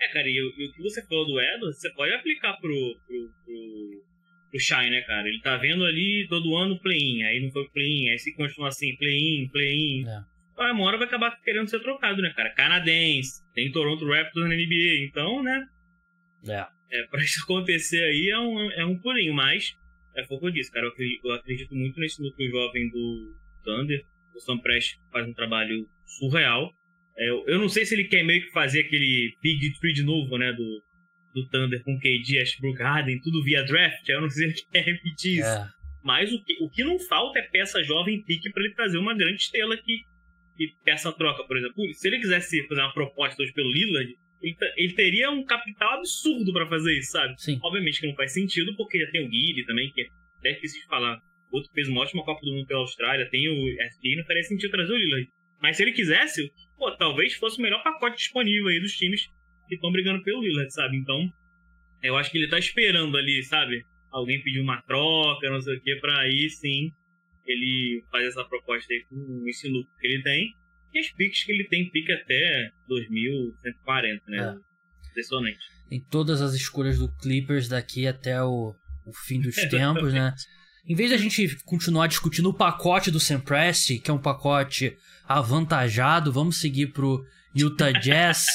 É, 0.00 0.08
cara, 0.12 0.28
e, 0.28 0.40
o 0.40 0.72
que 0.72 0.82
você 0.82 1.04
falou 1.06 1.26
do 1.26 1.40
Edwards, 1.40 1.80
você 1.80 1.92
pode 1.92 2.14
aplicar 2.14 2.54
pro, 2.60 2.70
pro, 3.06 3.30
pro 3.44 4.08
pro 4.50 4.60
Shine, 4.60 4.90
né, 4.90 5.02
cara? 5.02 5.28
Ele 5.28 5.40
tá 5.40 5.56
vendo 5.56 5.84
ali 5.84 6.26
todo 6.28 6.56
ano 6.56 6.80
play-in, 6.80 7.22
aí 7.22 7.40
não 7.40 7.50
foi 7.50 7.68
play-in, 7.68 8.10
aí 8.10 8.18
se 8.18 8.34
continua 8.34 8.68
assim, 8.68 8.96
play-in, 8.96 9.48
play-in. 9.48 10.08
É. 10.08 10.24
Ah, 10.56 10.72
uma 10.72 10.84
hora 10.84 10.98
vai 10.98 11.06
acabar 11.06 11.38
querendo 11.42 11.68
ser 11.68 11.80
trocado, 11.80 12.20
né, 12.20 12.32
cara? 12.34 12.50
Canadense, 12.50 13.44
tem 13.54 13.70
Toronto 13.70 14.08
Raptors 14.08 14.48
na 14.48 14.54
NBA, 14.54 15.04
então, 15.04 15.42
né? 15.42 15.68
É. 16.48 16.66
É, 16.90 17.06
pra 17.08 17.22
isso 17.22 17.42
acontecer 17.44 18.02
aí 18.02 18.30
é 18.30 18.38
um, 18.38 18.70
é 18.72 18.84
um 18.86 18.98
pulinho, 18.98 19.34
mas 19.34 19.76
é 20.16 20.24
foi 20.24 20.36
o 20.36 20.40
que 20.40 20.46
eu 20.46 20.50
disse, 20.50 20.72
cara. 20.72 20.86
Eu 20.86 20.90
acredito, 20.90 21.26
eu 21.26 21.32
acredito 21.32 21.74
muito 21.74 22.00
nesse 22.00 22.22
núcleo 22.22 22.50
jovem 22.50 22.88
do 22.90 23.36
Thunder. 23.62 24.04
O 24.38 24.40
Sam 24.40 24.58
Prest 24.58 24.96
faz 25.12 25.28
um 25.28 25.34
trabalho 25.34 25.86
surreal. 26.06 26.72
É, 27.16 27.28
eu, 27.28 27.44
eu 27.48 27.58
não 27.58 27.68
sei 27.68 27.84
se 27.84 27.94
ele 27.94 28.04
quer 28.04 28.22
meio 28.22 28.40
que 28.42 28.52
fazer 28.52 28.80
aquele 28.80 29.34
Big 29.42 29.78
Tree 29.80 29.92
de 29.92 30.04
novo, 30.04 30.38
né? 30.38 30.52
Do, 30.52 30.82
do 31.34 31.48
Thunder 31.48 31.82
com 31.82 31.98
KD, 31.98 32.38
Ashbrook, 32.40 32.80
Harden, 32.80 33.20
tudo 33.20 33.42
via 33.42 33.62
draft, 33.64 34.08
eu 34.08 34.20
não 34.20 34.30
sei 34.30 34.50
se 34.50 34.54
ele 34.54 34.66
quer 34.72 34.84
repetir 34.84 35.40
isso. 35.40 35.48
É. 35.48 35.68
Mas 36.02 36.32
o 36.32 36.42
que, 36.42 36.56
o 36.60 36.70
que 36.70 36.84
não 36.84 36.98
falta 37.00 37.38
é 37.38 37.42
peça 37.42 37.82
jovem 37.82 38.22
pique 38.22 38.50
para 38.50 38.62
ele 38.62 38.74
trazer 38.74 38.98
uma 38.98 39.14
grande 39.14 39.42
estrela 39.42 39.76
que, 39.76 40.00
que 40.56 40.74
essa 40.86 41.12
troca, 41.12 41.44
por 41.44 41.56
exemplo. 41.56 41.74
Se 41.94 42.08
ele 42.08 42.20
quisesse 42.20 42.66
fazer 42.68 42.80
uma 42.80 42.94
proposta 42.94 43.42
hoje 43.42 43.52
pelo 43.52 43.70
Lillard, 43.70 44.14
ele, 44.40 44.56
ele 44.76 44.92
teria 44.94 45.30
um 45.30 45.44
capital 45.44 45.98
absurdo 45.98 46.52
para 46.52 46.68
fazer 46.68 46.96
isso, 46.96 47.12
sabe? 47.12 47.34
Sim. 47.38 47.58
Obviamente 47.62 48.00
que 48.00 48.06
não 48.06 48.14
faz 48.14 48.32
sentido, 48.32 48.74
porque 48.76 48.98
já 48.98 49.10
tem 49.10 49.26
o 49.26 49.28
Guile 49.28 49.66
também, 49.66 49.90
que 49.92 50.06
até 50.38 50.52
esqueci 50.52 50.80
de 50.80 50.86
falar. 50.86 51.20
Outro 51.50 51.70
fez 51.72 51.88
uma 51.88 52.02
ótima 52.02 52.24
Copa 52.24 52.40
do 52.42 52.52
Mundo 52.52 52.66
pela 52.66 52.80
Austrália, 52.80 53.28
tem 53.30 53.48
o 53.48 53.82
SG, 53.82 54.16
não 54.16 54.24
faria 54.24 54.42
sentido 54.42 54.70
trazer 54.70 54.92
o 54.92 54.96
Lillard. 54.96 55.28
Mas 55.60 55.76
se 55.76 55.82
ele 55.82 55.92
quisesse, 55.92 56.52
pô, 56.76 56.90
talvez 56.96 57.34
fosse 57.34 57.58
o 57.58 57.62
melhor 57.62 57.82
pacote 57.82 58.16
disponível 58.16 58.68
aí 58.68 58.80
dos 58.80 58.92
times 58.92 59.26
que 59.66 59.74
estão 59.74 59.90
brigando 59.90 60.22
pelo 60.22 60.42
Lillard, 60.42 60.72
sabe? 60.72 60.96
Então, 60.96 61.28
eu 62.02 62.16
acho 62.16 62.30
que 62.30 62.38
ele 62.38 62.48
tá 62.48 62.58
esperando 62.58 63.16
ali, 63.16 63.42
sabe? 63.42 63.82
Alguém 64.10 64.42
pedir 64.42 64.60
uma 64.60 64.80
troca, 64.82 65.50
não 65.50 65.60
sei 65.60 65.76
o 65.76 65.80
que, 65.80 65.96
pra 65.96 66.20
aí 66.20 66.48
sim 66.50 66.92
ele 67.44 68.04
fazer 68.10 68.26
essa 68.26 68.44
proposta 68.44 68.92
aí 68.92 69.04
com 69.08 69.16
o 69.16 69.48
ensino 69.48 69.82
que 69.98 70.06
ele 70.06 70.22
tem. 70.22 70.52
E 70.92 70.98
as 70.98 71.10
piques 71.10 71.44
que 71.44 71.52
ele 71.52 71.64
tem, 71.64 71.90
pique 71.90 72.12
até 72.12 72.70
2140, 72.88 74.24
né? 74.28 74.38
É. 74.38 75.08
Impressionante. 75.10 75.58
Tem 75.88 76.00
todas 76.00 76.40
as 76.40 76.54
escolhas 76.54 76.98
do 76.98 77.14
Clippers 77.16 77.68
daqui 77.68 78.06
até 78.06 78.42
o, 78.42 78.74
o 79.06 79.12
fim 79.12 79.40
dos 79.40 79.56
tempos, 79.68 80.12
né? 80.12 80.32
Em 80.86 80.94
vez 80.94 81.10
da 81.10 81.16
gente 81.16 81.56
continuar 81.64 82.06
discutindo 82.06 82.48
o 82.48 82.54
pacote 82.54 83.10
do 83.10 83.20
Sam 83.20 83.40
Presti, 83.40 83.98
que 83.98 84.10
é 84.10 84.14
um 84.14 84.20
pacote 84.20 84.96
avantajado, 85.26 86.32
vamos 86.32 86.60
seguir 86.60 86.88
pro 86.88 87.24
Utah 87.54 87.92
Jazz, 88.00 88.46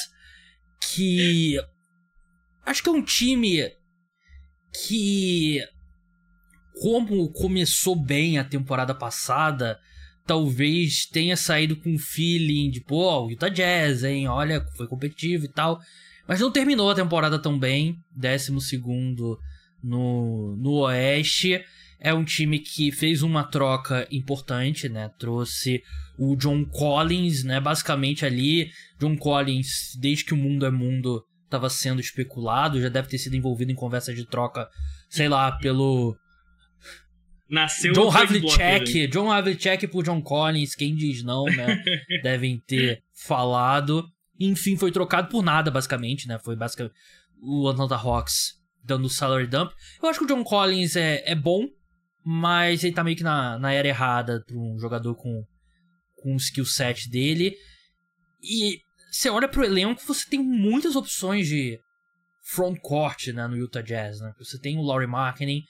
que 0.92 1.58
acho 2.66 2.82
que 2.82 2.90
é 2.90 2.92
um 2.92 3.04
time 3.04 3.72
que 4.88 5.60
como 6.82 7.32
começou 7.32 7.96
bem 7.96 8.40
a 8.40 8.44
temporada 8.44 8.96
passada, 8.96 9.80
talvez 10.26 11.06
tenha 11.06 11.38
saído 11.38 11.76
com 11.76 11.92
um 11.92 12.00
feeling 12.00 12.72
de, 12.72 12.82
pô, 12.82 13.26
o 13.26 13.32
Utah 13.32 13.50
Jazz, 13.50 14.04
hein, 14.04 14.28
olha, 14.28 14.66
foi 14.76 14.88
competitivo 14.88 15.46
e 15.46 15.48
tal. 15.48 15.80
Mas 16.28 16.40
não 16.40 16.52
terminou 16.52 16.90
a 16.90 16.96
temporada 16.96 17.38
tão 17.38 17.60
bem, 17.60 17.98
12 18.16 18.82
no, 19.84 20.56
no 20.56 20.72
Oeste. 20.80 21.64
É 22.04 22.14
um 22.14 22.26
time 22.26 22.60
que 22.60 22.92
fez 22.92 23.24
uma 23.24 23.46
troca 23.46 24.06
importante, 24.12 24.90
né? 24.90 25.10
Trouxe 25.18 25.82
o 26.20 26.36
John 26.36 26.66
Collins, 26.66 27.44
né? 27.44 27.60
Basicamente 27.62 28.26
ali, 28.26 28.70
John 29.00 29.16
Collins, 29.16 29.96
desde 29.98 30.26
que 30.26 30.34
o 30.34 30.38
mundo 30.38 30.66
é 30.66 30.70
mundo, 30.70 31.24
estava 31.46 31.70
sendo 31.70 32.02
especulado, 32.02 32.82
já 32.82 32.90
deve 32.90 33.08
ter 33.08 33.18
sido 33.18 33.36
envolvido 33.36 33.72
em 33.72 33.76
conversa 33.76 34.14
de 34.14 34.26
troca, 34.26 34.68
sei 35.10 35.30
lá, 35.30 35.54
pelo 35.54 36.16
Nasceu 37.50 37.94
John 37.94 38.10
Havlicek, 38.10 39.08
John 39.08 39.32
Havlicek 39.32 39.88
por 39.88 40.04
John 40.04 40.22
Collins, 40.22 40.76
quem 40.76 40.96
diz 40.96 41.24
não, 41.24 41.46
né? 41.46 41.84
Devem 42.24 42.60
ter 42.66 43.04
falado. 43.14 44.06
Enfim, 44.40 44.76
foi 44.76 44.92
trocado 44.92 45.30
por 45.30 45.44
nada, 45.44 45.70
basicamente, 45.70 46.28
né? 46.28 46.40
Foi 46.44 46.56
basicamente 46.56 46.96
o 47.40 47.70
Atlanta 47.70 47.96
Hawks 47.96 48.56
dando 48.84 49.08
salary 49.08 49.48
dump. 49.48 49.72
Eu 50.02 50.10
acho 50.10 50.20
que 50.20 50.26
o 50.26 50.28
John 50.28 50.44
Collins 50.44 50.96
é, 50.96 51.24
é 51.26 51.36
bom, 51.36 51.68
mas 52.24 52.84
ele 52.84 52.94
tá 52.94 53.04
meio 53.04 53.18
que 53.18 53.24
na, 53.24 53.58
na 53.60 53.74
era 53.74 53.88
errada 53.88 54.44
pra 54.46 54.56
um 54.56 54.78
jogador 54.80 55.16
com, 55.16 55.44
com 56.16 56.34
o 56.34 56.38
skill 56.38 56.66
set 56.66 57.10
dele. 57.10 57.56
E 58.42 58.80
você 59.12 59.30
olha 59.30 59.48
pro 59.48 59.64
elenco, 59.64 60.02
você 60.06 60.28
tem 60.30 60.40
muitas 60.40 60.96
opções 60.96 61.48
de 61.48 61.80
frontcourt 62.44 63.28
né, 63.28 63.48
no 63.48 63.58
Utah 63.58 63.82
Jazz, 63.82 64.20
né? 64.20 64.34
Você 64.38 64.60
tem 64.60 64.78
o 64.78 64.82
Laurie 64.82 65.08
Marketing, 65.08 65.64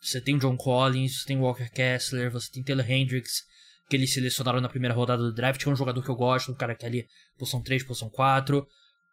você 0.00 0.20
tem 0.20 0.36
o 0.36 0.38
John 0.38 0.56
Collins, 0.56 1.20
você 1.20 1.26
tem 1.26 1.38
o 1.38 1.42
Walker 1.42 1.70
Kessler, 1.70 2.30
você 2.30 2.50
tem 2.50 2.62
Taylor 2.62 2.88
Hendricks, 2.88 3.42
que 3.88 3.96
eles 3.96 4.12
selecionaram 4.12 4.60
na 4.60 4.68
primeira 4.68 4.94
rodada 4.94 5.22
do 5.22 5.32
draft, 5.32 5.62
que 5.62 5.68
é 5.68 5.72
um 5.72 5.76
jogador 5.76 6.02
que 6.02 6.08
eu 6.08 6.16
gosto, 6.16 6.52
um 6.52 6.56
cara 6.56 6.74
que 6.74 6.84
é 6.84 6.88
ali, 6.88 7.06
posição 7.38 7.62
3, 7.62 7.84
posição 7.84 8.10
4. 8.10 8.66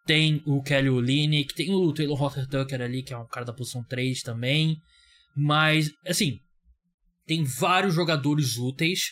Tem 0.05 0.43
o 0.45 0.61
Kelly 0.61 0.89
Olynyk, 0.89 1.53
tem 1.55 1.73
o 1.73 1.91
Taylor 1.93 2.21
Horter 2.21 2.47
Tucker 2.47 2.81
ali, 2.81 3.01
que 3.01 3.13
é 3.13 3.17
um 3.17 3.27
cara 3.27 3.45
da 3.45 3.53
posição 3.53 3.83
3 3.83 4.21
também. 4.21 4.77
Mas, 5.35 5.91
assim, 6.07 6.39
tem 7.27 7.43
vários 7.43 7.93
jogadores 7.93 8.57
úteis. 8.57 9.11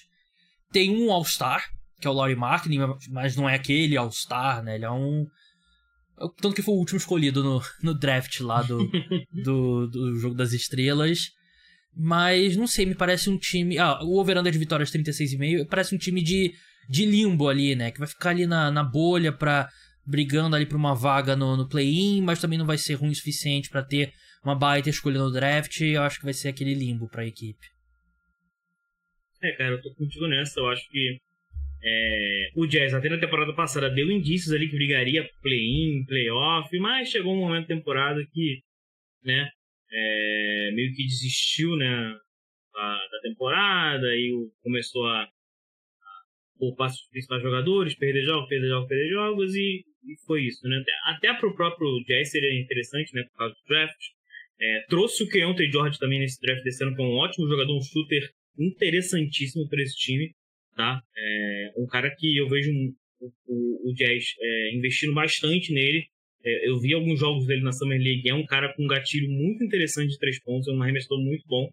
Tem 0.72 0.90
um 0.92 1.12
All-Star, 1.12 1.64
que 2.00 2.08
é 2.08 2.10
o 2.10 2.14
Laurie 2.14 2.36
Marketing, 2.36 2.80
mas 3.10 3.36
não 3.36 3.50
é 3.50 3.56
aquele 3.56 3.98
All-Star, 3.98 4.64
né? 4.64 4.76
Ele 4.76 4.86
é 4.86 4.92
um. 4.92 5.26
É 6.20 6.26
tanto 6.38 6.56
que 6.56 6.62
foi 6.62 6.74
o 6.74 6.78
último 6.78 6.98
escolhido 6.98 7.44
no, 7.44 7.62
no 7.82 7.94
draft 7.98 8.40
lá 8.40 8.62
do, 8.62 8.90
do, 9.44 9.88
do 9.88 10.16
Jogo 10.20 10.36
das 10.36 10.54
Estrelas. 10.54 11.32
Mas, 11.96 12.56
não 12.56 12.66
sei, 12.66 12.86
me 12.86 12.96
parece 12.96 13.30
um 13.30 13.38
time. 13.38 13.78
Ah, 13.78 14.00
o 14.04 14.18
over 14.18 14.42
de 14.42 14.58
vitórias 14.58 14.92
36,5 14.92 15.68
parece 15.68 15.94
um 15.94 15.98
time 15.98 16.22
de, 16.22 16.54
de 16.90 17.06
limbo 17.06 17.48
ali, 17.50 17.76
né? 17.76 17.92
Que 17.92 18.00
vai 18.00 18.08
ficar 18.08 18.32
ali 18.32 18.48
na, 18.48 18.72
na 18.72 18.84
bolha 18.84 19.32
pra. 19.32 19.70
brigando 20.06 20.56
ali 20.56 20.66
pra 20.66 20.78
uma 20.78 20.96
vaga 20.96 21.36
no, 21.36 21.58
no 21.58 21.68
play-in, 21.68 22.22
mas 22.22 22.40
também 22.40 22.58
não 22.58 22.66
vai 22.66 22.78
ser 22.78 22.96
ruim 22.96 23.12
o 23.12 23.16
suficiente 23.16 23.70
para 23.70 23.84
ter 23.84 24.14
uma 24.44 24.56
baita 24.56 24.90
escolha 24.90 25.20
no 25.20 25.32
draft. 25.32 25.80
Eu 25.82 26.04
acho 26.04 26.20
que 26.20 26.26
vai 26.26 26.34
ser 26.34 26.50
aquele 26.50 26.74
limbo 26.74 27.08
pra 27.08 27.26
equipe. 27.26 27.66
É, 29.42 29.52
cara, 29.54 29.72
eu 29.72 29.82
tô 29.82 29.94
contigo 29.94 30.28
nessa. 30.28 30.60
Eu 30.60 30.68
acho 30.70 30.90
que 30.90 31.20
é, 31.86 32.52
o 32.56 32.66
Jazz, 32.66 32.94
até 32.94 33.10
na 33.10 33.20
temporada 33.20 33.54
passada, 33.54 33.90
deu 33.90 34.10
indícios 34.10 34.54
ali 34.54 34.70
que 34.70 34.76
brigaria 34.76 35.30
play-in, 35.42 36.06
play-off, 36.06 36.78
mas 36.80 37.10
chegou 37.10 37.34
um 37.34 37.40
momento 37.40 37.68
da 37.68 37.76
temporada 37.76 38.26
que, 38.32 38.62
né, 39.22 39.50
é, 39.92 40.72
meio 40.74 40.96
que 40.96 41.04
desistiu 41.04 41.76
né, 41.76 42.18
a, 42.76 43.08
da 43.12 43.20
temporada 43.22 44.16
e 44.16 44.32
começou 44.64 45.06
a, 45.08 45.24
a 45.24 45.30
poupar 46.58 46.90
os 46.90 47.02
principais 47.10 47.44
jogadores, 47.44 47.96
perder 47.96 48.24
jogos, 48.24 48.48
perder 48.48 48.70
jogos, 48.70 48.88
perder 48.88 49.10
jogos 49.10 49.54
e, 49.54 49.86
e 50.06 50.18
foi 50.26 50.44
isso. 50.44 50.66
Né? 50.66 50.78
Até, 50.78 51.32
até 51.32 51.40
para 51.40 51.50
o 51.50 51.56
próprio 51.56 52.02
Jazz 52.08 52.32
seria 52.32 52.62
interessante 52.62 53.14
né, 53.14 53.24
por 53.24 53.38
causa 53.38 53.56
do 53.56 53.68
draft. 53.68 54.00
É, 54.60 54.86
trouxe 54.88 55.24
o 55.24 55.30
Keontae 55.30 55.72
George 55.72 56.00
também 56.00 56.20
nesse 56.20 56.40
draft 56.40 56.64
desse 56.64 56.84
ano, 56.84 56.96
que 56.96 57.02
é 57.02 57.06
um 57.06 57.16
ótimo 57.16 57.48
jogador, 57.48 57.78
um 57.78 57.82
shooter 57.82 58.30
interessantíssimo 58.58 59.68
para 59.68 59.82
esse 59.82 59.96
time. 59.96 60.34
Tá? 60.76 61.02
É, 61.16 61.74
um 61.78 61.86
cara 61.86 62.14
que 62.16 62.38
eu 62.38 62.48
vejo 62.48 62.72
um, 62.72 62.94
o, 63.48 63.92
o 63.92 63.94
Jazz 63.94 64.34
é, 64.40 64.76
investindo 64.76 65.14
bastante 65.14 65.72
nele 65.74 66.08
é, 66.46 66.70
eu 66.70 66.78
vi 66.80 66.94
alguns 66.94 67.20
jogos 67.20 67.48
dele 67.48 67.62
na 67.62 67.72
Summer 67.72 68.00
League. 68.00 68.30
É 68.30 68.34
um 68.34 68.46
cara 68.46 68.74
com 68.74 68.84
um 68.84 68.88
gatilho 68.88 69.30
muito 69.32 69.64
interessante 69.64 70.12
de 70.12 70.20
três 70.20 70.42
pontos, 70.44 70.68
é 70.68 70.72
um 70.72 70.82
arremessador 70.82 71.24
muito 71.24 71.46
bom. 71.48 71.70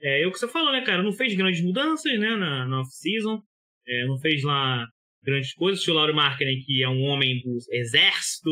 É, 0.00 0.22
é 0.22 0.26
o 0.26 0.32
que 0.32 0.38
você 0.38 0.48
falou, 0.48 0.72
né, 0.72 0.82
cara? 0.84 1.02
Não 1.02 1.12
fez 1.12 1.34
grandes 1.34 1.62
mudanças, 1.62 2.12
né, 2.18 2.36
na, 2.36 2.66
na 2.66 2.80
off-season. 2.80 3.42
É, 3.86 4.06
não 4.06 4.18
fez 4.18 4.42
lá 4.42 4.86
grandes 5.22 5.54
coisas. 5.54 5.86
O 5.88 5.94
Lauro 5.94 6.14
Markkinen, 6.14 6.60
que 6.60 6.82
é 6.82 6.88
um 6.88 7.02
homem 7.02 7.40
do 7.40 7.56
exército, 7.70 8.50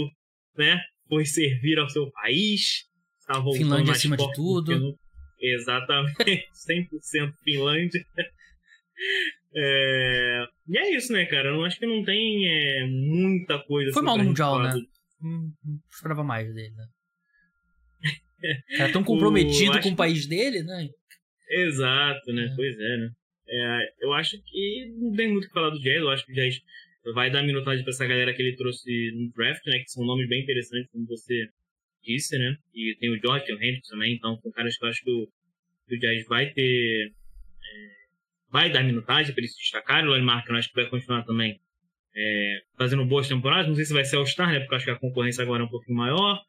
né? 0.57 0.81
Foi 1.09 1.25
servir 1.27 1.79
ao 1.79 1.89
seu 1.89 2.11
país. 2.11 2.89
Tá 3.31 3.43
Finlândia 3.57 3.93
acima 3.93 4.17
de 4.17 4.33
tudo. 4.33 4.77
No... 4.77 4.99
Exatamente. 5.41 6.17
100% 6.69 7.33
Finlândia. 7.45 8.05
É... 9.55 10.45
E 10.69 10.79
é 10.79 10.97
isso, 10.97 11.13
né, 11.13 11.25
cara? 11.27 11.51
Eu 11.51 11.65
acho 11.65 11.79
que 11.79 11.87
não 11.87 12.05
tem 12.05 12.49
é, 12.49 12.87
muita 12.87 13.59
coisa. 13.61 13.93
Foi 13.93 14.03
mal 14.03 14.19
no 14.19 14.25
Mundial, 14.25 14.61
né? 14.61 14.75
Hum, 15.23 15.53
esperava 15.93 16.25
mais 16.25 16.53
dele, 16.53 16.75
né? 16.75 16.87
Cara 18.79 18.93
tão 18.93 19.05
comprometido 19.05 19.79
o, 19.79 19.83
com 19.83 19.91
o 19.91 19.97
país 19.97 20.27
dele, 20.27 20.63
né? 20.63 20.89
Exato, 21.51 22.33
né? 22.33 22.47
É. 22.47 22.57
Pois 22.57 22.75
é, 22.75 22.97
né? 22.97 23.11
É, 23.49 23.93
eu 24.01 24.13
acho 24.13 24.41
que 24.43 24.95
não 24.99 25.13
tem 25.13 25.31
muito 25.31 25.45
o 25.45 25.49
que 25.49 25.55
falar 25.55 25.71
do 25.71 25.81
Jazz. 25.81 26.01
Eu 26.01 26.11
acho 26.11 26.27
que 26.27 26.33
o 26.33 26.35
Jazz 26.35 26.61
vai 27.15 27.31
dar 27.31 27.43
minutagem 27.43 27.85
pra 27.85 27.91
essa 27.91 28.07
galera 28.07 28.35
que 28.35 28.43
ele 28.43 28.57
trouxe 28.57 29.13
no 29.15 29.31
draft, 29.33 29.65
né? 29.67 29.79
Que 29.79 29.91
são 29.91 30.05
nomes 30.05 30.29
bem 30.29 30.43
interessantes, 30.43 30.91
como 30.91 31.07
você 31.07 31.49
disse, 32.03 32.39
né? 32.39 32.57
E 32.75 32.97
tem 32.99 33.11
o 33.11 33.21
tem 33.21 33.55
o 33.55 33.63
Hendrix 33.63 33.89
também. 33.89 34.15
Então, 34.15 34.39
são 34.41 34.51
caras 34.53 34.77
que 34.77 34.85
eu 34.85 34.89
acho 34.89 35.03
que 35.03 35.11
o, 35.11 35.29
que 35.89 35.97
o 35.97 35.99
Jazz 35.99 36.25
vai 36.27 36.51
ter... 36.51 37.13
É, 37.63 37.91
vai 38.51 38.71
dar 38.71 38.83
minutagem 38.83 39.33
para 39.33 39.41
eles 39.41 39.55
se 39.55 39.61
destacarem. 39.61 40.07
O 40.07 40.11
Lonnie 40.11 40.25
Mark, 40.25 40.49
eu 40.49 40.57
acho 40.57 40.69
que 40.69 40.75
vai 40.75 40.89
continuar 40.89 41.23
também 41.25 41.61
é, 42.15 42.63
fazendo 42.77 43.05
boas 43.05 43.29
temporadas. 43.29 43.69
Não 43.69 43.75
sei 43.75 43.85
se 43.85 43.93
vai 43.93 44.05
ser 44.05 44.17
All-Star, 44.17 44.51
né? 44.51 44.61
Porque 44.61 44.75
acho 44.75 44.85
que 44.85 44.91
a 44.91 44.99
concorrência 44.99 45.43
agora 45.43 45.63
é 45.63 45.67
um 45.67 45.71
pouquinho 45.71 45.97
maior. 45.97 46.41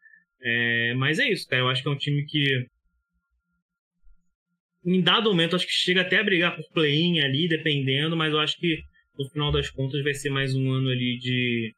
É, 0.41 0.93
mas 0.95 1.20
é 1.20 1.30
isso, 1.30 1.47
cara. 1.47 1.62
Eu 1.62 1.70
acho 1.70 1.82
que 1.82 1.88
é 1.88 1.91
um 1.91 1.97
time 1.97 2.26
que. 2.26 2.68
Em 4.84 5.02
dado 5.02 5.30
momento, 5.30 5.56
acho 5.56 5.68
que 5.68 5.72
chega 5.72 6.02
até 6.02 6.18
a 6.18 6.24
brigar 6.24 6.56
por 6.56 6.68
play-in 6.74 7.20
ali, 7.20 7.47
dependendo, 7.47 8.18
mas 8.18 8.34
eu 8.34 8.39
acho 8.39 8.58
que 8.58 8.82
no 9.18 9.30
final 9.30 9.52
das 9.52 9.70
contas 9.70 10.04
vai 10.04 10.14
ser 10.16 10.32
mais 10.32 10.56
um 10.56 10.72
ano 10.72 10.89
ali 10.89 11.20
de, 11.20 11.72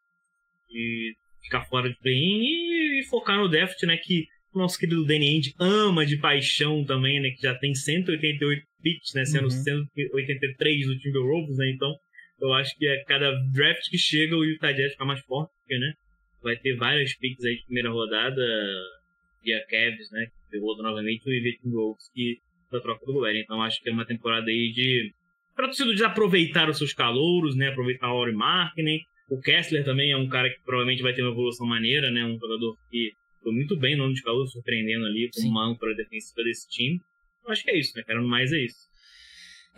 de 0.69 1.13
ficar 1.41 1.65
fora 1.65 1.89
de 1.89 1.97
play-in 1.99 2.43
e, 2.45 2.72
e, 3.03 3.07
focar 3.07 3.37
no 3.37 3.49
draft, 3.49 3.81
né? 3.83 3.97
Que 3.97 4.25
o 4.53 4.59
nosso 4.59 4.77
querido 4.77 5.05
Danny 5.05 5.29
Ainge 5.29 5.53
ama 5.59 6.05
de 6.05 6.17
paixão 6.17 6.83
também, 6.85 7.19
né? 7.19 7.29
Que 7.31 7.41
já 7.41 7.55
tem 7.55 7.73
188 7.73 8.63
picks, 8.81 9.13
né? 9.13 9.25
Sendo 9.25 9.45
uhum. 9.45 9.49
183 9.49 10.87
do 10.87 10.99
Timberwolves, 10.99 11.57
né? 11.57 11.69
Então 11.71 11.93
eu 12.41 12.53
acho 12.53 12.77
que 12.77 12.87
a 12.87 13.05
cada 13.05 13.31
draft 13.51 13.89
que 13.89 13.97
chega, 13.97 14.35
o 14.35 14.43
Utah 14.43 14.71
Jazz 14.71 14.91
fica 14.91 15.05
mais 15.05 15.21
forte, 15.21 15.51
porque, 15.59 15.77
né? 15.77 15.93
Vai 16.41 16.57
ter 16.57 16.75
várias 16.75 17.13
picks 17.15 17.45
aí 17.45 17.55
de 17.55 17.65
primeira 17.65 17.89
rodada 17.89 18.41
via 19.43 19.65
Cavs, 19.67 20.11
né? 20.11 20.25
Que 20.25 20.51
pegou 20.51 20.77
novamente 20.77 21.27
o 21.27 21.33
Ivete 21.33 21.61
Wolves 21.65 22.09
que 22.13 22.37
da 22.71 22.81
troca 22.81 23.05
do 23.05 23.13
governo. 23.13 23.39
Então 23.39 23.61
acho 23.61 23.81
que 23.81 23.89
é 23.89 23.93
uma 23.93 24.05
temporada 24.05 24.49
aí 24.49 24.71
de 24.71 25.13
pra 25.55 25.67
torcida 25.67 25.91
desaproveitar 25.91 26.69
os 26.69 26.77
seus 26.77 26.93
calouros, 26.93 27.55
né? 27.55 27.69
Aproveitar 27.69 28.11
o 28.11 28.17
Laurie 28.17 28.35
Markkinen. 28.35 28.99
O 29.29 29.39
Kessler 29.39 29.83
também 29.83 30.11
é 30.11 30.17
um 30.17 30.27
cara 30.27 30.49
que 30.49 30.61
provavelmente 30.63 31.01
vai 31.01 31.13
ter 31.13 31.21
uma 31.21 31.31
evolução 31.31 31.65
maneira, 31.65 32.11
né? 32.11 32.23
Um 32.25 32.37
jogador 32.37 32.77
que 32.89 33.11
foi 33.41 33.53
muito 33.53 33.77
bem 33.77 33.95
no 33.95 34.05
ano 34.05 34.13
de 34.13 34.21
calor, 34.21 34.47
surpreendendo 34.47 35.05
ali 35.05 35.29
como 35.33 35.49
uma 35.49 35.69
âncora 35.69 35.95
defensiva 35.95 36.43
desse 36.43 36.67
time. 36.69 36.99
Eu 37.45 37.51
acho 37.51 37.63
que 37.63 37.71
é 37.71 37.79
isso, 37.79 37.91
né, 37.95 38.03
cara? 38.03 38.21
No 38.21 38.27
mais 38.27 38.51
é 38.51 38.63
isso. 38.63 38.93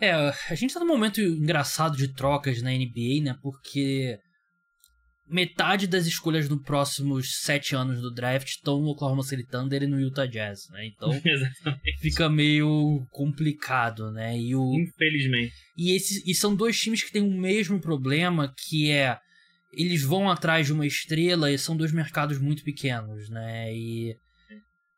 É, 0.00 0.12
a 0.12 0.54
gente 0.54 0.74
tá 0.74 0.80
num 0.80 0.86
momento 0.86 1.20
engraçado 1.20 1.96
de 1.96 2.12
trocas 2.12 2.60
na 2.62 2.70
NBA, 2.70 3.22
né? 3.22 3.36
Porque 3.42 4.18
metade 5.28 5.86
das 5.86 6.06
escolhas 6.06 6.48
dos 6.48 6.62
próximos 6.62 7.40
sete 7.40 7.74
anos 7.74 8.00
do 8.00 8.12
draft 8.12 8.48
estão 8.48 8.80
no 8.80 8.90
Oklahoma 8.90 9.22
City 9.22 9.44
Thunder 9.44 9.82
e 9.82 9.86
no 9.86 10.00
Utah 10.00 10.26
Jazz, 10.26 10.68
né? 10.70 10.86
Então 10.86 11.10
fica 12.00 12.28
meio 12.28 13.04
complicado, 13.10 14.12
né? 14.12 14.38
E 14.38 14.54
o... 14.54 14.74
Infelizmente. 14.74 15.54
E, 15.76 15.96
esses, 15.96 16.24
e 16.26 16.34
são 16.34 16.54
dois 16.54 16.78
times 16.78 17.02
que 17.02 17.12
têm 17.12 17.22
o 17.22 17.36
mesmo 17.36 17.80
problema, 17.80 18.54
que 18.68 18.90
é 18.90 19.18
eles 19.72 20.02
vão 20.02 20.30
atrás 20.30 20.66
de 20.66 20.72
uma 20.72 20.86
estrela 20.86 21.50
e 21.50 21.58
são 21.58 21.76
dois 21.76 21.92
mercados 21.92 22.38
muito 22.38 22.62
pequenos, 22.62 23.28
né? 23.28 23.74
E 23.74 24.16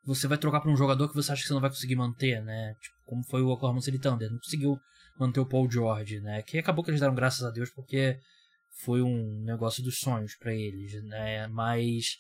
você 0.05 0.27
vai 0.27 0.39
trocar 0.39 0.61
para 0.61 0.71
um 0.71 0.77
jogador 0.77 1.09
que 1.09 1.15
você 1.15 1.33
acha 1.33 1.43
que 1.43 1.49
você 1.49 1.55
não 1.55 1.61
vai 1.61 1.71
conseguir 1.71 1.97
manter, 1.97 2.43
né? 2.43 2.75
Tipo, 2.81 2.97
como 3.05 3.25
foi 3.25 3.43
o 3.43 3.49
Oklahoma 3.49 3.81
City 3.81 3.99
Thunder, 3.99 4.31
não 4.31 4.39
conseguiu 4.39 4.79
manter 5.19 5.41
o 5.41 5.47
Paul 5.47 5.71
George, 5.71 6.21
né? 6.21 6.43
Que 6.43 6.59
acabou 6.59 6.85
que 6.85 6.91
eles 6.91 7.01
deram 7.01 7.15
graças 7.15 7.43
a 7.43 7.51
Deus 7.51 7.71
porque 7.71 8.17
foi 8.83 9.03
um 9.03 9.43
negócio 9.45 9.83
dos 9.83 9.99
sonhos 9.99 10.37
para 10.37 10.55
eles, 10.55 11.03
né? 11.05 11.47
Mas 11.49 12.19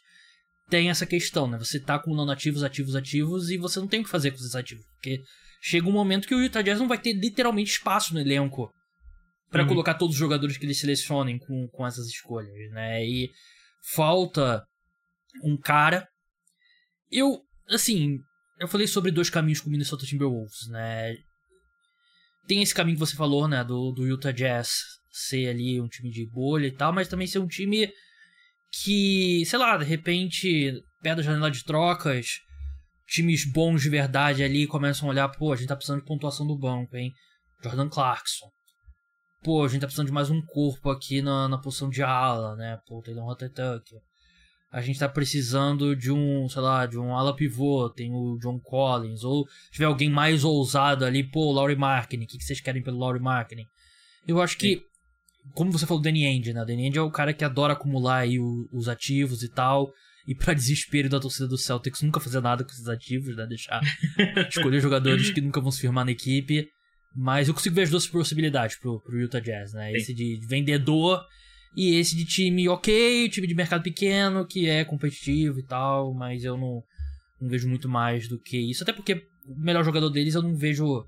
tem 0.68 0.90
essa 0.90 1.06
questão, 1.06 1.46
né? 1.46 1.58
Você 1.58 1.80
tá 1.80 1.94
acumulando 1.94 2.32
ativos, 2.32 2.62
ativos, 2.62 2.94
ativos 2.94 3.50
e 3.50 3.56
você 3.56 3.78
não 3.80 3.88
tem 3.88 4.00
o 4.00 4.04
que 4.04 4.10
fazer 4.10 4.30
com 4.30 4.36
esses 4.36 4.54
ativos, 4.54 4.84
porque 4.94 5.22
chega 5.62 5.88
um 5.88 5.92
momento 5.92 6.28
que 6.28 6.34
o 6.34 6.42
Utah 6.42 6.62
Jazz 6.62 6.78
não 6.78 6.88
vai 6.88 6.98
ter 6.98 7.12
literalmente 7.12 7.70
espaço 7.70 8.12
no 8.12 8.20
elenco 8.20 8.70
para 9.50 9.62
uhum. 9.62 9.68
colocar 9.68 9.94
todos 9.94 10.14
os 10.14 10.20
jogadores 10.20 10.56
que 10.56 10.64
eles 10.64 10.78
selecionem 10.78 11.38
com, 11.38 11.68
com 11.68 11.86
essas 11.86 12.06
escolhas, 12.06 12.70
né? 12.72 13.04
E 13.04 13.30
falta 13.94 14.64
um 15.42 15.56
cara. 15.56 16.06
Eu, 17.10 17.40
assim, 17.68 18.18
eu 18.58 18.68
falei 18.68 18.86
sobre 18.86 19.10
dois 19.10 19.30
caminhos 19.30 19.60
com 19.60 19.68
o 19.68 19.72
Minnesota 19.72 20.06
Timberwolves, 20.06 20.68
né? 20.68 21.14
Tem 22.46 22.62
esse 22.62 22.74
caminho 22.74 22.96
que 22.96 23.06
você 23.06 23.16
falou, 23.16 23.46
né? 23.48 23.64
Do, 23.64 23.92
do 23.92 24.06
Utah 24.06 24.32
Jazz 24.32 24.70
ser 25.10 25.48
ali 25.48 25.80
um 25.80 25.88
time 25.88 26.10
de 26.10 26.26
bolha 26.26 26.66
e 26.66 26.72
tal, 26.72 26.92
mas 26.92 27.08
também 27.08 27.26
ser 27.26 27.38
um 27.38 27.46
time 27.46 27.90
que, 28.70 29.44
sei 29.46 29.58
lá, 29.58 29.76
de 29.76 29.84
repente, 29.84 30.82
perto 31.02 31.18
da 31.18 31.22
janela 31.22 31.50
de 31.50 31.64
trocas, 31.64 32.40
times 33.06 33.50
bons 33.50 33.82
de 33.82 33.88
verdade 33.88 34.42
ali 34.42 34.66
começam 34.66 35.08
a 35.08 35.10
olhar, 35.10 35.28
pô, 35.28 35.52
a 35.52 35.56
gente 35.56 35.68
tá 35.68 35.76
precisando 35.76 36.00
de 36.00 36.06
pontuação 36.06 36.46
do 36.46 36.58
banco, 36.58 36.96
hein? 36.96 37.12
Jordan 37.62 37.88
Clarkson. 37.88 38.46
Pô, 39.42 39.64
a 39.64 39.68
gente 39.68 39.80
tá 39.80 39.86
precisando 39.86 40.06
de 40.06 40.12
mais 40.12 40.30
um 40.30 40.42
corpo 40.42 40.90
aqui 40.90 41.22
na, 41.22 41.48
na 41.48 41.58
posição 41.58 41.88
de 41.88 42.02
ala, 42.02 42.56
né? 42.56 42.78
Pô, 42.86 43.00
tem 43.02 43.14
um 43.16 43.24
Rotetucker. 43.24 44.00
A 44.70 44.80
gente 44.80 44.98
tá 44.98 45.08
precisando 45.08 45.96
de 45.96 46.12
um, 46.12 46.48
sei 46.48 46.60
lá, 46.60 46.84
de 46.84 46.98
um 46.98 47.16
ala 47.16 47.34
pivô, 47.34 47.88
tem 47.88 48.12
o 48.12 48.36
John 48.38 48.60
Collins, 48.60 49.24
ou 49.24 49.46
se 49.48 49.72
tiver 49.72 49.86
alguém 49.86 50.10
mais 50.10 50.44
ousado 50.44 51.04
ali, 51.04 51.24
pô, 51.24 51.52
Laurie 51.52 51.76
Marketing, 51.76 52.24
o 52.24 52.26
que, 52.26 52.36
que 52.36 52.44
vocês 52.44 52.60
querem 52.60 52.82
pelo 52.82 52.98
Laurie 52.98 53.22
Marketing? 53.22 53.64
Eu 54.26 54.42
acho 54.42 54.58
que 54.58 54.82
como 55.54 55.72
você 55.72 55.86
falou 55.86 56.00
do 56.00 56.04
Danny 56.04 56.26
Ainge, 56.26 56.52
né? 56.52 56.62
O 56.62 56.64
Danny 56.64 56.84
Ainge 56.84 56.98
é 56.98 57.02
o 57.02 57.10
cara 57.10 57.32
que 57.32 57.44
adora 57.44 57.72
acumular 57.72 58.18
aí 58.18 58.38
o, 58.38 58.68
os 58.72 58.88
ativos 58.88 59.42
e 59.42 59.48
tal. 59.48 59.92
E 60.26 60.34
para 60.34 60.52
desespero 60.54 61.08
da 61.08 61.20
torcida 61.20 61.48
do 61.48 61.56
Celtics, 61.56 62.02
nunca 62.02 62.20
fazer 62.20 62.40
nada 62.40 62.64
com 62.64 62.70
esses 62.70 62.88
ativos, 62.88 63.36
né? 63.36 63.46
Deixar 63.46 63.80
escolher 64.48 64.80
jogadores 64.80 65.30
que 65.30 65.40
nunca 65.40 65.60
vão 65.60 65.70
se 65.70 65.80
firmar 65.80 66.04
na 66.04 66.12
equipe. 66.12 66.68
Mas 67.20 67.48
eu 67.48 67.54
consigo 67.54 67.74
ver 67.74 67.82
as 67.82 67.90
duas 67.90 68.06
possibilidades 68.06 68.78
pro, 68.78 69.00
pro 69.00 69.18
Utah 69.18 69.40
Jazz, 69.40 69.72
né? 69.72 69.90
Sim. 69.90 69.96
Esse 69.96 70.14
de 70.14 70.38
vendedor 70.46 71.20
e 71.76 71.96
esse 71.96 72.14
de 72.14 72.24
time 72.24 72.68
ok, 72.68 73.28
time 73.28 73.48
de 73.48 73.56
mercado 73.56 73.82
pequeno, 73.82 74.46
que 74.46 74.68
é 74.68 74.84
competitivo 74.84 75.58
e 75.58 75.64
tal, 75.64 76.14
mas 76.14 76.44
eu 76.44 76.56
não, 76.56 76.80
não 77.40 77.48
vejo 77.48 77.68
muito 77.68 77.88
mais 77.88 78.28
do 78.28 78.38
que 78.40 78.56
isso. 78.56 78.84
Até 78.84 78.92
porque 78.92 79.26
o 79.48 79.60
melhor 79.60 79.84
jogador 79.84 80.10
deles 80.10 80.36
eu 80.36 80.42
não 80.42 80.54
vejo 80.54 81.04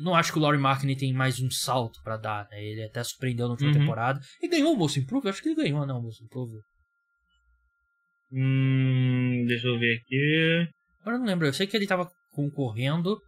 não 0.00 0.14
acho 0.14 0.30
que 0.30 0.38
o 0.38 0.42
Laurie 0.42 0.60
Markkinen 0.60 0.96
tem 0.96 1.12
mais 1.12 1.40
um 1.40 1.50
salto 1.50 2.00
para 2.04 2.16
dar, 2.16 2.46
né? 2.48 2.62
Ele 2.62 2.84
até 2.84 3.02
surpreendeu 3.02 3.46
na 3.46 3.52
última 3.52 3.72
uhum. 3.72 3.78
temporada. 3.80 4.20
E 4.40 4.46
ganhou 4.46 4.74
o 4.74 4.76
Most 4.76 5.00
Improve? 5.00 5.28
Acho 5.28 5.42
que 5.42 5.48
ele 5.48 5.56
ganhou, 5.56 5.84
não, 5.84 5.98
o 5.98 6.02
Most 6.02 6.22
Improve. 6.22 6.52
Hum, 8.30 9.44
deixa 9.48 9.66
eu 9.66 9.76
ver 9.78 9.96
aqui. 9.96 10.68
Agora 11.00 11.16
eu 11.16 11.20
não 11.20 11.26
lembro. 11.26 11.46
Eu 11.46 11.52
sei 11.52 11.66
que 11.66 11.76
ele 11.76 11.86
tava 11.86 12.08
concorrendo 12.30 13.18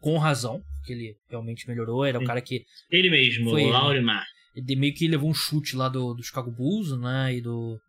com 0.00 0.18
razão, 0.18 0.62
que 0.84 0.92
ele 0.92 1.16
realmente 1.28 1.68
melhorou. 1.68 2.04
Era 2.04 2.18
o 2.18 2.24
cara 2.24 2.40
que. 2.40 2.64
Ele 2.90 3.10
mesmo, 3.10 3.50
foi, 3.50 3.64
o 3.64 3.68
Laurie 3.68 4.02
Mark. 4.02 4.26
Ele 4.54 4.76
meio 4.76 4.94
que 4.94 5.06
levou 5.06 5.30
um 5.30 5.34
chute 5.34 5.76
lá 5.76 5.88
do, 5.88 6.14
do 6.14 6.22
Chicago 6.22 6.50
Bulls, 6.50 6.98
né? 6.98 7.36
E 7.36 7.40
do. 7.40 7.80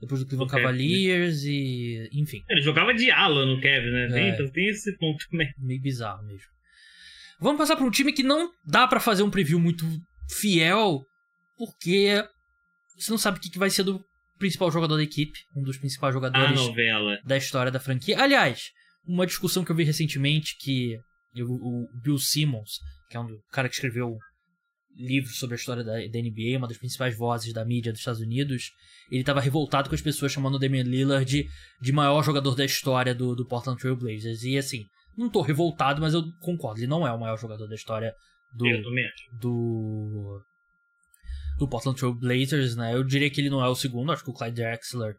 Depois 0.00 0.20
do 0.20 0.26
Cleveland 0.26 0.50
okay. 0.52 0.62
Cavaliers 0.62 1.44
e. 1.44 2.08
Enfim. 2.12 2.42
Ele 2.48 2.60
jogava 2.60 2.92
de 2.92 3.10
ala 3.10 3.46
no 3.46 3.60
Kevin, 3.60 3.90
né? 3.90 4.08
Tem, 4.08 4.24
é, 4.24 4.28
então 4.30 4.48
tem 4.50 4.68
esse 4.68 4.96
ponto 4.98 5.24
também. 5.30 5.48
Meio 5.58 5.80
bizarro 5.80 6.24
mesmo. 6.24 6.50
Vamos 7.40 7.58
passar 7.58 7.76
para 7.76 7.84
um 7.84 7.90
time 7.90 8.12
que 8.12 8.22
não 8.22 8.52
dá 8.64 8.86
para 8.86 9.00
fazer 9.00 9.22
um 9.22 9.30
preview 9.30 9.58
muito 9.58 9.84
fiel, 10.30 11.04
porque 11.56 12.24
você 12.96 13.10
não 13.10 13.18
sabe 13.18 13.38
o 13.38 13.40
que 13.40 13.58
vai 13.58 13.68
ser 13.68 13.82
do 13.82 14.04
principal 14.38 14.70
jogador 14.70 14.96
da 14.96 15.02
equipe, 15.02 15.38
um 15.56 15.62
dos 15.62 15.76
principais 15.76 16.14
jogadores 16.14 16.60
da 17.24 17.36
história 17.36 17.70
da 17.70 17.80
franquia. 17.80 18.20
Aliás, 18.20 18.70
uma 19.06 19.26
discussão 19.26 19.64
que 19.64 19.72
eu 19.72 19.76
vi 19.76 19.84
recentemente 19.84 20.56
que 20.58 20.98
o, 21.40 21.88
Bill 22.02 22.18
Simmons, 22.18 22.80
que 23.08 23.16
é 23.16 23.20
um 23.20 23.38
cara 23.50 23.68
que 23.68 23.74
escreveu 23.74 24.18
livros 24.94 25.38
sobre 25.38 25.54
a 25.54 25.56
história 25.56 25.82
da, 25.82 25.92
da, 25.92 26.18
NBA, 26.20 26.58
uma 26.58 26.68
das 26.68 26.76
principais 26.76 27.16
vozes 27.16 27.52
da 27.52 27.64
mídia 27.64 27.92
dos 27.92 28.00
Estados 28.00 28.20
Unidos, 28.20 28.72
ele 29.10 29.20
estava 29.20 29.40
revoltado 29.40 29.88
com 29.88 29.94
as 29.94 30.02
pessoas 30.02 30.32
chamando 30.32 30.56
o 30.56 30.58
Damian 30.58 30.82
Lillard 30.82 31.24
de, 31.24 31.48
de 31.80 31.92
maior 31.92 32.22
jogador 32.22 32.54
da 32.54 32.64
história 32.64 33.14
do, 33.14 33.34
do 33.34 33.46
Portland 33.46 33.80
Trail 33.80 33.96
Blazers. 33.96 34.42
E 34.42 34.58
assim, 34.58 34.84
não 35.16 35.30
tô 35.30 35.40
revoltado, 35.40 36.00
mas 36.00 36.14
eu 36.14 36.22
concordo. 36.40 36.80
Ele 36.80 36.86
não 36.86 37.06
é 37.06 37.12
o 37.12 37.18
maior 37.18 37.38
jogador 37.38 37.66
da 37.66 37.74
história 37.74 38.14
do. 38.52 38.66
Do. 39.40 40.42
Do 41.58 41.68
Portland 41.68 41.98
Trail 41.98 42.14
Blazers, 42.14 42.76
né? 42.76 42.94
Eu 42.94 43.04
diria 43.04 43.30
que 43.30 43.40
ele 43.40 43.50
não 43.50 43.64
é 43.64 43.68
o 43.68 43.74
segundo, 43.74 44.10
acho 44.10 44.24
que 44.24 44.30
o 44.30 44.34
Clyde 44.34 44.56
Drexler 44.56 45.14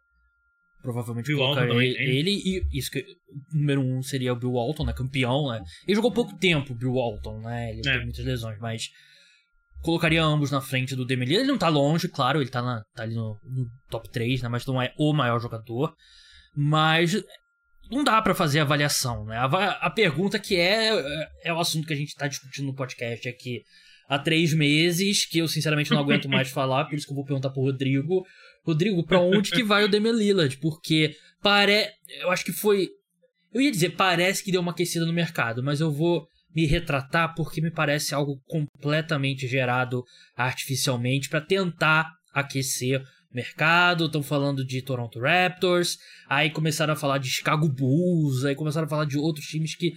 provavelmente 0.84 1.26
Bill 1.26 1.38
colocaria 1.38 1.72
ele, 1.72 2.18
ele, 2.18 2.30
e 2.30 2.78
isso 2.78 2.90
que 2.90 3.02
número 3.50 3.80
um 3.80 4.02
seria 4.02 4.34
o 4.34 4.36
Bill 4.36 4.52
Walton, 4.52 4.84
né? 4.84 4.92
Campeão, 4.92 5.50
né? 5.50 5.64
Ele 5.88 5.96
jogou 5.96 6.12
pouco 6.12 6.36
tempo, 6.36 6.74
Bill 6.74 6.92
Walton, 6.92 7.40
né? 7.40 7.70
Ele 7.70 7.80
é. 7.80 7.82
teve 7.82 8.04
muitas 8.04 8.24
lesões, 8.24 8.58
mas 8.60 8.90
colocaria 9.82 10.22
ambos 10.22 10.50
na 10.50 10.60
frente 10.60 10.94
do 10.94 11.06
Demi 11.06 11.24
Ele 11.24 11.44
não 11.44 11.56
tá 11.56 11.68
longe, 11.68 12.06
claro, 12.06 12.40
ele 12.40 12.50
tá, 12.50 12.60
na, 12.60 12.84
tá 12.94 13.02
ali 13.02 13.14
no, 13.14 13.40
no, 13.42 13.66
top 13.88 14.10
3, 14.10 14.42
né? 14.42 14.48
Mas 14.48 14.66
não 14.66 14.80
é 14.80 14.92
o 14.98 15.14
maior 15.14 15.40
jogador. 15.40 15.94
Mas 16.54 17.16
não 17.90 18.04
dá 18.04 18.20
para 18.20 18.34
fazer 18.34 18.60
avaliação, 18.60 19.24
né? 19.24 19.38
A, 19.38 19.46
a, 19.46 19.90
pergunta 19.90 20.38
que 20.38 20.56
é, 20.56 20.90
é 21.44 21.52
o 21.52 21.58
assunto 21.58 21.86
que 21.86 21.94
a 21.94 21.96
gente 21.96 22.14
tá 22.14 22.28
discutindo 22.28 22.66
no 22.66 22.74
podcast 22.74 23.26
aqui 23.26 23.62
há 24.06 24.18
três 24.18 24.52
meses, 24.52 25.24
que 25.24 25.38
eu 25.38 25.48
sinceramente 25.48 25.90
não 25.90 25.98
aguento 25.98 26.28
mais 26.28 26.48
falar, 26.52 26.84
por 26.84 26.94
isso 26.94 27.06
que 27.06 27.12
eu 27.12 27.16
vou 27.16 27.24
perguntar 27.24 27.48
pro 27.48 27.62
Rodrigo. 27.62 28.22
Rodrigo, 28.64 29.04
para 29.04 29.20
onde 29.20 29.50
que 29.50 29.62
vai 29.62 29.84
o 29.84 29.88
Damian 29.88 30.12
Lillard? 30.12 30.56
Porque 30.58 31.14
pare... 31.42 31.88
eu 32.20 32.30
acho 32.30 32.44
que 32.44 32.52
foi... 32.52 32.88
Eu 33.52 33.60
ia 33.60 33.70
dizer, 33.70 33.90
parece 33.90 34.42
que 34.42 34.50
deu 34.50 34.60
uma 34.60 34.72
aquecida 34.72 35.06
no 35.06 35.12
mercado, 35.12 35.62
mas 35.62 35.80
eu 35.80 35.92
vou 35.92 36.26
me 36.54 36.66
retratar 36.66 37.34
porque 37.34 37.60
me 37.60 37.70
parece 37.70 38.14
algo 38.14 38.40
completamente 38.46 39.46
gerado 39.46 40.04
artificialmente 40.36 41.28
para 41.28 41.40
tentar 41.40 42.10
aquecer 42.32 43.02
mercado, 43.32 44.06
estão 44.06 44.22
falando 44.22 44.64
de 44.64 44.80
Toronto 44.80 45.18
Raptors, 45.18 45.98
aí 46.28 46.50
começaram 46.50 46.92
a 46.92 46.96
falar 46.96 47.18
de 47.18 47.28
Chicago 47.28 47.68
Bulls, 47.68 48.44
aí 48.44 48.54
começaram 48.54 48.86
a 48.86 48.88
falar 48.88 49.04
de 49.04 49.18
outros 49.18 49.46
times 49.46 49.74
que 49.74 49.92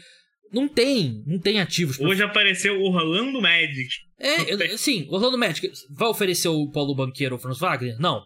não 0.52 0.68
tem, 0.68 1.24
não 1.28 1.40
tem 1.40 1.60
ativos. 1.60 1.98
Pra... 1.98 2.08
Hoje 2.08 2.24
apareceu 2.24 2.80
o 2.80 2.86
Orlando 2.86 3.40
Magic. 3.40 3.90
É, 4.20 4.76
sim, 4.78 5.06
o 5.10 5.16
Orlando 5.16 5.38
Magic 5.38 5.70
vai 5.92 6.08
oferecer 6.08 6.48
o 6.48 6.72
Paulo 6.72 6.96
Banqueiro 6.96 7.36
ou 7.36 7.40
o 7.40 7.42
Franz 7.42 7.60
Wagner? 7.60 8.00
Não. 8.00 8.24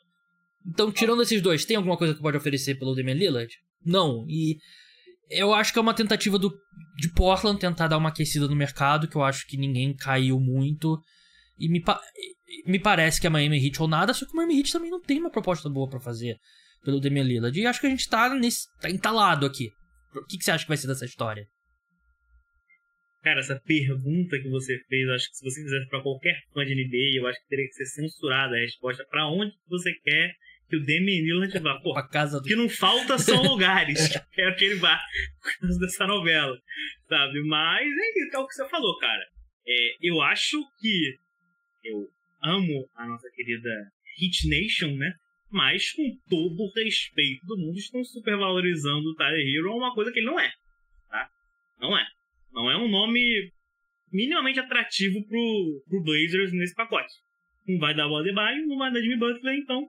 Então, 0.66 0.91
tirando 0.91 1.22
esses 1.22 1.41
dois, 1.41 1.66
tem 1.66 1.78
alguma 1.78 1.97
coisa 1.97 2.14
que 2.14 2.22
pode 2.22 2.38
oferecer 2.38 2.76
pelo 2.76 2.95
Damian 2.95 3.16
Lillard? 3.16 3.51
Não. 3.84 4.26
E 4.28 4.57
eu 5.30 5.53
acho 5.53 5.74
que 5.74 5.80
é 5.80 5.82
uma 5.82 5.93
tentativa 5.93 6.38
do, 6.38 6.53
de 6.97 7.12
Portland 7.14 7.59
tentar 7.59 7.88
dar 7.88 7.97
uma 7.97 8.09
aquecida 8.09 8.47
no 8.47 8.55
mercado, 8.55 9.07
que 9.07 9.16
eu 9.16 9.24
acho 9.24 9.47
que 9.47 9.57
ninguém 9.57 9.95
caiu 9.95 10.39
muito. 10.39 10.99
E 11.57 11.70
me, 11.70 11.84
me 12.66 12.80
parece 12.80 13.20
que 13.20 13.28
a 13.28 13.30
Miami 13.30 13.66
Heat 13.66 13.82
ou 13.82 13.88
nada, 13.88 14.14
só 14.14 14.26
que 14.26 14.34
o 14.34 14.36
Miami 14.36 14.59
Heat 14.59 14.72
também 14.72 14.91
não 14.91 15.01
tem 15.01 15.20
uma 15.20 15.32
proposta 15.32 15.70
boa 15.70 15.89
para 15.89 15.99
fazer 15.99 16.38
pelo 16.84 16.99
Damian 16.99 17.24
Lillard. 17.24 17.59
E 17.59 17.66
acho 17.66 17.80
que 17.80 17.88
a 17.88 17.89
gente 17.89 18.07
tá, 18.09 18.34
nesse, 18.36 18.68
tá 18.80 18.89
entalado 18.89 19.45
aqui. 19.45 19.70
O 20.16 20.26
que, 20.26 20.38
que 20.38 20.43
você 20.43 20.51
acha 20.51 20.66
que 20.66 20.70
vai 20.70 20.78
ser 20.78 20.88
dessa 20.88 21.05
história? 21.05 21.47
Cara, 23.24 23.39
essa 23.39 23.59
pergunta 23.59 24.39
que 24.39 24.49
você 24.49 24.80
fez, 24.89 25.07
acho 25.09 25.30
que 25.30 25.38
se 25.38 25.43
você 25.43 25.62
fizesse 25.62 25.88
para 25.89 26.01
qualquer 26.01 26.41
fã 26.53 26.66
de 26.66 26.74
NBA, 26.74 27.20
eu 27.20 27.28
acho 27.28 27.39
que 27.41 27.49
teria 27.49 27.68
que 27.68 27.74
ser 27.74 27.86
censurada 27.86 28.55
a 28.55 28.59
resposta. 28.59 29.05
para 29.09 29.28
onde 29.28 29.53
você 29.70 29.93
quer 30.03 30.36
que 30.72 30.78
o 30.78 30.86
Lillard 30.86 31.60
vá? 31.60 31.80
Pô, 31.82 31.98
a 31.98 32.08
casa 32.08 32.40
do... 32.40 32.48
que 32.48 32.56
não 32.56 32.70
falta 32.70 33.18
são 33.18 33.44
lugares. 33.44 34.10
é 34.38 34.48
aquele 34.48 34.76
bar 34.78 35.04
por 35.42 35.60
causa 35.60 35.80
dessa 35.80 36.08
novela, 36.08 36.58
sabe? 37.10 37.42
Mas 37.44 37.86
é, 37.86 38.36
é 38.36 38.40
o 38.40 38.48
que 38.48 38.54
você 38.54 38.68
falou, 38.70 38.98
cara 38.98 39.24
É, 39.68 39.98
eu 40.02 40.22
acho 40.22 40.58
que 40.80 41.16
eu 41.84 42.08
amo 42.42 42.88
a 42.96 43.06
nossa 43.06 43.30
querida 43.36 43.70
Hit 44.18 44.48
Nation, 44.48 44.96
né? 44.96 45.14
Mas 45.52 45.92
com 45.92 46.04
todo 46.30 46.64
o 46.64 46.72
respeito 46.74 47.46
do 47.46 47.58
mundo, 47.58 47.78
estão 47.78 48.02
supervalorizando 48.06 49.10
o 49.10 49.16
Tyler 49.16 49.46
Hero 49.46 49.76
uma 49.76 49.94
coisa 49.94 50.12
que 50.12 50.20
ele 50.20 50.28
não 50.28 50.40
é. 50.40 50.50
Tá? 51.10 51.30
Não 51.80 51.98
é. 51.98 52.08
Não 52.54 52.72
é 52.72 52.78
um 52.78 52.88
nome 52.88 53.52
minimamente 54.12 54.60
atrativo 54.60 55.22
pro, 55.28 55.84
pro 55.90 56.04
Blazers 56.04 56.54
nesse 56.54 56.74
pacote. 56.74 57.14
Não 57.68 57.80
vai 57.80 57.94
dar 57.94 58.08
o 58.08 58.16
Adebayo, 58.16 58.66
não 58.66 58.78
vai 58.78 58.92
dar 58.92 59.02
Jimmy 59.02 59.18
Butler, 59.18 59.56
então. 59.58 59.88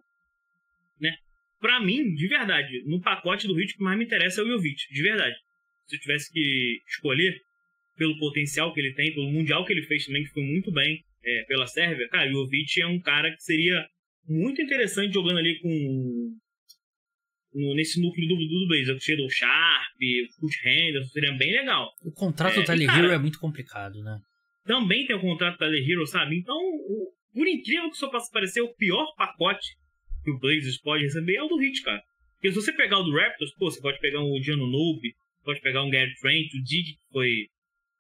Pra 1.63 1.81
mim, 1.81 2.13
de 2.13 2.27
verdade, 2.27 2.83
no 2.87 3.01
pacote 3.01 3.47
do 3.47 3.55
Hit, 3.55 3.73
o 3.73 3.77
que 3.77 3.85
mais 3.85 3.97
me 3.97 4.05
interessa 4.05 4.41
é 4.41 4.45
o 4.45 4.49
Jovic, 4.49 4.93
de 4.93 5.01
verdade. 5.01 5.37
Se 5.87 5.95
eu 5.95 6.01
tivesse 6.01 6.33
que 6.33 6.81
escolher, 6.89 7.41
pelo 7.97 8.19
potencial 8.19 8.75
que 8.75 8.81
ele 8.81 8.93
tem, 8.95 9.15
pelo 9.15 9.31
Mundial 9.31 9.65
que 9.65 9.73
ele 9.73 9.87
fez 9.87 10.05
também, 10.05 10.25
que 10.25 10.31
foi 10.31 10.43
muito 10.43 10.73
bem 10.73 11.05
é, 11.25 11.45
pela 11.45 11.69
Sérvia, 11.69 12.09
cara, 12.09 12.29
o 12.29 12.33
Jovic 12.33 12.83
é 12.83 12.87
um 12.89 13.01
cara 13.01 13.31
que 13.31 13.41
seria 13.45 13.87
muito 14.29 14.61
interessante 14.61 15.15
jogando 15.15 15.39
ali 15.39 15.57
com. 15.61 16.37
nesse 17.77 18.03
núcleo 18.03 18.27
do, 18.27 18.35
do 18.35 18.67
Blazer, 18.67 18.97
o 18.97 19.01
Shadow 19.01 19.31
Sharp, 19.31 19.95
o 20.01 20.41
Kurt 20.41 20.67
Henderson, 20.67 21.11
seria 21.11 21.33
bem 21.35 21.53
legal. 21.53 21.93
O 22.03 22.11
contrato 22.11 22.55
é, 22.55 22.61
do 22.61 22.67
Tyler 22.67 22.91
Hero 22.91 23.13
é 23.13 23.19
muito 23.19 23.39
complicado, 23.39 24.03
né? 24.03 24.19
Também 24.65 25.07
tem 25.07 25.15
o 25.15 25.21
contrato 25.21 25.55
do 25.55 25.59
Tyler 25.59 25.89
Hero, 25.89 26.07
sabe? 26.09 26.39
Então, 26.39 26.57
o, 26.57 27.13
por 27.33 27.47
incrível 27.47 27.89
que 27.89 27.95
isso 27.95 28.11
possa 28.11 28.29
parecer, 28.33 28.63
o 28.63 28.75
pior 28.75 29.15
pacote 29.17 29.81
que 30.23 30.31
o 30.31 30.39
Blazers 30.39 30.79
pode 30.79 31.05
receber 31.05 31.37
é 31.37 31.43
o 31.43 31.49
do 31.49 31.59
Hit, 31.59 31.83
cara. 31.83 32.03
Porque 32.35 32.51
se 32.51 32.57
você 32.57 32.73
pegar 32.73 32.99
o 32.99 33.05
do 33.05 33.17
Raptors, 33.17 33.55
pô, 33.55 33.71
você 33.71 33.81
pode 33.81 34.01
pegar 34.01 34.21
um 34.21 34.33
Odiano 34.33 34.67
Noob, 34.67 35.01
pode 35.45 35.61
pegar 35.61 35.83
um 35.83 35.91
Gary 35.91 36.15
Trent, 36.21 36.53
o 36.55 36.63
Dig, 36.63 36.95
que 36.95 37.13
foi 37.13 37.49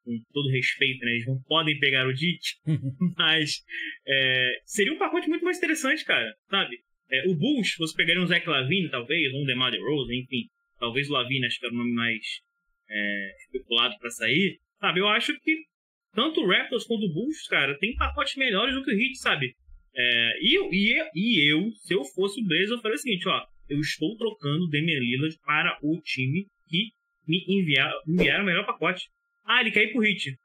com 0.04 0.18
todo 0.32 0.50
respeito, 0.50 1.04
né? 1.04 1.12
Eles 1.12 1.26
não 1.26 1.40
podem 1.42 1.78
pegar 1.78 2.06
o 2.06 2.12
Dit, 2.12 2.56
mas 3.16 3.62
é, 4.06 4.60
seria 4.64 4.92
um 4.92 4.98
pacote 4.98 5.28
muito 5.28 5.44
mais 5.44 5.58
interessante, 5.58 6.04
cara, 6.04 6.34
sabe? 6.50 6.80
É, 7.10 7.28
o 7.28 7.34
Bulls, 7.34 7.76
você 7.78 7.94
pegaria 7.94 8.22
um 8.22 8.26
Zach 8.26 8.48
Lavine, 8.48 8.90
talvez, 8.90 9.32
um 9.34 9.44
DeMar 9.44 9.70
DeRozan, 9.70 10.14
enfim. 10.14 10.48
Talvez 10.80 11.08
o 11.08 11.12
Lavine, 11.12 11.46
acho 11.46 11.60
que 11.60 11.66
era 11.66 11.74
o 11.74 11.78
nome 11.78 11.92
mais 11.92 12.40
é, 12.88 13.36
especulado 13.44 13.96
para 13.98 14.10
sair. 14.10 14.58
Sabe, 14.80 15.00
eu 15.00 15.08
acho 15.08 15.38
que 15.40 15.64
tanto 16.14 16.40
o 16.40 16.46
Raptors 16.48 16.84
quanto 16.84 17.06
o 17.06 17.12
Bulls, 17.12 17.46
cara, 17.48 17.78
tem 17.78 17.94
pacotes 17.94 18.36
melhores 18.36 18.74
do 18.74 18.82
que 18.82 18.90
o 18.90 18.98
Heat, 18.98 19.16
sabe? 19.18 19.54
É, 19.94 20.38
e, 20.40 20.58
e, 20.72 21.10
e 21.14 21.52
eu, 21.52 21.70
se 21.72 21.94
eu 21.94 22.04
fosse 22.04 22.40
o 22.40 22.46
Blazers, 22.46 22.70
eu 22.70 22.80
faria 22.80 22.96
o 22.96 22.98
seguinte, 22.98 23.28
ó. 23.28 23.44
Eu 23.68 23.80
estou 23.80 24.16
trocando 24.16 24.64
o 24.64 24.68
Damian 24.68 24.98
Lillard 24.98 25.38
para 25.44 25.78
o 25.82 26.00
time 26.02 26.46
que 26.68 26.90
me 27.26 27.44
enviar, 27.48 27.92
enviar 28.06 28.40
o 28.40 28.44
melhor 28.44 28.66
pacote. 28.66 29.08
Ah, 29.44 29.60
ele 29.60 29.70
quer 29.70 29.84
ir 29.84 29.92
pro 29.92 30.02
Hit. 30.02 30.36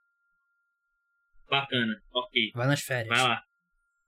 Bacana, 1.50 1.96
ok. 2.14 2.52
Vai 2.54 2.68
nas 2.68 2.82
férias. 2.82 3.08
Vai 3.08 3.22
lá. 3.22 3.42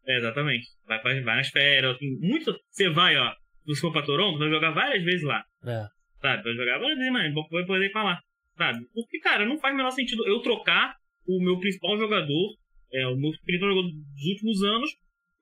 É, 0.06 0.18
exatamente. 0.18 0.68
Vai, 0.86 1.02
vai, 1.02 1.22
vai 1.22 1.36
nas 1.38 1.50
férias. 1.50 1.98
Tem 1.98 2.18
muito. 2.20 2.56
Você 2.70 2.90
vai, 2.90 3.16
ó. 3.18 3.34
Se 3.68 3.82
for 3.82 3.92
pra 3.92 4.02
Toronto, 4.02 4.40
vai 4.40 4.50
jogar 4.50 4.72
várias 4.72 5.04
vezes 5.04 5.24
lá. 5.24 5.44
É. 5.64 5.88
Sabe? 6.22 6.44
Vai 6.44 6.54
jogar 6.54 6.80
várias 6.80 6.98
vezes, 6.98 7.14
mano. 7.14 7.48
Vai 7.52 7.66
poder 7.66 7.86
ir 7.86 7.92
pra 7.92 8.04
lá. 8.04 8.20
Sabe? 8.58 8.86
Porque, 8.94 9.20
cara, 9.20 9.46
não 9.46 9.60
faz 9.60 9.74
o 9.74 9.78
menor 9.78 9.92
sentido 9.92 10.28
eu 10.28 10.42
trocar 10.42 10.96
o 11.28 11.40
meu 11.44 11.60
principal 11.60 11.98
jogador, 11.98 12.56
é, 12.92 13.08
o 13.08 13.16
meu 13.16 13.32
principal 13.46 13.70
jogador 13.70 13.90
dos 13.90 14.26
últimos 14.26 14.64
anos, 14.64 14.90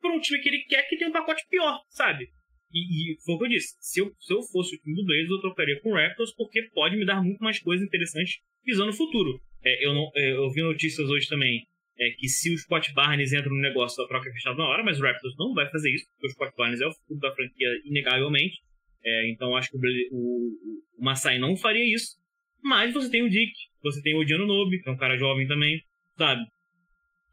por 0.07 0.15
um 0.15 0.19
time 0.21 0.39
que 0.39 0.47
ele 0.47 0.63
quer 0.63 0.83
que 0.83 0.95
tenha 0.95 1.09
um 1.09 1.13
pacote 1.13 1.43
pior, 1.49 1.81
sabe? 1.89 2.29
E, 2.73 3.13
e 3.13 3.17
foi 3.23 3.35
o 3.35 3.37
que 3.39 3.45
eu 3.45 3.49
disse. 3.49 3.75
Se 3.79 3.99
eu, 3.99 4.11
se 4.19 4.33
eu 4.33 4.41
fosse 4.41 4.75
o 4.75 4.79
time 4.79 4.95
do 4.95 5.05
Blazers, 5.05 5.29
eu 5.29 5.41
trocaria 5.41 5.79
com 5.81 5.91
o 5.91 5.95
Raptors, 5.95 6.33
porque 6.35 6.63
pode 6.73 6.95
me 6.95 7.05
dar 7.05 7.21
muito 7.21 7.39
mais 7.39 7.59
coisas 7.59 7.85
interessantes 7.85 8.37
visando 8.65 8.91
o 8.91 8.95
futuro. 8.95 9.39
É, 9.63 9.85
eu, 9.85 9.93
não, 9.93 10.09
é, 10.15 10.31
eu 10.31 10.49
vi 10.49 10.61
notícias 10.61 11.09
hoje 11.09 11.27
também 11.27 11.65
é, 11.99 12.11
que 12.11 12.27
se 12.29 12.53
o 12.53 12.57
Scott 12.57 12.93
Barnes 12.93 13.33
entra 13.33 13.49
no 13.49 13.59
negócio, 13.59 14.01
a 14.03 14.07
troca 14.07 14.29
é 14.29 14.31
fechada 14.31 14.57
na 14.57 14.67
hora, 14.67 14.83
mas 14.83 14.99
o 14.99 15.03
Raptors 15.03 15.35
não 15.37 15.53
vai 15.53 15.69
fazer 15.69 15.93
isso, 15.93 16.05
porque 16.13 16.27
o 16.27 16.31
Scott 16.31 16.55
Barnes 16.55 16.79
é 16.79 16.87
o 16.87 16.93
futuro 16.93 17.19
da 17.19 17.33
franquia, 17.33 17.67
inegavelmente. 17.85 18.61
É, 19.03 19.29
então 19.29 19.55
acho 19.55 19.69
que 19.69 19.77
o, 19.77 19.81
o, 20.11 20.81
o 20.99 21.03
Masai 21.03 21.37
não 21.37 21.55
faria 21.57 21.93
isso. 21.93 22.15
Mas 22.63 22.93
você 22.93 23.09
tem 23.09 23.23
o 23.23 23.29
Dick, 23.29 23.53
você 23.81 24.01
tem 24.01 24.15
o 24.15 24.19
Odiano 24.19 24.45
Nobe, 24.45 24.81
que 24.81 24.89
é 24.89 24.91
um 24.91 24.97
cara 24.97 25.17
jovem 25.17 25.47
também, 25.47 25.81
sabe? 26.17 26.41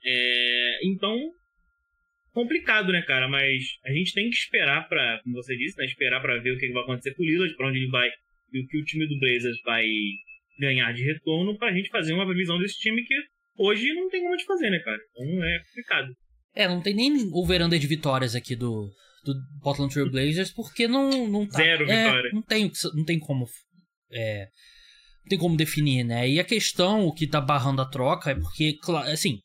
É, 0.05 0.81
então, 0.85 1.19
complicado, 2.35 2.93
né, 2.93 3.01
cara? 3.03 3.29
Mas 3.29 3.63
a 3.87 3.93
gente 3.93 4.13
tem 4.13 4.29
que 4.29 4.37
esperar 4.37 4.87
para, 4.89 5.21
como 5.23 5.37
você 5.37 5.57
disse, 5.57 5.79
né, 5.79 5.87
esperar 5.87 6.21
para 6.21 6.39
ver 6.39 6.53
o 6.53 6.59
que 6.59 6.73
vai 6.73 6.83
acontecer 6.83 7.15
com 7.15 7.23
o 7.23 7.27
Lillard, 7.27 7.57
para 7.57 7.69
onde 7.69 7.79
ele 7.79 7.89
vai 7.89 8.11
e 8.53 8.61
o 8.61 8.67
que 8.67 8.79
o 8.79 8.85
time 8.85 9.07
do 9.07 9.19
Blazers 9.19 9.57
vai 9.65 9.85
ganhar 10.59 10.93
de 10.93 11.03
retorno 11.03 11.57
pra 11.57 11.73
gente 11.73 11.89
fazer 11.89 12.13
uma 12.13 12.27
previsão 12.27 12.59
desse 12.59 12.79
time 12.79 13.03
que 13.03 13.15
hoje 13.57 13.93
não 13.95 14.09
tem 14.09 14.23
como 14.23 14.37
de 14.37 14.45
fazer, 14.45 14.71
né, 14.71 14.79
cara? 14.81 14.99
Então 15.11 15.45
é 15.45 15.59
complicado. 15.67 16.17
É, 16.55 16.69
não 16.69 16.81
tem 16.81 16.95
nem 16.95 17.13
o 17.33 17.47
veranda 17.47 17.79
de 17.79 17.87
vitórias 17.87 18.37
aqui 18.37 18.55
do, 18.55 18.89
do 19.25 19.35
Portland 19.61 19.93
Trail 19.93 20.11
Blazers, 20.11 20.53
porque 20.53 20.87
não, 20.87 21.27
não 21.27 21.49
tá. 21.49 21.59
Zero 21.59 21.91
é, 21.91 22.05
vitória. 22.05 22.31
Não 22.33 22.43
tem, 22.43 22.71
não 22.95 23.05
tem 23.05 23.19
como. 23.19 23.47
É, 24.13 24.47
não 25.23 25.29
tem 25.29 25.39
como 25.39 25.57
definir, 25.57 26.05
né? 26.05 26.29
E 26.29 26.39
a 26.39 26.45
questão, 26.45 27.07
o 27.07 27.13
que 27.13 27.27
tá 27.27 27.41
barrando 27.41 27.83
a 27.83 27.89
troca, 27.89 28.31
é 28.31 28.35
porque, 28.37 28.79
assim. 29.13 29.41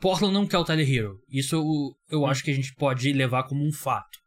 Portland 0.00 0.34
não 0.34 0.46
quer 0.46 0.58
o 0.58 0.64
Tyler 0.64 0.90
Hero. 0.90 1.18
Isso 1.30 1.56
eu, 1.56 2.18
eu 2.18 2.26
acho 2.26 2.42
que 2.42 2.50
a 2.50 2.54
gente 2.54 2.74
pode 2.74 3.12
levar 3.12 3.44
como 3.44 3.66
um 3.66 3.72
fato. 3.72 4.18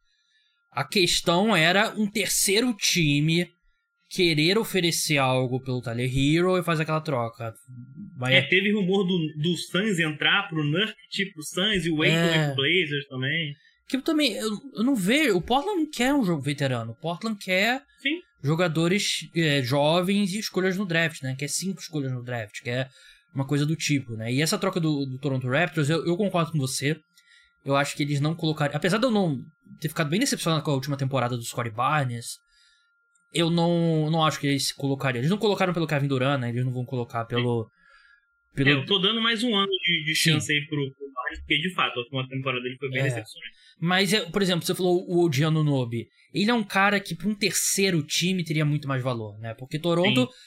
A 0.72 0.84
questão 0.84 1.56
era 1.56 1.94
um 1.98 2.10
terceiro 2.10 2.74
time 2.74 3.48
querer 4.10 4.58
oferecer 4.58 5.18
algo 5.18 5.62
pelo 5.62 5.82
Tyler 5.82 6.10
Hero 6.10 6.58
e 6.58 6.64
faz 6.64 6.80
aquela 6.80 7.02
troca. 7.02 7.54
Vai... 8.18 8.36
É, 8.36 8.42
teve 8.42 8.72
rumor 8.72 9.06
do, 9.06 9.18
do 9.38 9.56
Suns 9.56 10.00
entrar 10.00 10.48
pro 10.50 10.64
Nurk, 10.64 10.96
tipo 11.12 11.44
Suns 11.44 11.86
e 11.86 11.92
o 11.92 11.98
Wade 11.98 12.12
é... 12.12 12.56
Blazers 12.56 13.08
também. 13.08 13.54
Que 13.88 13.98
eu 13.98 14.02
também, 14.02 14.34
eu, 14.34 14.52
eu, 14.76 14.84
não 14.84 14.96
vejo, 14.96 15.36
o 15.36 15.42
Portland 15.42 15.80
não 15.80 15.90
quer 15.90 16.14
um 16.14 16.24
jogo 16.24 16.42
veterano, 16.42 16.92
o 16.92 16.96
Portland 16.96 17.40
quer 17.40 17.82
Sim. 18.00 18.20
jogadores 18.44 19.28
é, 19.36 19.64
jovens 19.64 20.32
e 20.32 20.40
escolhas 20.40 20.78
no 20.78 20.86
draft, 20.86 21.24
né, 21.24 21.36
quer 21.36 21.50
cinco 21.50 21.82
escolhas 21.82 22.12
no 22.12 22.24
draft, 22.24 22.62
quer 22.62 22.88
uma 23.34 23.46
coisa 23.46 23.66
do 23.66 23.76
tipo, 23.76 24.14
né, 24.14 24.32
e 24.32 24.42
essa 24.42 24.58
troca 24.58 24.80
do, 24.80 25.06
do 25.06 25.18
Toronto 25.18 25.48
Raptors, 25.48 25.90
eu, 25.90 26.06
eu 26.06 26.18
concordo 26.18 26.52
com 26.52 26.58
você, 26.58 27.00
eu 27.64 27.76
acho 27.76 27.96
que 27.96 28.04
eles 28.04 28.20
não 28.20 28.34
colocaram, 28.34 28.76
apesar 28.76 28.98
de 28.98 29.06
eu 29.06 29.12
não 29.12 29.44
ter 29.80 29.90
ficado 29.90 30.10
bem 30.10 30.20
decepcionado 30.20 30.64
com 30.64 30.72
a 30.72 30.74
última 30.74 30.98
temporada 30.98 31.36
do 31.36 31.44
Scottie 31.44 31.72
Barnes, 31.72 32.40
eu 33.34 33.50
não, 33.50 34.10
não 34.10 34.24
acho 34.24 34.40
que 34.40 34.48
eles 34.48 34.72
colocariam. 34.72 35.22
Eles 35.22 35.30
não 35.30 35.38
colocaram 35.38 35.74
pelo 35.74 35.88
Kevin 35.88 36.08
Durant, 36.08 36.40
né? 36.40 36.50
Eles 36.50 36.66
não 36.66 36.74
vão 36.74 36.86
colocar 36.86 37.26
pelo. 37.26 37.70
pelo... 38.54 38.70
É, 38.70 38.74
eu 38.74 38.86
tô 38.86 38.98
dando 39.00 39.22
mais 39.22 39.44
um 39.44 39.56
ano 39.56 39.72
de, 39.86 40.04
de 40.06 40.16
chance 40.16 40.52
aí 40.52 40.66
pro, 40.68 40.92
pro 40.94 41.12
Barnes, 41.14 41.40
porque 41.40 41.58
de 41.60 41.74
fato 41.74 41.98
a 41.98 42.02
última 42.02 42.28
temporada 42.28 42.62
dele 42.62 42.78
foi 42.80 42.90
bem 42.90 43.02
é. 43.02 43.04
decepcionante. 43.04 43.54
Mas, 43.80 44.14
é, 44.14 44.26
por 44.30 44.42
exemplo, 44.42 44.66
você 44.66 44.76
falou 44.76 45.06
o 45.08 45.24
Odiano 45.24 45.64
Nobe. 45.64 46.10
Ele 46.34 46.52
é 46.52 46.54
um 46.54 46.64
cara 46.64 47.00
que, 47.00 47.16
para 47.16 47.28
um 47.28 47.36
terceiro 47.36 48.04
time, 48.04 48.44
teria 48.44 48.66
muito 48.66 48.88
mais 48.88 49.02
valor, 49.02 49.38
né? 49.40 49.54
Porque 49.54 49.80
Toronto 49.80 50.22
Sim. 50.22 50.38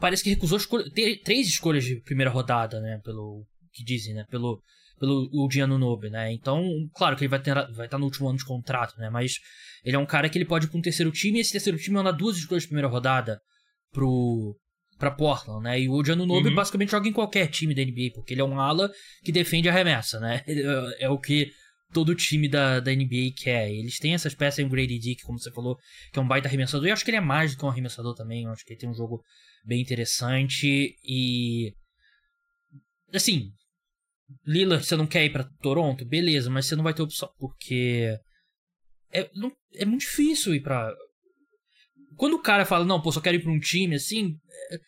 Parece 0.00 0.22
que 0.22 0.30
recusou 0.30 0.58
escolha, 0.58 0.84
três 1.24 1.48
escolhas 1.48 1.84
de 1.84 2.00
primeira 2.02 2.30
rodada, 2.30 2.80
né? 2.80 3.00
Pelo 3.04 3.44
que 3.72 3.84
dizem, 3.84 4.14
né? 4.14 4.24
Pelo, 4.30 4.62
pelo 4.98 5.28
Odiano 5.32 5.78
Nobe, 5.78 6.10
né? 6.10 6.32
Então, 6.32 6.62
claro 6.94 7.16
que 7.16 7.24
ele 7.24 7.30
vai, 7.30 7.40
ter, 7.40 7.54
vai 7.72 7.86
estar 7.86 7.98
no 7.98 8.04
último 8.04 8.28
ano 8.28 8.38
de 8.38 8.44
contrato, 8.44 8.96
né? 8.98 9.10
Mas 9.10 9.36
ele 9.84 9.96
é 9.96 9.98
um 9.98 10.06
cara 10.06 10.28
que 10.28 10.38
ele 10.38 10.44
pode 10.44 10.66
ir 10.66 10.68
pra 10.68 10.78
um 10.78 10.82
terceiro 10.82 11.10
time 11.12 11.38
e 11.38 11.40
esse 11.40 11.52
terceiro 11.52 11.78
time 11.78 11.98
anda 11.98 12.12
duas 12.12 12.36
escolhas 12.36 12.62
de 12.62 12.68
primeira 12.68 12.88
rodada 12.88 13.40
pro, 13.92 14.56
pra 14.98 15.10
Portland, 15.10 15.62
né? 15.62 15.80
E 15.80 15.88
o 15.88 15.92
Odiano 15.92 16.26
Nobe 16.26 16.48
uhum. 16.48 16.54
basicamente 16.54 16.90
joga 16.90 17.08
em 17.08 17.12
qualquer 17.12 17.46
time 17.48 17.74
da 17.74 17.82
NBA, 17.82 18.12
porque 18.14 18.34
ele 18.34 18.40
é 18.40 18.44
um 18.44 18.60
ala 18.60 18.90
que 19.24 19.32
defende 19.32 19.68
a 19.68 19.72
remessa, 19.72 20.18
né? 20.20 20.42
É, 20.48 21.04
é 21.04 21.08
o 21.08 21.18
que 21.18 21.50
todo 21.92 22.14
time 22.14 22.48
da, 22.48 22.80
da 22.80 22.92
NBA 22.92 23.32
quer. 23.36 23.70
Eles 23.70 23.98
têm 23.98 24.14
essas 24.14 24.34
peças, 24.34 24.64
o 24.64 24.68
Grady 24.68 24.98
Dick, 24.98 25.22
como 25.22 25.38
você 25.38 25.50
falou, 25.50 25.76
que 26.12 26.18
é 26.18 26.22
um 26.22 26.28
baita 26.28 26.48
arremessador. 26.48 26.86
E 26.86 26.90
eu 26.90 26.94
acho 26.94 27.04
que 27.04 27.10
ele 27.10 27.16
é 27.18 27.22
mais 27.22 27.52
do 27.52 27.58
que 27.58 27.64
um 27.64 27.68
arremessador 27.68 28.14
também. 28.14 28.44
Eu 28.44 28.50
acho 28.50 28.64
que 28.64 28.72
ele 28.72 28.80
tem 28.80 28.88
um 28.88 28.94
jogo 28.94 29.22
bem 29.64 29.80
interessante. 29.80 30.96
E. 31.04 31.74
Assim. 33.12 33.52
Lillard, 34.46 34.84
você 34.84 34.94
não 34.94 35.06
quer 35.06 35.24
ir 35.24 35.30
para 35.30 35.48
Toronto? 35.62 36.04
Beleza, 36.04 36.50
mas 36.50 36.66
você 36.66 36.76
não 36.76 36.84
vai 36.84 36.92
ter 36.92 37.00
opção, 37.00 37.30
porque 37.38 38.14
é, 39.12 39.30
não, 39.34 39.52
é 39.74 39.84
muito 39.84 40.02
difícil 40.02 40.54
ir 40.54 40.60
pra. 40.60 40.94
Quando 42.16 42.34
o 42.34 42.42
cara 42.42 42.64
fala, 42.64 42.84
não, 42.84 43.00
pô, 43.00 43.12
só 43.12 43.20
quero 43.20 43.36
ir 43.36 43.42
pra 43.42 43.52
um 43.52 43.60
time, 43.60 43.94
assim. 43.94 44.38
É... 44.70 44.78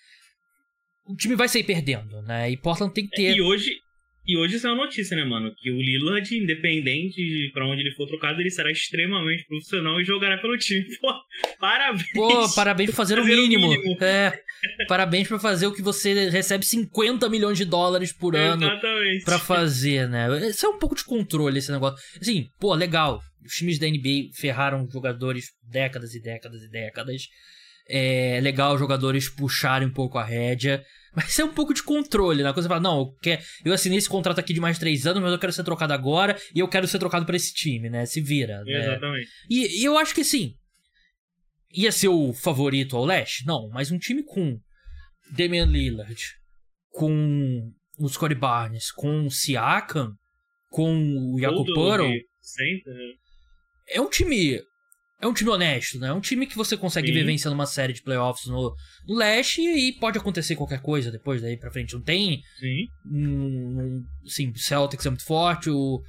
O 1.07 1.17
time 1.17 1.35
vai 1.35 1.49
sair 1.49 1.65
perdendo, 1.65 2.23
né? 2.23 2.51
E 2.51 2.57
Portland 2.57 2.93
tem 2.95 3.07
que 3.07 3.17
ter. 3.17 3.37
E 3.37 3.43
hoje, 3.43 3.81
e 4.27 4.37
hoje 4.37 4.57
isso 4.57 4.67
é 4.67 4.73
uma 4.73 4.85
notícia, 4.85 5.17
né, 5.17 5.25
mano? 5.25 5.53
Que 5.57 5.71
o 5.71 5.81
Lillard, 5.81 6.37
independente 6.37 7.17
de 7.17 7.51
pra 7.53 7.67
onde 7.67 7.81
ele 7.81 7.93
for 7.93 8.07
trocado, 8.07 8.41
ele 8.41 8.51
será 8.51 8.71
extremamente 8.71 9.47
profissional 9.47 10.01
e 10.01 10.05
jogará 10.05 10.39
pelo 10.39 10.57
time. 10.59 10.85
Pô, 11.01 11.13
parabéns! 11.59 12.13
Pô, 12.13 12.55
parabéns 12.55 12.91
por 12.91 12.97
fazer, 12.97 13.17
fazer 13.17 13.31
o, 13.33 13.37
mínimo. 13.37 13.67
o 13.67 13.71
mínimo. 13.71 14.05
É, 14.05 14.39
parabéns 14.87 15.27
por 15.27 15.41
fazer 15.41 15.67
o 15.67 15.73
que 15.73 15.83
você 15.83 16.29
recebe 16.29 16.65
50 16.65 17.29
milhões 17.29 17.57
de 17.57 17.65
dólares 17.65 18.13
por 18.13 18.37
ano 18.37 18.63
Exatamente. 18.63 19.25
pra 19.25 19.39
fazer, 19.39 20.09
né? 20.09 20.49
Isso 20.49 20.67
é 20.67 20.69
um 20.69 20.79
pouco 20.79 20.95
de 20.95 21.05
controle, 21.05 21.59
esse 21.59 21.73
negócio. 21.73 21.99
Assim, 22.21 22.49
pô, 22.59 22.75
legal. 22.75 23.21
Os 23.45 23.55
times 23.55 23.79
da 23.79 23.87
NBA 23.87 24.31
ferraram 24.35 24.87
jogadores 24.91 25.47
décadas 25.63 26.15
e 26.15 26.21
décadas 26.21 26.63
e 26.63 26.71
décadas. 26.71 27.23
É 27.93 28.39
legal 28.41 28.75
os 28.75 28.79
jogadores 28.79 29.29
puxarem 29.29 29.89
um 29.89 29.93
pouco 29.93 30.17
a 30.17 30.25
rédea. 30.25 30.85
Mas 31.15 31.37
é 31.39 31.45
um 31.45 31.53
pouco 31.53 31.75
de 31.75 31.83
controle, 31.83 32.43
né? 32.43 32.53
Quando 32.53 32.63
você 32.63 32.69
fala, 32.69 32.81
não, 32.81 32.99
eu, 33.01 33.13
quer, 33.21 33.45
eu 33.65 33.73
assinei 33.73 33.99
esse 33.99 34.09
contrato 34.09 34.39
aqui 34.39 34.55
de 34.55 34.61
mais 34.61 34.79
três 34.79 35.07
anos, 35.07 35.21
mas 35.21 35.33
eu 35.33 35.39
quero 35.39 35.53
ser 35.53 35.65
trocado 35.65 35.93
agora 35.93 36.41
e 36.55 36.61
eu 36.61 36.69
quero 36.69 36.87
ser 36.87 37.01
trocado 37.01 37.27
para 37.27 37.35
esse 37.35 37.53
time, 37.53 37.91
né? 37.91 38.07
Se 38.07 38.21
vira. 38.21 38.63
Né? 38.63 38.79
Exatamente. 38.79 39.29
E, 39.49 39.81
e, 39.81 39.85
eu 39.85 39.99
acho 39.99 40.15
que 40.15 40.23
sim. 40.23 40.55
Ia 41.73 41.91
ser 41.91 42.09
o 42.09 42.33
favorito 42.33 42.97
ao 42.97 43.05
leste? 43.05 43.45
Não, 43.45 43.69
mas 43.71 43.91
um 43.91 43.99
time 43.99 44.23
com 44.23 44.59
Damian 45.33 45.67
Lillard, 45.67 46.23
com 46.91 47.73
o 47.99 48.09
Scottie 48.09 48.35
Barnes, 48.37 48.91
com 48.93 49.27
o 49.27 49.31
Siakam, 49.31 50.15
com 50.71 51.35
o 51.35 51.41
Jakob 51.41 51.67
Purl. 51.75 52.09
Né? 52.09 52.21
É 53.89 54.01
um 54.01 54.09
time 54.09 54.61
é 55.21 55.27
um 55.27 55.35
time 55.35 55.51
honesto, 55.51 55.99
né? 55.99 56.09
É 56.09 56.13
um 56.13 56.21
time 56.21 56.47
que 56.47 56.57
você 56.57 56.77
consegue 56.77 57.09
Sim. 57.09 57.15
ver 57.15 57.25
vencendo 57.25 57.53
uma 57.53 57.67
série 57.67 57.93
de 57.93 58.03
playoffs 58.03 58.47
no, 58.47 58.75
no 59.07 59.15
leste 59.15 59.61
e 59.61 59.93
pode 59.93 60.19
acontecer 60.19 60.57
qualquer 60.57 60.81
coisa 60.81 61.11
depois 61.11 61.43
daí 61.43 61.59
pra 61.59 61.71
frente. 61.71 61.95
Não 61.95 62.01
tem. 62.01 62.41
Sim. 62.59 62.87
Um, 63.05 64.03
sim, 64.25 64.55
Celtics 64.55 65.05
é 65.05 65.11
muito 65.11 65.27
forte, 65.27 65.69
o, 65.69 66.01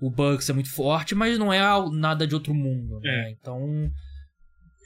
o 0.00 0.10
Bucks 0.10 0.48
é 0.48 0.52
muito 0.52 0.72
forte, 0.72 1.14
mas 1.14 1.36
não 1.36 1.52
é 1.52 1.60
nada 1.92 2.26
de 2.26 2.34
outro 2.34 2.54
mundo, 2.54 3.00
né? 3.00 3.26
É. 3.26 3.30
Então. 3.32 3.90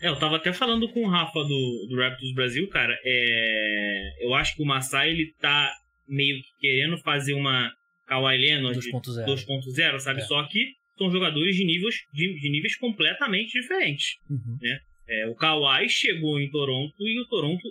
É, 0.01 0.09
eu 0.09 0.19
tava 0.19 0.37
até 0.37 0.53
falando 0.53 0.91
com 0.91 1.05
o 1.05 1.09
Rafa 1.09 1.41
do, 1.41 1.87
do 1.89 1.97
Raptors 1.97 2.35
Brasil, 2.35 2.67
cara. 2.69 2.99
É, 3.05 4.27
eu 4.27 4.35
acho 4.35 4.57
que 4.57 4.63
o 4.63 4.67
Masai 4.67 5.11
ele 5.11 5.33
tá 5.39 5.71
meio 6.09 6.37
que 6.37 6.49
querendo 6.59 6.97
fazer 6.99 7.35
uma 7.35 7.71
Kawhi 8.07 8.39
Leonard 8.39 8.79
2.0, 8.79 9.99
sabe? 9.99 10.21
É. 10.21 10.25
Só 10.25 10.43
que 10.49 10.73
são 10.97 11.11
jogadores 11.11 11.57
de 11.57 11.65
níveis, 11.65 11.97
de, 12.13 12.39
de 12.41 12.51
níveis 12.51 12.77
completamente 12.77 13.59
diferentes. 13.61 14.17
Uhum. 14.31 14.59
Né? 14.61 14.81
É, 15.09 15.27
o 15.29 15.35
Kawhi 15.35 15.89
chegou 15.89 16.41
em 16.41 16.51
Toronto 16.51 16.95
e 17.07 17.21
o 17.21 17.27
Toronto 17.27 17.63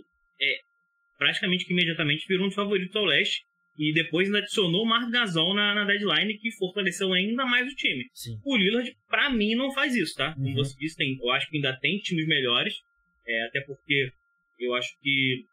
é, 0.41 0.59
praticamente 1.17 1.65
que 1.65 1.74
imediatamente 1.74 2.28
virou 2.28 2.47
um 2.47 2.51
favorito 2.51 2.97
ao 2.97 3.05
leste. 3.05 3.43
E 3.76 3.91
depois 3.91 4.28
ainda 4.28 4.38
adicionou 4.38 4.84
o 4.84 4.86
Mark 4.86 5.09
Gasol 5.09 5.55
na, 5.55 5.74
na, 5.74 5.84
deadline, 5.84 6.38
que 6.38 6.51
fortaleceu 6.51 7.11
ainda 7.11 7.43
mais 7.43 7.71
o 7.71 7.76
time. 7.76 8.05
Sim. 8.13 8.38
O 8.45 8.55
Lillard, 8.55 8.95
pra 9.09 9.32
mim, 9.32 9.55
não 9.55 9.74
faz 9.74 9.95
isso, 9.95 10.13
tá? 10.15 10.32
Como 10.36 10.47
Uhum. 10.49 10.53
você 10.53 10.78
disse, 10.78 10.95
tem, 10.95 11.17
eu 11.19 11.32
acho 11.32 11.49
que 11.49 11.55
ainda 11.57 11.76
tem 11.80 11.97
times 11.97 12.28
melhores. 12.28 12.76
é, 13.26 13.45
até 13.45 13.61
porque 13.61 14.11
eu 14.59 14.76
acho 14.76 14.89
que 15.01 15.43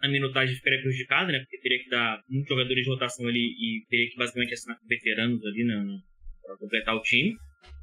a 0.00 0.06
minutagem 0.08 0.54
ficaria 0.54 0.80
prejudicada, 0.80 1.32
né? 1.32 1.40
Porque 1.40 1.58
teria 1.58 1.82
que 1.82 1.88
dar 1.90 2.22
muitos 2.28 2.48
jogadores 2.48 2.84
de 2.84 2.90
rotação 2.90 3.26
ali 3.26 3.40
e 3.40 3.84
teria 3.90 4.08
que 4.10 4.16
basicamente 4.16 4.54
assinar 4.54 4.78
com 4.78 4.86
veteranos 4.86 5.44
ali 5.44 5.64
na, 5.64 5.98
na, 6.48 6.54
pra 6.54 6.56
completar 6.56 6.94
o 6.94 7.02
time. 7.02 7.36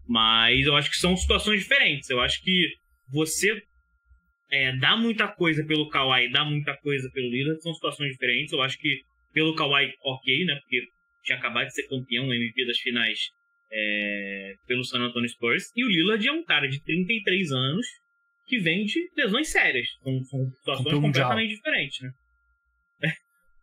Mas 0.07 0.65
eu 0.65 0.75
acho 0.75 0.89
que 0.89 0.97
são 0.97 1.15
situações 1.15 1.61
diferentes. 1.61 2.09
Eu 2.09 2.21
acho 2.21 2.41
que 2.41 2.73
você 3.09 3.61
é, 4.51 4.75
dá 4.77 4.95
muita 4.95 5.27
coisa 5.27 5.65
pelo 5.65 5.89
Kawhi, 5.89 6.31
dá 6.31 6.45
muita 6.45 6.75
coisa 6.77 7.09
pelo 7.11 7.29
Lillard, 7.29 7.61
são 7.61 7.73
situações 7.73 8.11
diferentes. 8.11 8.51
Eu 8.51 8.61
acho 8.61 8.77
que 8.77 9.01
pelo 9.33 9.55
Kawhi, 9.55 9.93
ok, 10.03 10.45
né? 10.45 10.55
Porque 10.61 10.81
tinha 11.23 11.37
acabado 11.37 11.67
de 11.67 11.73
ser 11.73 11.87
campeão 11.87 12.31
MVP 12.31 12.65
das 12.65 12.77
finais 12.77 13.19
é, 13.71 14.53
pelo 14.67 14.83
San 14.83 14.99
Antonio 14.99 15.29
Spurs. 15.29 15.71
E 15.75 15.83
o 15.83 15.89
Lillard 15.89 16.27
é 16.27 16.31
um 16.31 16.43
cara 16.43 16.67
de 16.67 16.81
33 16.83 17.51
anos 17.51 17.85
que 18.45 18.59
vem 18.59 18.85
de 18.85 19.09
lesões 19.17 19.49
sérias. 19.49 19.87
São, 20.03 20.23
são 20.23 20.51
situações 20.51 21.01
completamente 21.01 21.55
diferentes, 21.55 22.01
né? 22.01 22.11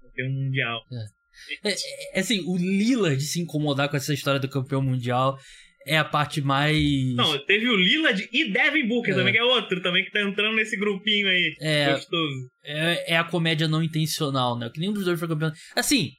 campeão 0.03 0.31
mundial. 0.31 0.83
É, 0.93 1.22
é, 1.65 2.21
assim, 2.21 2.43
o 2.47 2.57
Lillard 2.57 3.21
se 3.21 3.41
incomodar 3.41 3.89
com 3.89 3.97
essa 3.97 4.13
história 4.15 4.41
do 4.41 4.49
campeão 4.49 4.83
mundial 4.83 5.39
é 5.87 5.99
a 5.99 6.05
parte 6.05 6.41
mais. 6.41 6.77
Não, 7.17 7.45
teve 7.45 7.69
o 7.69 7.77
Lillard 7.77 8.29
e 8.33 8.53
Devin 8.53 8.87
Booker 8.87 9.13
É. 9.13 9.17
também, 9.17 9.33
que 9.33 9.39
é 9.39 9.45
outro 9.45 9.83
também 9.83 10.05
que 10.05 10.13
tá 10.13 10.21
entrando 10.21 10.55
nesse 10.57 10.77
grupinho 10.77 11.29
aí. 11.29 11.57
É. 11.61 11.93
Gostoso. 11.93 12.49
É, 12.65 13.15
é 13.15 13.17
a 13.17 13.25
comédia 13.25 13.67
não 13.67 13.83
intencional, 13.83 14.57
né? 14.59 14.71
Que 14.73 14.79
nenhum 14.81 14.93
dos 14.93 15.05
dois 15.05 15.19
foi 15.19 15.27
campeão. 15.29 15.53
Assim, 15.75 16.11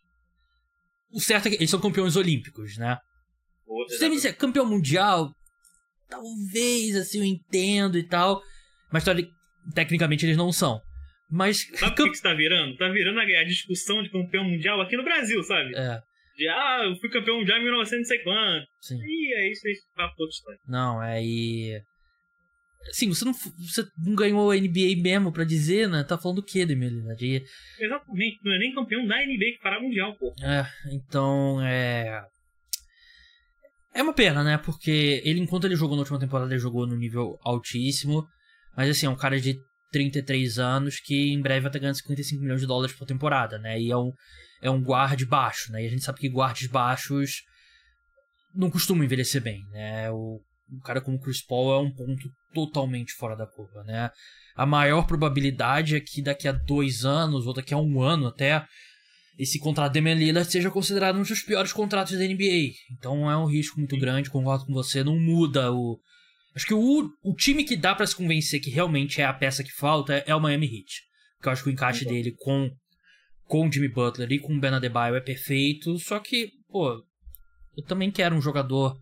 o 1.12 1.20
certo 1.22 1.48
é 1.48 1.52
que 1.52 1.56
eles 1.58 1.70
são 1.70 1.80
campeões 1.80 2.16
olímpicos, 2.16 2.78
né? 2.78 2.98
Outro, 3.66 3.94
Se 3.94 4.00
você 4.00 4.10
me 4.10 4.16
disser 4.16 4.36
campeão 4.38 4.66
mundial, 4.66 5.32
talvez, 6.10 6.96
assim, 6.96 7.20
eu 7.20 7.26
entendo 7.26 7.98
e 7.98 8.04
tal. 8.04 8.42
Mas 8.92 9.04
tecnicamente 9.74 10.26
eles 10.26 10.38
não 10.38 10.52
são. 10.52 10.80
Mas. 11.30 11.68
Sabe 11.76 11.94
o 11.94 11.96
que, 11.96 12.10
que 12.10 12.16
está 12.16 12.34
virando? 12.34 12.78
Tá 12.78 12.90
virando 12.90 13.20
a, 13.20 13.44
discussão 13.44 14.04
de 14.04 14.10
campeão 14.10 14.44
mundial 14.44 14.80
aqui 14.82 14.96
no 14.96 15.04
Brasil, 15.04 15.42
sabe? 15.44 15.76
É, 15.76 16.00
De, 16.38 16.48
ah, 16.48 16.82
eu 16.86 16.96
fui 16.98 17.10
campeão 17.10 17.40
mundial 17.40 17.58
em 17.58 17.64
1900 17.64 18.00
não 18.00 18.06
sei 18.06 18.20
quanto. 18.20 18.68
sim. 18.82 18.96
Isso 19.52 19.68
aí, 19.68 19.74
papo 19.96 20.16
outra 20.20 20.34
história. 20.34 20.60
Não, 20.68 21.04
é 21.04 21.24
e. 21.24 21.82
Sim, 22.92 23.10
você 23.10 23.24
não, 23.24 23.34
você 23.34 23.86
não 24.06 24.14
ganhou 24.14 24.52
a 24.52 24.56
NBA 24.56 25.02
mesmo 25.02 25.32
pra 25.32 25.46
dizer, 25.46 25.88
né? 25.88 26.04
Tá 26.04 26.18
falando 26.18 26.40
o 26.40 26.44
quê, 26.44 26.66
Demir? 26.66 26.92
De... 27.16 27.42
Exatamente, 27.80 28.40
não 28.44 28.54
é 28.54 28.60
nem 28.60 28.76
campeão 28.76 29.08
da 29.08 29.26
NBA 29.26 29.54
que 29.54 29.60
fará 29.62 29.80
mundial, 29.80 30.14
pô. 30.18 30.34
É, 30.44 30.66
então 30.92 31.62
é. 31.62 32.22
É 33.96 34.02
uma 34.02 34.14
pena, 34.14 34.44
né? 34.44 34.58
Porque 34.58 35.22
ele, 35.24 35.40
enquanto 35.40 35.66
ele 35.66 35.76
jogou 35.76 35.96
na 35.96 36.02
última 36.02 36.20
temporada, 36.20 36.52
ele 36.52 36.60
jogou 36.60 36.86
no 36.86 36.98
nível 36.98 37.38
altíssimo. 37.44 38.28
Mas 38.76 38.90
assim, 38.90 39.06
é 39.06 39.10
um 39.10 39.16
cara 39.16 39.40
de 39.40 39.56
33 39.94 40.60
anos 40.60 41.00
que 41.00 41.32
em 41.32 41.42
breve 41.42 41.62
vai 41.62 41.70
estar 41.70 41.80
ganhando 41.80 41.98
55 41.98 42.42
milhões 42.42 42.62
de 42.62 42.68
dólares 42.68 42.96
por 42.96 43.06
temporada, 43.06 43.58
né? 43.58 43.80
E 43.80 43.92
é 43.92 43.98
um, 43.98 44.12
é 44.62 44.70
um 44.70 44.82
guard 44.82 45.24
baixo, 45.26 45.72
né? 45.72 45.84
E 45.84 45.88
a 45.88 45.90
gente 45.90 46.04
sabe 46.04 46.20
que 46.20 46.28
guards 46.28 46.68
baixos 46.68 47.44
não 48.54 48.70
costumam 48.70 49.04
envelhecer 49.04 49.42
bem, 49.42 49.64
né? 49.72 50.12
O, 50.12 50.42
um 50.72 50.80
cara 50.80 51.00
como 51.00 51.20
Chris 51.20 51.42
Paul 51.42 51.74
é 51.74 51.80
um 51.80 51.92
ponto 51.92 52.30
totalmente 52.54 53.14
fora 53.14 53.36
da 53.36 53.46
curva, 53.46 53.84
né? 53.84 54.10
A 54.56 54.66
maior 54.66 55.08
probabilidade 55.08 55.96
é 55.96 56.00
que 56.00 56.22
daqui 56.22 56.48
a 56.48 56.52
dois 56.52 57.06
anos, 57.06 57.46
ou 57.46 57.54
daqui 57.54 57.74
a 57.74 57.78
um 57.78 58.02
ano 58.02 58.28
até, 58.28 58.66
esse 59.38 59.60
contrato 59.60 59.94
de 59.94 60.00
Damian 60.00 60.16
Lillard 60.16 60.52
seja 60.52 60.70
considerado 60.70 61.18
um 61.18 61.24
dos 61.24 61.42
piores 61.42 61.74
contratos 61.74 62.18
da 62.18 62.24
NBA. 62.24 62.74
Então 62.92 63.30
é 63.30 63.38
um 63.38 63.46
risco 63.46 63.80
muito 63.80 63.98
grande, 63.98 64.30
concordo 64.30 64.66
com 64.66 64.74
você, 64.74 65.04
não 65.04 65.20
muda 65.20 65.72
o... 65.72 66.00
Acho 66.56 66.66
que 66.68 66.74
o, 66.74 67.10
o 67.24 67.34
time 67.36 67.64
que 67.64 67.76
dá 67.76 67.96
pra 67.96 68.06
se 68.06 68.16
convencer 68.16 68.60
que 68.62 68.70
realmente 68.70 69.20
é 69.22 69.26
a 69.26 69.34
peça 69.34 69.64
que 69.64 69.72
falta 69.72 70.24
é, 70.28 70.36
o 70.36 70.40
Miami 70.40 70.68
Heat. 70.68 71.02
Porque 71.38 71.50
eu 71.50 71.52
acho 71.54 71.64
que 71.64 71.70
o 71.70 71.74
encaixe 71.74 72.06
dele 72.06 72.32
com, 72.38 72.70
com 73.46 73.68
o 73.68 73.72
Jimmy 73.72 73.90
Butler 73.90 74.32
e 74.32 74.40
com 74.40 74.54
o 74.56 74.60
Ben 74.60 74.72
Adebayo 74.72 75.16
é 75.16 75.22
perfeito, 75.22 75.98
só 76.00 76.20
que, 76.20 76.50
pô, 76.70 76.94
eu 77.78 77.84
também 77.86 78.12
quero 78.12 78.36
um 78.36 78.42
jogador... 78.42 78.96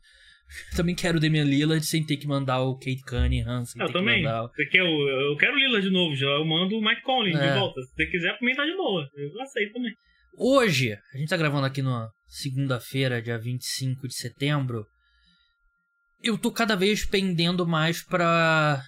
Eu 0.72 0.76
também 0.78 0.94
quero 0.96 1.18
o 1.18 1.22
Damian 1.22 1.46
Lillard 1.46 1.86
sem 1.86 2.06
ter 2.06 2.18
que 2.18 2.28
mandar 2.28 2.62
o 2.62 2.76
Kate 2.78 3.02
Cunningham, 3.08 3.64
sem 3.66 3.82
Eu 3.82 3.88
ter 3.88 3.94
também. 3.94 4.18
que 4.22 4.24
mandar... 4.26 4.48
Você 4.48 4.66
quer 4.66 4.84
o, 4.84 5.10
eu 5.32 5.38
quero 5.38 5.54
o 5.54 5.58
Lillard 5.58 5.88
de 5.88 5.94
novo, 5.94 6.16
já 6.16 6.28
eu 6.28 6.46
mando 6.46 6.78
o 6.78 6.82
Mike 6.82 7.02
Conley 7.04 7.34
É. 7.34 7.54
de 7.54 7.60
volta. 7.60 7.82
Se 7.82 7.94
você 7.96 8.06
quiser, 8.08 8.38
pra 8.38 8.46
mim 8.48 8.56
tá 8.56 8.66
de 8.66 8.76
boa. 8.76 9.08
Eu 9.16 9.42
aceito 9.42 9.74
também. 9.74 9.94
Hoje, 10.38 10.94
a 11.14 11.18
gente 11.18 11.30
tá 11.30 11.38
gravando 11.38 11.66
aqui 11.68 11.82
na 11.82 12.08
segunda-feira, 12.28 13.22
dia 13.22 13.38
25 13.38 14.08
de 14.08 14.14
setembro. 14.16 14.86
Eu 16.24 16.38
tô 16.38 16.52
cada 16.52 16.76
vez 16.76 17.06
pendendo 17.06 17.66
mais 17.68 18.04
pra 18.04 18.82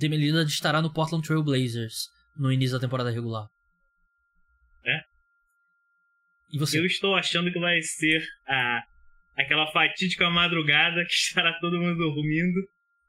Lillard 0.00 0.50
estará 0.50 0.82
no 0.82 0.92
Portland 0.92 1.26
Trail 1.26 1.42
Blazers 1.42 2.08
no 2.36 2.52
início 2.52 2.76
da 2.76 2.80
temporada 2.80 3.10
regular. 3.10 3.46
É? 4.84 5.00
E 6.52 6.58
você? 6.58 6.78
Eu 6.78 6.86
estou 6.86 7.14
achando 7.14 7.52
que 7.52 7.60
vai 7.60 7.80
ser 7.82 8.26
a, 8.46 8.82
aquela 9.36 9.70
fatídica 9.72 10.28
madrugada 10.30 11.04
que 11.04 11.12
estará 11.28 11.52
todo 11.60 11.78
mundo 11.78 11.96
dormindo 11.96 12.60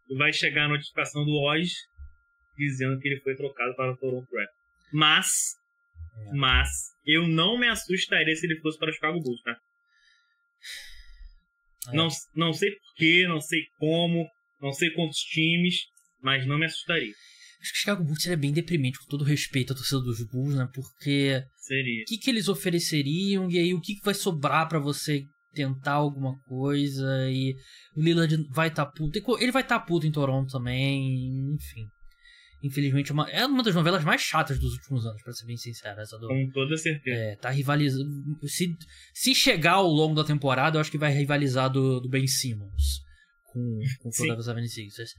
e 0.09 0.17
vai 0.17 0.31
chegar 0.31 0.65
a 0.65 0.69
notificação 0.69 1.23
do 1.23 1.31
Oz 1.31 1.69
dizendo 2.57 2.99
que 2.99 3.07
ele 3.07 3.21
foi 3.21 3.35
trocado 3.35 3.75
para 3.75 3.93
o 3.93 3.97
Toronto 3.97 4.27
Raptors. 4.35 4.61
Mas, 4.93 5.27
É. 6.27 6.35
mas, 6.35 6.69
eu 7.05 7.27
não 7.27 7.57
me 7.57 7.67
assustaria 7.67 8.35
se 8.35 8.45
ele 8.45 8.59
fosse 8.59 8.77
para 8.77 8.89
o 8.89 8.93
Chicago 8.93 9.19
Bulls, 9.21 9.41
tá? 9.41 9.57
É. 11.89 11.95
Não, 11.95 12.07
não 12.35 12.53
sei 12.53 12.71
porquê, 12.71 13.27
não 13.27 13.41
sei 13.41 13.61
como, 13.77 14.27
não 14.61 14.71
sei 14.71 14.91
quantos 14.91 15.19
times, 15.19 15.75
mas 16.21 16.45
não 16.45 16.57
me 16.57 16.65
assustaria. 16.65 17.13
Acho 17.61 17.71
que 17.71 17.77
o 17.77 17.79
Chicago 17.79 18.03
Bulls 18.03 18.23
seria 18.23 18.37
bem 18.37 18.51
deprimente, 18.51 18.97
com 18.99 19.05
todo 19.05 19.23
respeito 19.23 19.73
à 19.73 19.75
torcida 19.75 20.01
dos 20.01 20.23
Bulls, 20.23 20.55
né? 20.55 20.67
Porque 20.73 21.43
Seria. 21.55 22.01
o 22.01 22.05
que, 22.05 22.17
que 22.17 22.29
eles 22.29 22.47
ofereceriam 22.47 23.49
e 23.51 23.59
aí 23.59 23.73
o 23.73 23.79
que, 23.79 23.95
que 23.95 24.03
vai 24.03 24.15
sobrar 24.15 24.67
pra 24.67 24.79
você 24.79 25.25
tentar 25.53 25.93
alguma 25.93 26.39
coisa 26.41 27.29
e 27.29 27.53
o 27.95 28.01
Lillard 28.01 28.35
vai 28.49 28.69
estar 28.69 28.85
tá 28.85 28.91
puto. 28.91 29.19
Ele 29.39 29.51
vai 29.51 29.61
estar 29.61 29.79
tá 29.79 29.85
puto 29.85 30.07
em 30.07 30.11
Toronto 30.11 30.51
também, 30.51 31.53
enfim. 31.53 31.87
Infelizmente, 32.63 33.11
é 33.11 33.13
uma, 33.13 33.29
é 33.29 33.45
uma 33.45 33.63
das 33.63 33.73
novelas 33.73 34.03
mais 34.03 34.21
chatas 34.21 34.59
dos 34.59 34.73
últimos 34.73 35.05
anos, 35.05 35.21
pra 35.23 35.33
ser 35.33 35.45
bem 35.45 35.57
sincero. 35.57 35.99
Essa 35.99 36.17
do, 36.17 36.27
Com 36.27 36.49
toda 36.51 36.77
certeza. 36.77 37.17
é, 37.17 37.35
tá 37.35 37.49
rivalizando. 37.49 38.07
Se, 38.43 38.75
se 39.13 39.33
chegar 39.33 39.73
ao 39.73 39.87
longo 39.87 40.15
da 40.15 40.23
temporada, 40.23 40.77
eu 40.77 40.81
acho 40.81 40.91
que 40.91 40.97
vai 40.97 41.11
rivalizar 41.11 41.69
do, 41.69 41.99
do 41.99 42.09
Ben 42.09 42.27
Simmons 42.27 43.01
com, 43.51 43.79
com 43.99 44.09
o. 44.09 44.11
Philadelphia 44.13 44.53
76ers. 44.53 45.09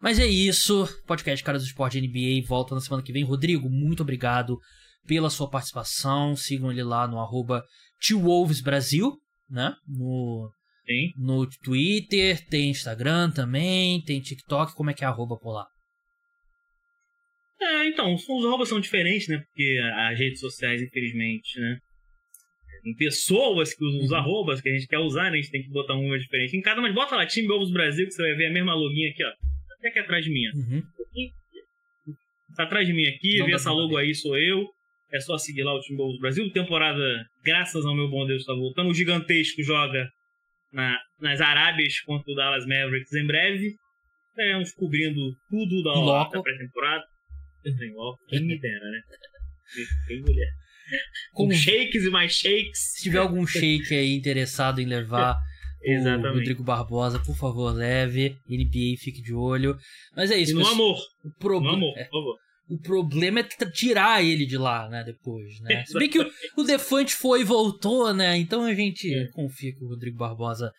Mas 0.00 0.18
é 0.18 0.26
isso. 0.26 0.86
Podcast 1.06 1.44
Caras 1.44 1.62
do 1.62 1.66
Esporte 1.66 2.00
NBA 2.00 2.46
volta 2.46 2.74
na 2.74 2.80
semana 2.80 3.02
que 3.02 3.12
vem. 3.12 3.24
Rodrigo, 3.24 3.68
muito 3.68 4.02
obrigado 4.02 4.58
pela 5.06 5.30
sua 5.30 5.48
participação. 5.48 6.36
Sigam 6.36 6.70
ele 6.70 6.82
lá 6.82 7.06
no 7.06 7.18
arroba 7.18 7.64
Brasil, 8.62 9.16
né? 9.48 9.74
No, 9.86 10.50
Sim. 10.86 11.12
no 11.16 11.46
Twitter, 11.62 12.46
tem 12.48 12.70
Instagram 12.70 13.30
também, 13.30 14.02
tem 14.02 14.20
TikTok. 14.20 14.74
Como 14.74 14.90
é 14.90 14.94
que 14.94 15.04
é 15.04 15.06
arroba 15.06 15.36
por 15.36 15.52
lá? 15.52 15.66
É, 17.60 17.86
então, 17.88 18.14
os 18.14 18.46
arrobas 18.46 18.68
são 18.68 18.80
diferentes, 18.80 19.28
né? 19.28 19.38
Porque 19.38 19.78
as 19.94 20.18
redes 20.18 20.40
sociais, 20.40 20.80
infelizmente, 20.80 21.60
né? 21.60 21.78
Tem 22.82 22.94
pessoas 22.94 23.74
que 23.74 23.84
usam 23.84 24.00
os 24.00 24.10
uhum. 24.10 24.16
arrobas 24.16 24.60
que 24.60 24.68
a 24.68 24.72
gente 24.72 24.86
quer 24.86 24.98
usar, 24.98 25.24
né? 25.24 25.38
A 25.38 25.42
gente 25.42 25.50
tem 25.50 25.62
que 25.62 25.68
botar 25.68 25.94
uma 25.94 26.18
diferente. 26.18 26.56
Em 26.56 26.62
cada 26.62 26.80
uma, 26.80 26.90
bota 26.92 27.14
lá, 27.14 27.26
Time 27.26 27.50
Ovos 27.50 27.70
Brasil, 27.70 28.06
que 28.06 28.12
você 28.12 28.22
vai 28.22 28.34
ver 28.34 28.46
a 28.46 28.52
mesma 28.52 28.74
login 28.74 29.06
aqui, 29.10 29.22
ó. 29.22 29.32
Até 29.78 29.88
aqui 29.88 29.98
atrás 29.98 30.24
de 30.24 30.30
mim, 30.30 30.42
ó. 30.48 30.56
Uhum. 30.56 30.82
Tá 32.56 32.64
atrás 32.64 32.86
de 32.86 32.92
mim 32.92 33.06
aqui, 33.06 33.38
Não 33.38 33.46
vê 33.46 33.52
essa 33.52 33.70
logo 33.70 33.96
aí, 33.96 34.14
sou 34.14 34.36
eu. 34.38 34.66
É 35.12 35.20
só 35.20 35.36
seguir 35.36 35.62
lá 35.62 35.74
o 35.74 35.80
Time 35.80 36.00
Ovos 36.00 36.18
Brasil. 36.18 36.50
Temporada, 36.52 37.02
graças 37.44 37.84
ao 37.84 37.94
meu 37.94 38.08
bom 38.08 38.26
Deus, 38.26 38.44
tá 38.44 38.54
voltando. 38.54 38.90
O 38.90 38.94
Gigantesco 38.94 39.62
joga 39.62 40.08
na, 40.72 40.98
nas 41.20 41.40
Arábias 41.40 42.00
contra 42.00 42.32
o 42.32 42.34
Dallas 42.34 42.64
Mavericks 42.66 43.12
em 43.12 43.26
breve. 43.26 43.74
Estaremos 44.30 44.72
cobrindo 44.72 45.20
tudo 45.50 45.82
da, 45.82 46.28
da 46.30 46.40
pré-temporada. 46.40 47.04
Quem 48.28 48.44
me 48.44 48.58
dera, 48.58 48.90
né? 48.90 49.00
Tem 50.06 50.20
mulher. 50.20 50.48
Com 51.34 51.50
shakes 51.52 52.04
e 52.04 52.10
mais 52.10 52.32
shakes. 52.32 52.94
Se 52.94 53.02
tiver 53.02 53.18
algum 53.18 53.46
shake 53.46 53.94
aí 53.94 54.14
interessado 54.14 54.80
em 54.80 54.86
levar 54.86 55.36
o 55.82 56.32
Rodrigo 56.34 56.62
Barbosa, 56.62 57.18
por 57.18 57.36
favor, 57.36 57.72
leve. 57.72 58.36
NBA, 58.48 58.98
fique 58.98 59.22
de 59.22 59.32
olho. 59.32 59.76
Mas 60.16 60.30
é 60.30 60.36
isso. 60.36 60.52
E 60.52 60.54
no 60.54 60.66
amor. 60.66 60.98
O 61.24 61.30
pro... 61.38 61.60
No 61.60 61.70
amor, 61.70 61.94
por 61.94 62.10
favor. 62.10 62.36
O 62.68 62.78
problema 62.78 63.40
é 63.40 63.42
tirar 63.72 64.24
ele 64.24 64.46
de 64.46 64.56
lá, 64.56 64.88
né, 64.88 65.02
depois, 65.02 65.60
né? 65.62 65.84
Se 65.84 65.98
bem 65.98 66.08
que 66.08 66.20
o, 66.20 66.30
o 66.56 66.62
Defante 66.62 67.12
foi 67.12 67.40
e 67.40 67.44
voltou, 67.44 68.14
né? 68.14 68.36
Então 68.36 68.62
a 68.62 68.72
gente 68.72 69.12
é. 69.12 69.26
confia 69.32 69.74
que 69.74 69.82
o 69.82 69.88
Rodrigo 69.88 70.16
Barbosa 70.16 70.70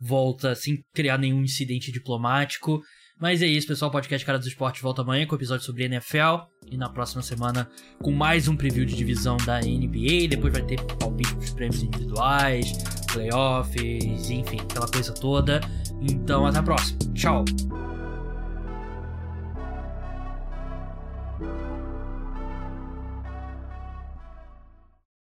volta 0.00 0.54
sem 0.54 0.82
criar 0.94 1.18
nenhum 1.18 1.42
incidente 1.42 1.92
diplomático. 1.92 2.80
Mas 3.20 3.42
é 3.42 3.46
isso, 3.46 3.66
pessoal. 3.66 3.88
O 3.88 3.92
podcast 3.92 4.24
Cara 4.24 4.38
dos 4.38 4.46
Esportes 4.46 4.82
volta 4.82 5.02
amanhã 5.02 5.26
com 5.26 5.34
episódio 5.34 5.64
sobre 5.64 5.84
NFL. 5.84 6.46
E 6.70 6.76
na 6.76 6.88
próxima 6.88 7.22
semana 7.22 7.68
com 8.02 8.10
mais 8.10 8.48
um 8.48 8.56
preview 8.56 8.84
de 8.84 8.96
divisão 8.96 9.36
da 9.38 9.60
NBA. 9.60 10.28
Depois 10.28 10.52
vai 10.52 10.62
ter 10.62 10.80
palpite 10.98 11.34
dos 11.34 11.50
prêmios 11.50 11.82
individuais, 11.82 12.72
playoffs, 13.12 14.30
enfim, 14.30 14.58
aquela 14.60 14.88
coisa 14.88 15.12
toda. 15.14 15.60
Então 16.00 16.46
até 16.46 16.58
a 16.58 16.62
próxima. 16.62 16.98
Tchau! 17.14 17.44